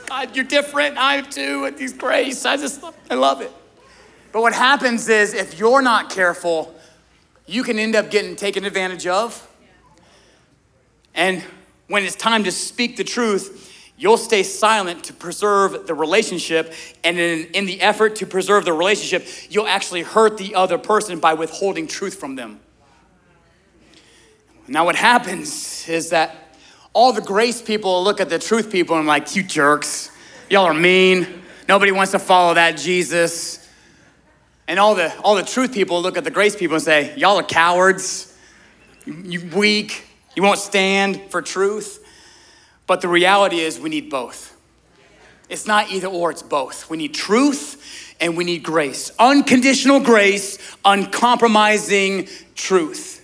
God, 0.07 0.35
you're 0.35 0.45
different. 0.45 0.97
I 0.97 1.15
am 1.15 1.25
too. 1.25 1.61
With 1.61 1.77
these 1.77 1.93
grace, 1.93 2.45
I 2.45 2.57
just, 2.57 2.83
I 3.09 3.15
love 3.15 3.41
it. 3.41 3.51
But 4.31 4.41
what 4.41 4.53
happens 4.53 5.07
is 5.09 5.33
if 5.33 5.59
you're 5.59 5.81
not 5.81 6.09
careful, 6.09 6.73
you 7.45 7.63
can 7.63 7.77
end 7.77 7.95
up 7.95 8.09
getting 8.09 8.35
taken 8.35 8.65
advantage 8.65 9.05
of. 9.05 9.47
And 11.13 11.43
when 11.87 12.03
it's 12.03 12.15
time 12.15 12.43
to 12.45 12.51
speak 12.51 12.97
the 12.97 13.03
truth, 13.03 13.71
you'll 13.97 14.17
stay 14.17 14.43
silent 14.43 15.03
to 15.05 15.13
preserve 15.13 15.87
the 15.87 15.93
relationship. 15.93 16.73
And 17.03 17.17
in, 17.19 17.47
in 17.53 17.65
the 17.65 17.81
effort 17.81 18.15
to 18.17 18.25
preserve 18.25 18.65
the 18.65 18.73
relationship, 18.73 19.27
you'll 19.49 19.67
actually 19.67 20.01
hurt 20.01 20.37
the 20.37 20.55
other 20.55 20.77
person 20.77 21.19
by 21.19 21.33
withholding 21.33 21.87
truth 21.87 22.15
from 22.15 22.35
them. 22.35 22.59
Now, 24.67 24.85
what 24.85 24.95
happens 24.95 25.87
is 25.89 26.09
that 26.11 26.57
all 26.93 27.11
the 27.11 27.21
grace 27.21 27.61
people 27.61 28.03
look 28.03 28.21
at 28.21 28.29
the 28.29 28.39
truth 28.39 28.71
people 28.71 28.95
and 28.95 29.01
I'm 29.01 29.07
like, 29.07 29.35
you 29.35 29.43
jerks, 29.43 30.11
y'all 30.49 30.65
are 30.65 30.73
mean. 30.73 31.27
Nobody 31.67 31.91
wants 31.91 32.11
to 32.11 32.19
follow 32.19 32.53
that 32.53 32.77
Jesus. 32.77 33.67
And 34.67 34.79
all 34.79 34.95
the 34.95 35.13
all 35.21 35.35
the 35.35 35.43
truth 35.43 35.73
people 35.73 36.01
look 36.01 36.17
at 36.17 36.23
the 36.23 36.31
grace 36.31 36.55
people 36.55 36.75
and 36.75 36.83
say, 36.83 37.15
y'all 37.17 37.37
are 37.37 37.43
cowards, 37.43 38.37
you, 39.05 39.13
you 39.25 39.49
weak, 39.55 40.07
you 40.35 40.43
won't 40.43 40.59
stand 40.59 41.21
for 41.29 41.41
truth. 41.41 41.99
But 42.87 43.01
the 43.01 43.07
reality 43.07 43.59
is, 43.59 43.79
we 43.79 43.89
need 43.89 44.09
both. 44.09 44.55
It's 45.49 45.67
not 45.67 45.91
either 45.91 46.07
or, 46.07 46.31
it's 46.31 46.41
both. 46.41 46.89
We 46.89 46.97
need 46.97 47.13
truth 47.13 48.15
and 48.19 48.37
we 48.37 48.43
need 48.43 48.63
grace. 48.63 49.11
Unconditional 49.19 49.99
grace, 49.99 50.57
uncompromising 50.83 52.27
truth. 52.55 53.19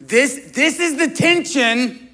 This, 0.00 0.52
this 0.52 0.80
is 0.80 0.96
the 0.96 1.08
tension 1.08 2.08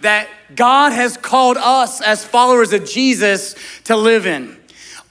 that 0.00 0.28
God 0.54 0.92
has 0.92 1.16
called 1.16 1.56
us 1.56 2.00
as 2.00 2.24
followers 2.24 2.72
of 2.72 2.84
Jesus 2.84 3.54
to 3.84 3.96
live 3.96 4.26
in. 4.26 4.56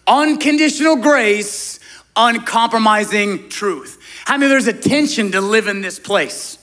Unconditional 0.05 0.97
grace, 0.97 1.79
uncompromising 2.15 3.49
truth. 3.49 3.99
How 4.25 4.37
many 4.37 4.49
there's 4.49 4.67
a 4.67 4.73
tension 4.73 5.31
to 5.31 5.41
live 5.41 5.67
in 5.67 5.81
this 5.81 5.99
place? 5.99 6.57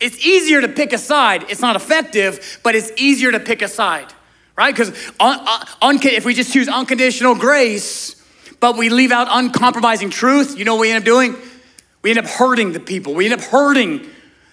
It's 0.00 0.24
easier 0.24 0.60
to 0.60 0.68
pick 0.68 0.92
a 0.92 0.98
side. 0.98 1.44
It's 1.48 1.60
not 1.60 1.76
effective, 1.76 2.60
but 2.62 2.74
it's 2.74 2.90
easier 2.96 3.32
to 3.32 3.40
pick 3.40 3.62
a 3.62 3.68
side, 3.68 4.12
right? 4.56 4.74
Because 4.74 4.90
un- 5.20 5.40
uh, 5.40 5.64
un- 5.82 5.98
if 6.02 6.24
we 6.24 6.34
just 6.34 6.52
choose 6.52 6.68
unconditional 6.68 7.34
grace, 7.34 8.22
but 8.60 8.76
we 8.76 8.88
leave 8.88 9.12
out 9.12 9.28
uncompromising 9.30 10.10
truth, 10.10 10.58
you 10.58 10.64
know 10.64 10.74
what 10.74 10.82
we 10.82 10.90
end 10.90 10.98
up 11.02 11.04
doing? 11.04 11.36
We 12.02 12.10
end 12.10 12.18
up 12.18 12.26
hurting 12.26 12.72
the 12.72 12.80
people. 12.80 13.14
We 13.14 13.24
end 13.24 13.34
up 13.34 13.40
hurting 13.40 14.06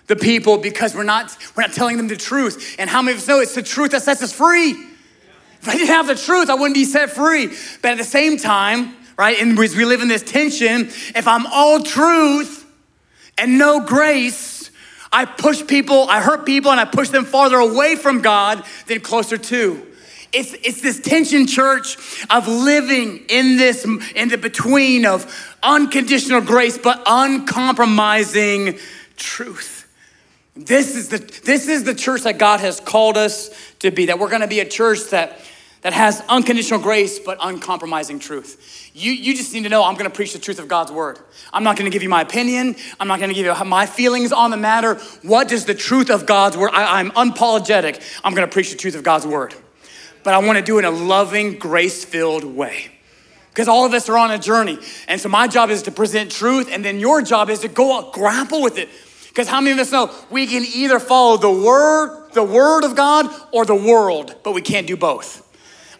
the 0.08 0.16
people 0.16 0.58
because 0.58 0.96
we're 0.96 1.04
not, 1.04 1.36
we're 1.56 1.64
not 1.64 1.74
telling 1.74 1.98
them 1.98 2.08
the 2.08 2.18
truth. 2.18 2.76
And 2.80 2.90
how 2.90 3.02
many 3.02 3.16
of 3.16 3.22
us 3.22 3.28
know 3.28 3.40
it's 3.40 3.56
the 3.56 3.64
truth 3.64 3.92
that 3.92 4.02
sets 4.02 4.22
us 4.22 4.34
free? 4.34 4.72
If 4.72 5.70
I 5.70 5.74
didn't 5.74 5.88
have 5.88 6.08
the 6.08 6.16
truth, 6.16 6.50
I 6.50 6.56
wouldn't 6.56 6.76
be 6.76 6.84
set 6.84 7.12
free. 7.12 7.48
But 7.82 7.92
at 7.92 7.98
the 7.98 8.04
same 8.04 8.38
time, 8.38 8.96
right, 9.18 9.40
and 9.40 9.58
we 9.58 9.68
live 9.86 10.02
in 10.02 10.10
this 10.10 10.24
tension, 10.24 10.88
if 11.16 11.28
I'm 11.28 11.46
all 11.48 11.82
truth 11.82 12.66
and 13.38 13.58
no 13.58 13.80
grace, 13.80 14.53
I 15.14 15.26
push 15.26 15.66
people, 15.66 16.10
I 16.10 16.22
hurt 16.22 16.46
people, 16.46 16.72
and 16.72 16.80
I 16.80 16.86
push 16.86 17.10
them 17.10 17.24
farther 17.24 17.58
away 17.58 17.96
from 17.96 18.22
God 18.22 18.66
than 18.88 19.00
closer 19.00 19.38
to. 19.38 19.88
It's, 20.34 20.54
it's 20.54 20.82
this 20.82 21.00
tension, 21.00 21.46
church, 21.46 21.98
of 22.32 22.48
living 22.48 23.24
in 23.30 23.58
this, 23.58 23.86
in 24.16 24.30
the 24.30 24.38
between 24.38 25.06
of 25.06 25.32
unconditional 25.62 26.42
grace, 26.42 26.80
but 26.80 27.04
uncompromising 27.06 28.80
truth. 29.16 29.88
This 30.56 30.96
is 30.96 31.10
the, 31.10 31.20
this 31.46 31.68
is 31.68 31.84
the 31.84 31.94
church 31.94 32.24
that 32.24 32.40
God 32.40 32.60
has 32.60 32.80
called 32.80 33.16
us 33.16 33.52
to 33.80 33.92
be, 33.92 34.08
that 34.08 34.18
we're 34.18 34.30
gonna 34.30 34.48
be 34.48 34.60
a 34.60 34.68
church 34.68 35.12
that, 35.12 35.40
that 35.84 35.94
has 35.94 36.22
unconditional 36.28 36.80
grace 36.80 37.20
but 37.20 37.38
uncompromising 37.42 38.20
truth. 38.20 38.92
You, 38.94 39.12
you 39.12 39.36
just 39.36 39.54
need 39.54 39.64
to 39.64 39.70
know 39.70 39.84
I'm 39.84 39.96
gonna 39.96 40.10
preach 40.10 40.34
the 40.34 40.40
truth 40.40 40.60
of 40.60 40.68
God's 40.68 40.92
word. 40.92 41.20
I'm 41.52 41.64
not 41.64 41.78
gonna 41.78 41.90
give 41.90 42.04
you 42.04 42.10
my 42.10 42.22
opinion, 42.22 42.76
I'm 43.00 43.08
not 43.08 43.20
gonna 43.20 43.34
give 43.34 43.46
you 43.46 43.66
my 43.66 43.86
feelings 43.86 44.32
on 44.32 44.50
the 44.50 44.58
matter. 44.58 44.96
What 45.22 45.48
does 45.48 45.66
the 45.66 45.76
truth 45.76 46.10
of 46.10 46.26
God's 46.26 46.58
word? 46.58 46.72
I, 46.74 47.00
I'm 47.00 47.12
unapologetic. 47.12 48.02
I'm 48.24 48.34
gonna 48.34 48.48
preach 48.48 48.72
the 48.72 48.78
truth 48.78 48.96
of 48.96 49.04
God's 49.04 49.28
word. 49.28 49.54
But 50.24 50.34
I 50.34 50.40
wanna 50.40 50.62
do 50.62 50.78
it 50.78 50.86
in 50.86 50.86
a 50.86 50.92
loving, 50.92 51.60
grace 51.60 52.04
filled 52.04 52.44
way 52.44 52.90
because 53.54 53.68
all 53.68 53.86
of 53.86 53.94
us 53.94 54.10
are 54.10 54.18
on 54.18 54.32
a 54.32 54.40
journey. 54.40 54.80
And 55.08 55.22
so 55.22 55.30
my 55.30 55.48
job 55.48 55.70
is 55.70 55.84
to 55.84 55.92
present 55.92 56.32
truth, 56.32 56.70
and 56.72 56.84
then 56.84 57.00
your 57.00 57.22
job 57.22 57.52
is 57.52 57.60
to 57.60 57.68
go 57.68 57.96
out, 57.96 58.14
grapple 58.14 58.64
with 58.64 58.80
it. 58.80 58.90
Because 59.28 59.48
how 59.48 59.62
many 59.62 59.74
of 59.74 59.80
us 59.80 59.92
know 59.92 60.12
we 60.32 60.48
can 60.48 60.64
either 60.74 61.00
follow 61.00 61.38
the 61.38 61.52
word, 61.52 62.32
the 62.34 62.44
word 62.44 62.84
of 62.84 62.96
God, 62.96 63.28
or 63.52 63.64
the 63.64 63.76
world, 63.76 64.36
but 64.44 64.54
we 64.54 64.62
can't 64.62 64.88
do 64.88 64.98
both. 64.98 65.43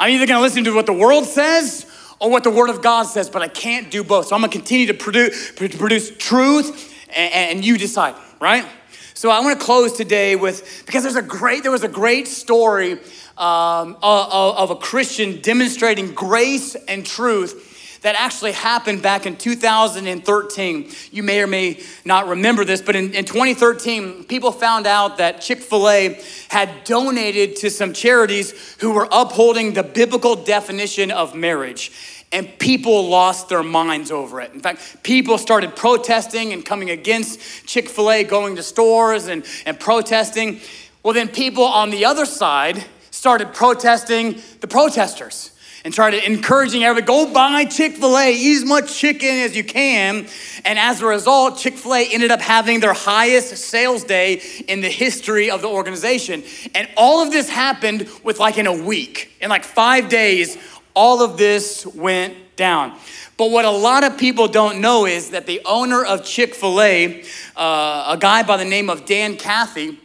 I'm 0.04 0.10
either 0.10 0.28
gonna 0.28 0.42
listen 0.42 0.66
to 0.66 0.76
what 0.76 0.86
the 0.86 0.92
world 0.92 1.24
says 1.24 1.86
or 2.20 2.30
what 2.30 2.44
the 2.44 2.50
word 2.50 2.70
of 2.70 2.82
God 2.82 3.04
says, 3.04 3.30
but 3.30 3.42
I 3.42 3.48
can't 3.48 3.90
do 3.90 4.04
both. 4.04 4.28
So 4.28 4.36
I'm 4.36 4.42
gonna 4.42 4.52
continue 4.52 4.88
to 4.88 4.94
produce, 4.94 5.54
produce 5.54 6.12
truth, 6.18 6.94
and, 7.08 7.34
and 7.34 7.66
you 7.66 7.78
decide, 7.78 8.16
right? 8.42 8.66
So 9.14 9.30
I 9.30 9.40
want 9.40 9.58
to 9.58 9.66
close 9.66 9.94
today 9.94 10.36
with 10.36 10.84
because 10.86 11.04
there's 11.04 11.16
a 11.16 11.22
great 11.22 11.64
there 11.64 11.72
was 11.72 11.86
a 11.86 11.88
great 11.88 12.28
story 12.28 13.00
um, 13.38 13.96
of, 14.04 14.58
of 14.58 14.72
a 14.72 14.76
Christian 14.76 15.40
demonstrating 15.40 16.14
grace 16.14 16.76
and 16.76 17.06
truth 17.06 17.73
that 18.04 18.16
actually 18.16 18.52
happened 18.52 19.02
back 19.02 19.26
in 19.26 19.36
2013. 19.36 20.92
You 21.12 21.24
may 21.24 21.42
or 21.42 21.48
may 21.48 21.82
not 22.06 22.28
remember 22.28 22.64
this, 22.66 22.82
but 22.82 22.96
in, 22.96 23.14
in 23.14 23.26
2013, 23.26 24.26
people 24.26 24.52
found 24.52 24.86
out 24.86 25.18
that 25.18 25.42
Chick 25.42 25.60
fil 25.60 25.90
A 25.90 26.22
had 26.50 26.84
donated 26.84 27.56
to 27.58 27.70
some 27.70 27.94
charities 27.94 28.76
who 28.80 28.92
were 28.92 29.08
upholding 29.12 29.74
the 29.74 29.84
biblical 29.84 30.36
definition 30.36 31.12
of 31.12 31.34
marriage 31.34 31.92
and 32.34 32.50
people 32.58 33.10
lost 33.10 33.48
their 33.48 33.62
minds 33.62 34.12
over 34.12 34.42
it. 34.42 34.52
In 34.54 34.60
fact, 34.60 35.04
people 35.04 35.38
started 35.38 35.76
protesting 35.76 36.52
and 36.52 36.66
coming 36.66 36.90
against 36.90 37.40
Chick 37.68 37.88
fil 37.88 38.12
A, 38.12 38.24
going 38.24 38.56
to 38.56 38.64
stores 38.64 39.28
and, 39.28 39.46
and 39.66 39.80
protesting. 39.80 40.60
Well, 41.04 41.14
then 41.14 41.30
people 41.30 41.64
on 41.64 41.90
the 41.92 42.06
other 42.06 42.26
side 42.26 42.84
started 43.12 43.54
protesting 43.54 44.42
the 44.62 44.68
protesters 44.68 45.53
and 45.84 45.94
started 45.94 46.24
encouraging 46.24 46.84
everybody 46.84 47.06
go 47.06 47.34
buy 47.34 47.66
Chick 47.66 47.94
fil 47.94 48.18
A, 48.18 48.34
eat 48.34 48.58
as 48.58 48.66
much 48.66 48.96
chicken 48.96 49.30
as 49.30 49.56
you 49.56 49.64
can. 49.64 50.28
And 50.64 50.80
as 50.80 51.02
a 51.02 51.06
result, 51.06 51.58
Chick 51.58 51.76
fil 51.76 51.96
A 51.96 52.06
ended 52.06 52.32
up 52.32 52.42
having 52.42 52.80
their 52.80 52.94
highest 52.94 53.58
sales 53.58 54.04
day 54.04 54.42
in 54.68 54.82
the 54.82 54.90
history 54.90 55.52
of 55.52 55.62
the 55.62 55.68
organization. 55.68 56.44
And 56.74 56.88
all 56.96 57.22
of 57.22 57.32
this 57.32 57.50
happened 57.50 58.10
with 58.24 58.40
like 58.40 58.58
in 58.58 58.68
a 58.68 58.74
week. 58.74 59.34
In 59.42 59.50
like 59.50 59.66
five 59.66 60.10
days, 60.10 60.58
all 60.94 61.22
of 61.22 61.38
this 61.38 61.86
went 61.86 62.56
down. 62.56 62.98
But 63.36 63.52
what 63.52 63.66
a 63.66 63.72
lot 63.72 64.04
of 64.04 64.18
people 64.18 64.48
don't 64.48 64.80
know 64.80 65.06
is 65.06 65.32
that 65.32 65.48
the 65.48 65.62
owner 65.66 66.06
of 66.06 66.24
Chick 66.24 66.54
fil 66.56 66.82
A, 66.82 67.24
uh, 67.58 68.14
a 68.16 68.18
guy 68.18 68.44
by 68.44 68.58
the 68.58 68.66
name 68.66 68.90
of 68.90 69.06
Dan 69.06 69.36
Cathy, 69.36 70.00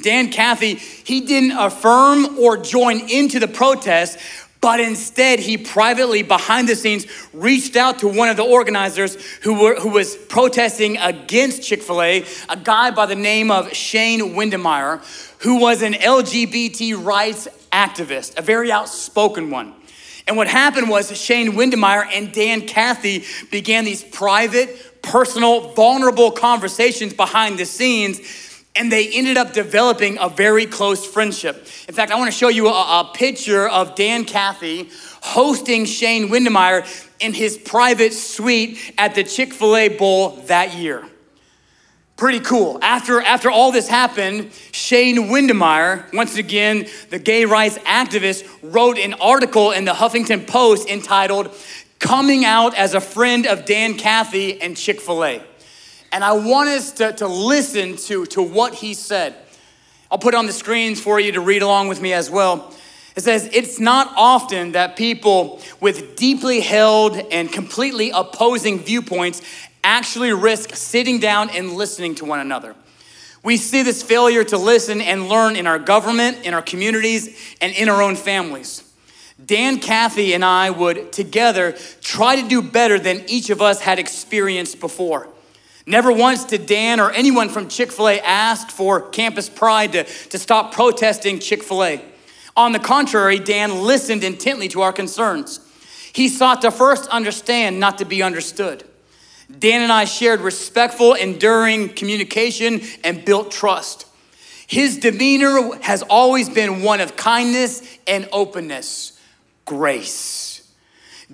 Dan 0.00 0.30
Cathy, 0.30 0.76
he 0.76 1.20
didn't 1.20 1.52
affirm 1.52 2.38
or 2.38 2.56
join 2.56 3.10
into 3.10 3.38
the 3.38 3.48
protest, 3.48 4.18
but 4.62 4.78
instead 4.80 5.40
he 5.40 5.58
privately 5.58 6.22
behind 6.22 6.68
the 6.68 6.76
scenes 6.76 7.04
reached 7.34 7.76
out 7.76 7.98
to 7.98 8.08
one 8.08 8.28
of 8.28 8.36
the 8.36 8.44
organizers 8.44 9.16
who, 9.42 9.60
were, 9.60 9.74
who 9.74 9.90
was 9.90 10.16
protesting 10.16 10.96
against 10.98 11.62
chick-fil-a 11.62 12.24
a 12.48 12.56
guy 12.56 12.90
by 12.92 13.04
the 13.04 13.16
name 13.16 13.50
of 13.50 13.70
shane 13.74 14.34
Windmeyer, 14.34 15.02
who 15.40 15.60
was 15.60 15.82
an 15.82 15.94
lgbt 15.94 17.04
rights 17.04 17.48
activist 17.72 18.38
a 18.38 18.42
very 18.42 18.70
outspoken 18.70 19.50
one. 19.50 19.74
And 20.28 20.36
what 20.36 20.46
happened 20.46 20.88
was 20.88 21.14
shane 21.18 21.52
Windmeyer 21.52 22.06
and 22.12 22.32
dan 22.32 22.62
cathy 22.62 23.24
began 23.50 23.84
these 23.84 24.04
private 24.04 25.02
personal 25.02 25.72
vulnerable 25.72 26.30
conversations 26.30 27.12
behind 27.12 27.58
the 27.58 27.66
scenes 27.66 28.20
and 28.74 28.90
they 28.90 29.08
ended 29.12 29.36
up 29.36 29.52
developing 29.52 30.18
a 30.18 30.28
very 30.28 30.66
close 30.66 31.06
friendship. 31.06 31.66
In 31.88 31.94
fact, 31.94 32.10
I 32.10 32.16
want 32.16 32.32
to 32.32 32.36
show 32.36 32.48
you 32.48 32.68
a, 32.68 33.00
a 33.00 33.10
picture 33.12 33.68
of 33.68 33.94
Dan 33.94 34.24
Cathy 34.24 34.88
hosting 35.20 35.84
Shane 35.84 36.28
Windmeyer 36.28 36.86
in 37.20 37.34
his 37.34 37.58
private 37.58 38.12
suite 38.12 38.94
at 38.98 39.14
the 39.14 39.24
Chick 39.24 39.52
fil 39.52 39.76
A 39.76 39.88
Bowl 39.88 40.30
that 40.46 40.74
year. 40.74 41.04
Pretty 42.16 42.40
cool. 42.40 42.78
After, 42.82 43.20
after 43.20 43.50
all 43.50 43.72
this 43.72 43.88
happened, 43.88 44.52
Shane 44.70 45.28
Windmeyer, 45.28 46.12
once 46.14 46.36
again, 46.36 46.86
the 47.10 47.18
gay 47.18 47.44
rights 47.44 47.78
activist, 47.78 48.48
wrote 48.62 48.98
an 48.98 49.14
article 49.14 49.72
in 49.72 49.84
the 49.84 49.92
Huffington 49.92 50.46
Post 50.46 50.88
entitled, 50.88 51.50
Coming 51.98 52.44
Out 52.44 52.74
as 52.76 52.94
a 52.94 53.00
Friend 53.00 53.46
of 53.46 53.64
Dan 53.64 53.94
Cathy 53.94 54.60
and 54.60 54.76
Chick 54.76 55.00
fil 55.00 55.24
A. 55.24 55.42
And 56.12 56.22
I 56.22 56.32
want 56.32 56.68
us 56.68 56.92
to, 56.92 57.12
to 57.14 57.26
listen 57.26 57.96
to, 57.96 58.26
to 58.26 58.42
what 58.42 58.74
he 58.74 58.94
said. 58.94 59.34
I'll 60.10 60.18
put 60.18 60.34
on 60.34 60.46
the 60.46 60.52
screens 60.52 61.00
for 61.00 61.18
you 61.18 61.32
to 61.32 61.40
read 61.40 61.62
along 61.62 61.88
with 61.88 62.02
me 62.02 62.12
as 62.12 62.30
well. 62.30 62.74
It 63.16 63.22
says, 63.22 63.48
It's 63.52 63.80
not 63.80 64.12
often 64.14 64.72
that 64.72 64.94
people 64.96 65.60
with 65.80 66.16
deeply 66.16 66.60
held 66.60 67.16
and 67.16 67.50
completely 67.50 68.10
opposing 68.10 68.78
viewpoints 68.78 69.40
actually 69.82 70.32
risk 70.32 70.74
sitting 70.74 71.18
down 71.18 71.50
and 71.50 71.72
listening 71.72 72.14
to 72.16 72.26
one 72.26 72.40
another. 72.40 72.76
We 73.42 73.56
see 73.56 73.82
this 73.82 74.02
failure 74.02 74.44
to 74.44 74.58
listen 74.58 75.00
and 75.00 75.28
learn 75.28 75.56
in 75.56 75.66
our 75.66 75.78
government, 75.78 76.44
in 76.44 76.54
our 76.54 76.62
communities, 76.62 77.56
and 77.60 77.72
in 77.74 77.88
our 77.88 78.00
own 78.00 78.14
families. 78.14 78.88
Dan 79.44 79.80
Cathy 79.80 80.34
and 80.34 80.44
I 80.44 80.70
would 80.70 81.10
together 81.10 81.72
try 82.00 82.40
to 82.40 82.46
do 82.46 82.62
better 82.62 82.98
than 82.98 83.24
each 83.28 83.50
of 83.50 83.60
us 83.60 83.80
had 83.80 83.98
experienced 83.98 84.78
before. 84.78 85.28
Never 85.86 86.12
once 86.12 86.44
did 86.44 86.66
Dan 86.66 87.00
or 87.00 87.10
anyone 87.10 87.48
from 87.48 87.68
Chick 87.68 87.90
fil 87.90 88.08
A 88.08 88.20
ask 88.20 88.70
for 88.70 89.00
Campus 89.10 89.48
Pride 89.48 89.92
to, 89.92 90.04
to 90.04 90.38
stop 90.38 90.72
protesting 90.72 91.38
Chick 91.38 91.62
fil 91.62 91.84
A. 91.84 92.04
On 92.56 92.72
the 92.72 92.78
contrary, 92.78 93.38
Dan 93.38 93.82
listened 93.82 94.22
intently 94.22 94.68
to 94.68 94.82
our 94.82 94.92
concerns. 94.92 95.60
He 96.12 96.28
sought 96.28 96.62
to 96.62 96.70
first 96.70 97.08
understand, 97.08 97.80
not 97.80 97.98
to 97.98 98.04
be 98.04 98.22
understood. 98.22 98.84
Dan 99.58 99.82
and 99.82 99.92
I 99.92 100.04
shared 100.04 100.40
respectful, 100.40 101.14
enduring 101.14 101.90
communication 101.90 102.82
and 103.02 103.24
built 103.24 103.50
trust. 103.50 104.06
His 104.66 104.98
demeanor 104.98 105.76
has 105.82 106.02
always 106.02 106.48
been 106.48 106.82
one 106.82 107.00
of 107.00 107.16
kindness 107.16 107.98
and 108.06 108.28
openness, 108.32 109.18
grace. 109.64 110.41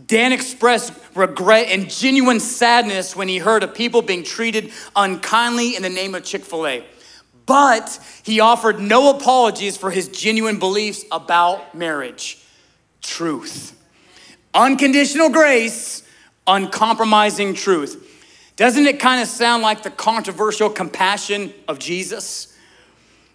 Dan 0.07 0.32
expressed 0.32 0.92
regret 1.14 1.68
and 1.68 1.90
genuine 1.90 2.40
sadness 2.40 3.16
when 3.16 3.28
he 3.28 3.38
heard 3.38 3.62
of 3.62 3.74
people 3.74 4.03
being 4.03 4.22
treated 4.22 4.72
unkindly 4.94 5.76
in 5.76 5.82
the 5.82 5.88
name 5.88 6.14
of 6.14 6.24
Chick 6.24 6.44
fil 6.44 6.66
A. 6.66 6.84
But 7.46 7.99
he 8.22 8.40
offered 8.40 8.78
no 8.78 9.16
apologies 9.16 9.76
for 9.76 9.90
his 9.90 10.09
genuine 10.09 10.59
beliefs 10.59 11.05
about 11.11 11.74
marriage 11.74 12.44
truth. 13.01 13.74
Unconditional 14.53 15.30
grace, 15.30 16.03
uncompromising 16.46 17.55
truth. 17.55 18.05
Doesn't 18.57 18.86
it 18.86 19.01
kind 19.01 19.22
of 19.22 19.28
sound 19.28 19.62
like 19.62 19.82
the 19.82 19.90
controversial 19.90 20.68
compassion 20.68 21.55
of 21.66 21.78
Jesus? 21.78 22.57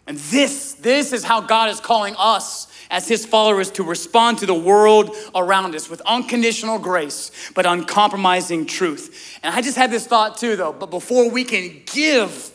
And 0.06 0.18
this, 0.18 0.74
this 0.74 1.14
is 1.14 1.24
how 1.24 1.42
God 1.42 1.70
is 1.70 1.80
calling 1.80 2.16
us 2.18 2.68
as 2.90 3.08
his 3.08 3.26
followers 3.26 3.72
to 3.72 3.84
respond 3.84 4.40
to 4.40 4.46
the 4.46 4.54
world 4.54 5.16
around 5.34 5.76
us 5.76 5.90
with 5.90 6.02
unconditional 6.02 6.78
grace, 6.78 7.32
but 7.56 7.66
uncompromising 7.66 8.66
truth. 8.66 9.40
And 9.42 9.56
I 9.56 9.62
just 9.62 9.78
had 9.78 9.92
this 9.92 10.06
thought 10.06 10.38
too, 10.38 10.56
though, 10.56 10.74
but 10.74 10.90
before 10.90 11.30
we 11.30 11.44
can 11.44 11.82
give 11.86 12.52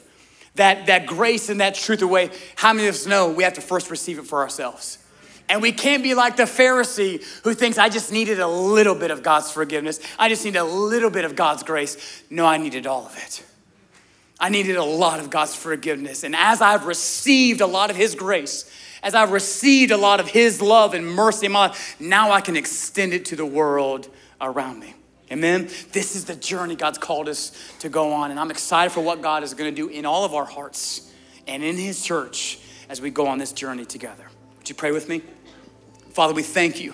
that, 0.57 0.87
that 0.87 1.07
grace 1.07 1.49
and 1.49 1.61
that 1.61 1.75
truth 1.75 2.03
away, 2.03 2.31
how 2.55 2.73
many 2.73 2.87
of 2.87 2.95
us 2.95 3.07
know 3.07 3.31
we 3.31 3.45
have 3.45 3.55
to 3.55 3.61
first 3.61 3.91
receive 3.91 4.19
it 4.19 4.27
for 4.27 4.43
ourselves? 4.43 4.99
And 5.49 5.63
we 5.63 5.73
can't 5.73 6.03
be 6.03 6.15
like 6.15 6.37
the 6.37 6.43
Pharisee 6.43 7.25
who 7.43 7.55
thinks, 7.55 7.79
I 7.79 7.89
just 7.89 8.13
needed 8.13 8.39
a 8.39 8.47
little 8.47 8.95
bit 8.95 9.11
of 9.11 9.23
God's 9.23 9.51
forgiveness. 9.51 9.99
I 10.19 10.29
just 10.29 10.45
need 10.45 10.57
a 10.57 10.65
little 10.65 11.09
bit 11.09 11.25
of 11.25 11.35
God's 11.35 11.63
grace. 11.63 12.23
No, 12.29 12.45
I 12.45 12.59
needed 12.59 12.87
all 12.87 13.07
of 13.07 13.17
it. 13.17 13.43
I 14.41 14.51
needed 14.51 14.77
a 14.77 14.85
lot 14.85 15.21
of 15.21 15.31
God's 15.31 15.55
forgiveness. 15.55 16.23
And 16.23 16.37
as 16.37 16.61
I've 16.61 16.87
received 16.87 17.61
a 17.61 17.67
lot 17.67 17.91
of 17.91 17.97
His 17.97 18.15
grace, 18.15 18.71
as 19.03 19.15
I've 19.15 19.33
received 19.33 19.91
a 19.91 19.97
lot 19.97 20.21
of 20.21 20.29
His 20.29 20.63
love 20.63 20.95
and 20.95 21.07
mercy 21.07 21.47
in 21.47 21.53
my 21.53 21.69
life, 21.69 21.97
now 22.01 22.31
I 22.31 22.41
can 22.41 22.57
extend 22.57 23.13
it 23.13 23.25
to 23.27 23.37
the 23.37 23.47
world 23.47 24.09
around 24.41 24.81
me. 24.81 24.95
Amen. 25.31 25.69
This 25.93 26.17
is 26.17 26.25
the 26.25 26.35
journey 26.35 26.75
God's 26.75 26.99
called 26.99 27.29
us 27.29 27.53
to 27.81 27.89
go 27.89 28.13
on. 28.13 28.31
And 28.31 28.41
I'm 28.41 28.51
excited 28.51 28.93
for 28.93 29.01
what 29.01 29.21
God 29.21 29.43
is 29.43 29.55
going 29.55 29.75
to 29.75 29.77
do 29.77 29.89
in 29.89 30.07
all 30.07 30.25
of 30.25 30.35
our 30.35 30.47
hearts 30.47 31.13
and 31.47 31.63
in 31.63 31.77
His 31.77 32.03
church 32.03 32.59
as 32.89 33.01
we 33.01 33.11
go 33.11 33.27
on 33.27 33.39
this 33.39 33.53
journey 33.53 33.85
together. 33.85 34.27
Would 34.59 34.69
you 34.69 34.75
pray 34.75 34.93
with 34.93 35.09
me? 35.09 35.23
Father, 36.11 36.33
we 36.33 36.43
thank 36.43 36.81
you 36.81 36.93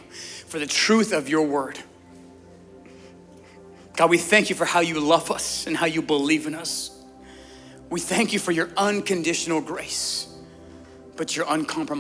for 0.49 0.59
the 0.59 0.67
truth 0.67 1.13
of 1.13 1.29
your 1.29 1.47
word. 1.47 1.79
God, 3.97 4.11
we 4.11 4.19
thank 4.19 4.51
you 4.51 4.57
for 4.57 4.65
how 4.65 4.81
you 4.81 4.99
love 4.99 5.31
us 5.31 5.67
and 5.67 5.77
how 5.77 5.87
you 5.87 6.03
believe 6.03 6.47
in 6.47 6.55
us. 6.55 6.94
We 7.91 8.01
thank 8.01 8.33
you 8.33 8.39
for 8.39 8.53
your 8.53 8.71
unconditional 8.77 9.61
grace, 9.61 10.29
but 11.17 11.37
your 11.37 11.47
uncompromising. 11.49 11.93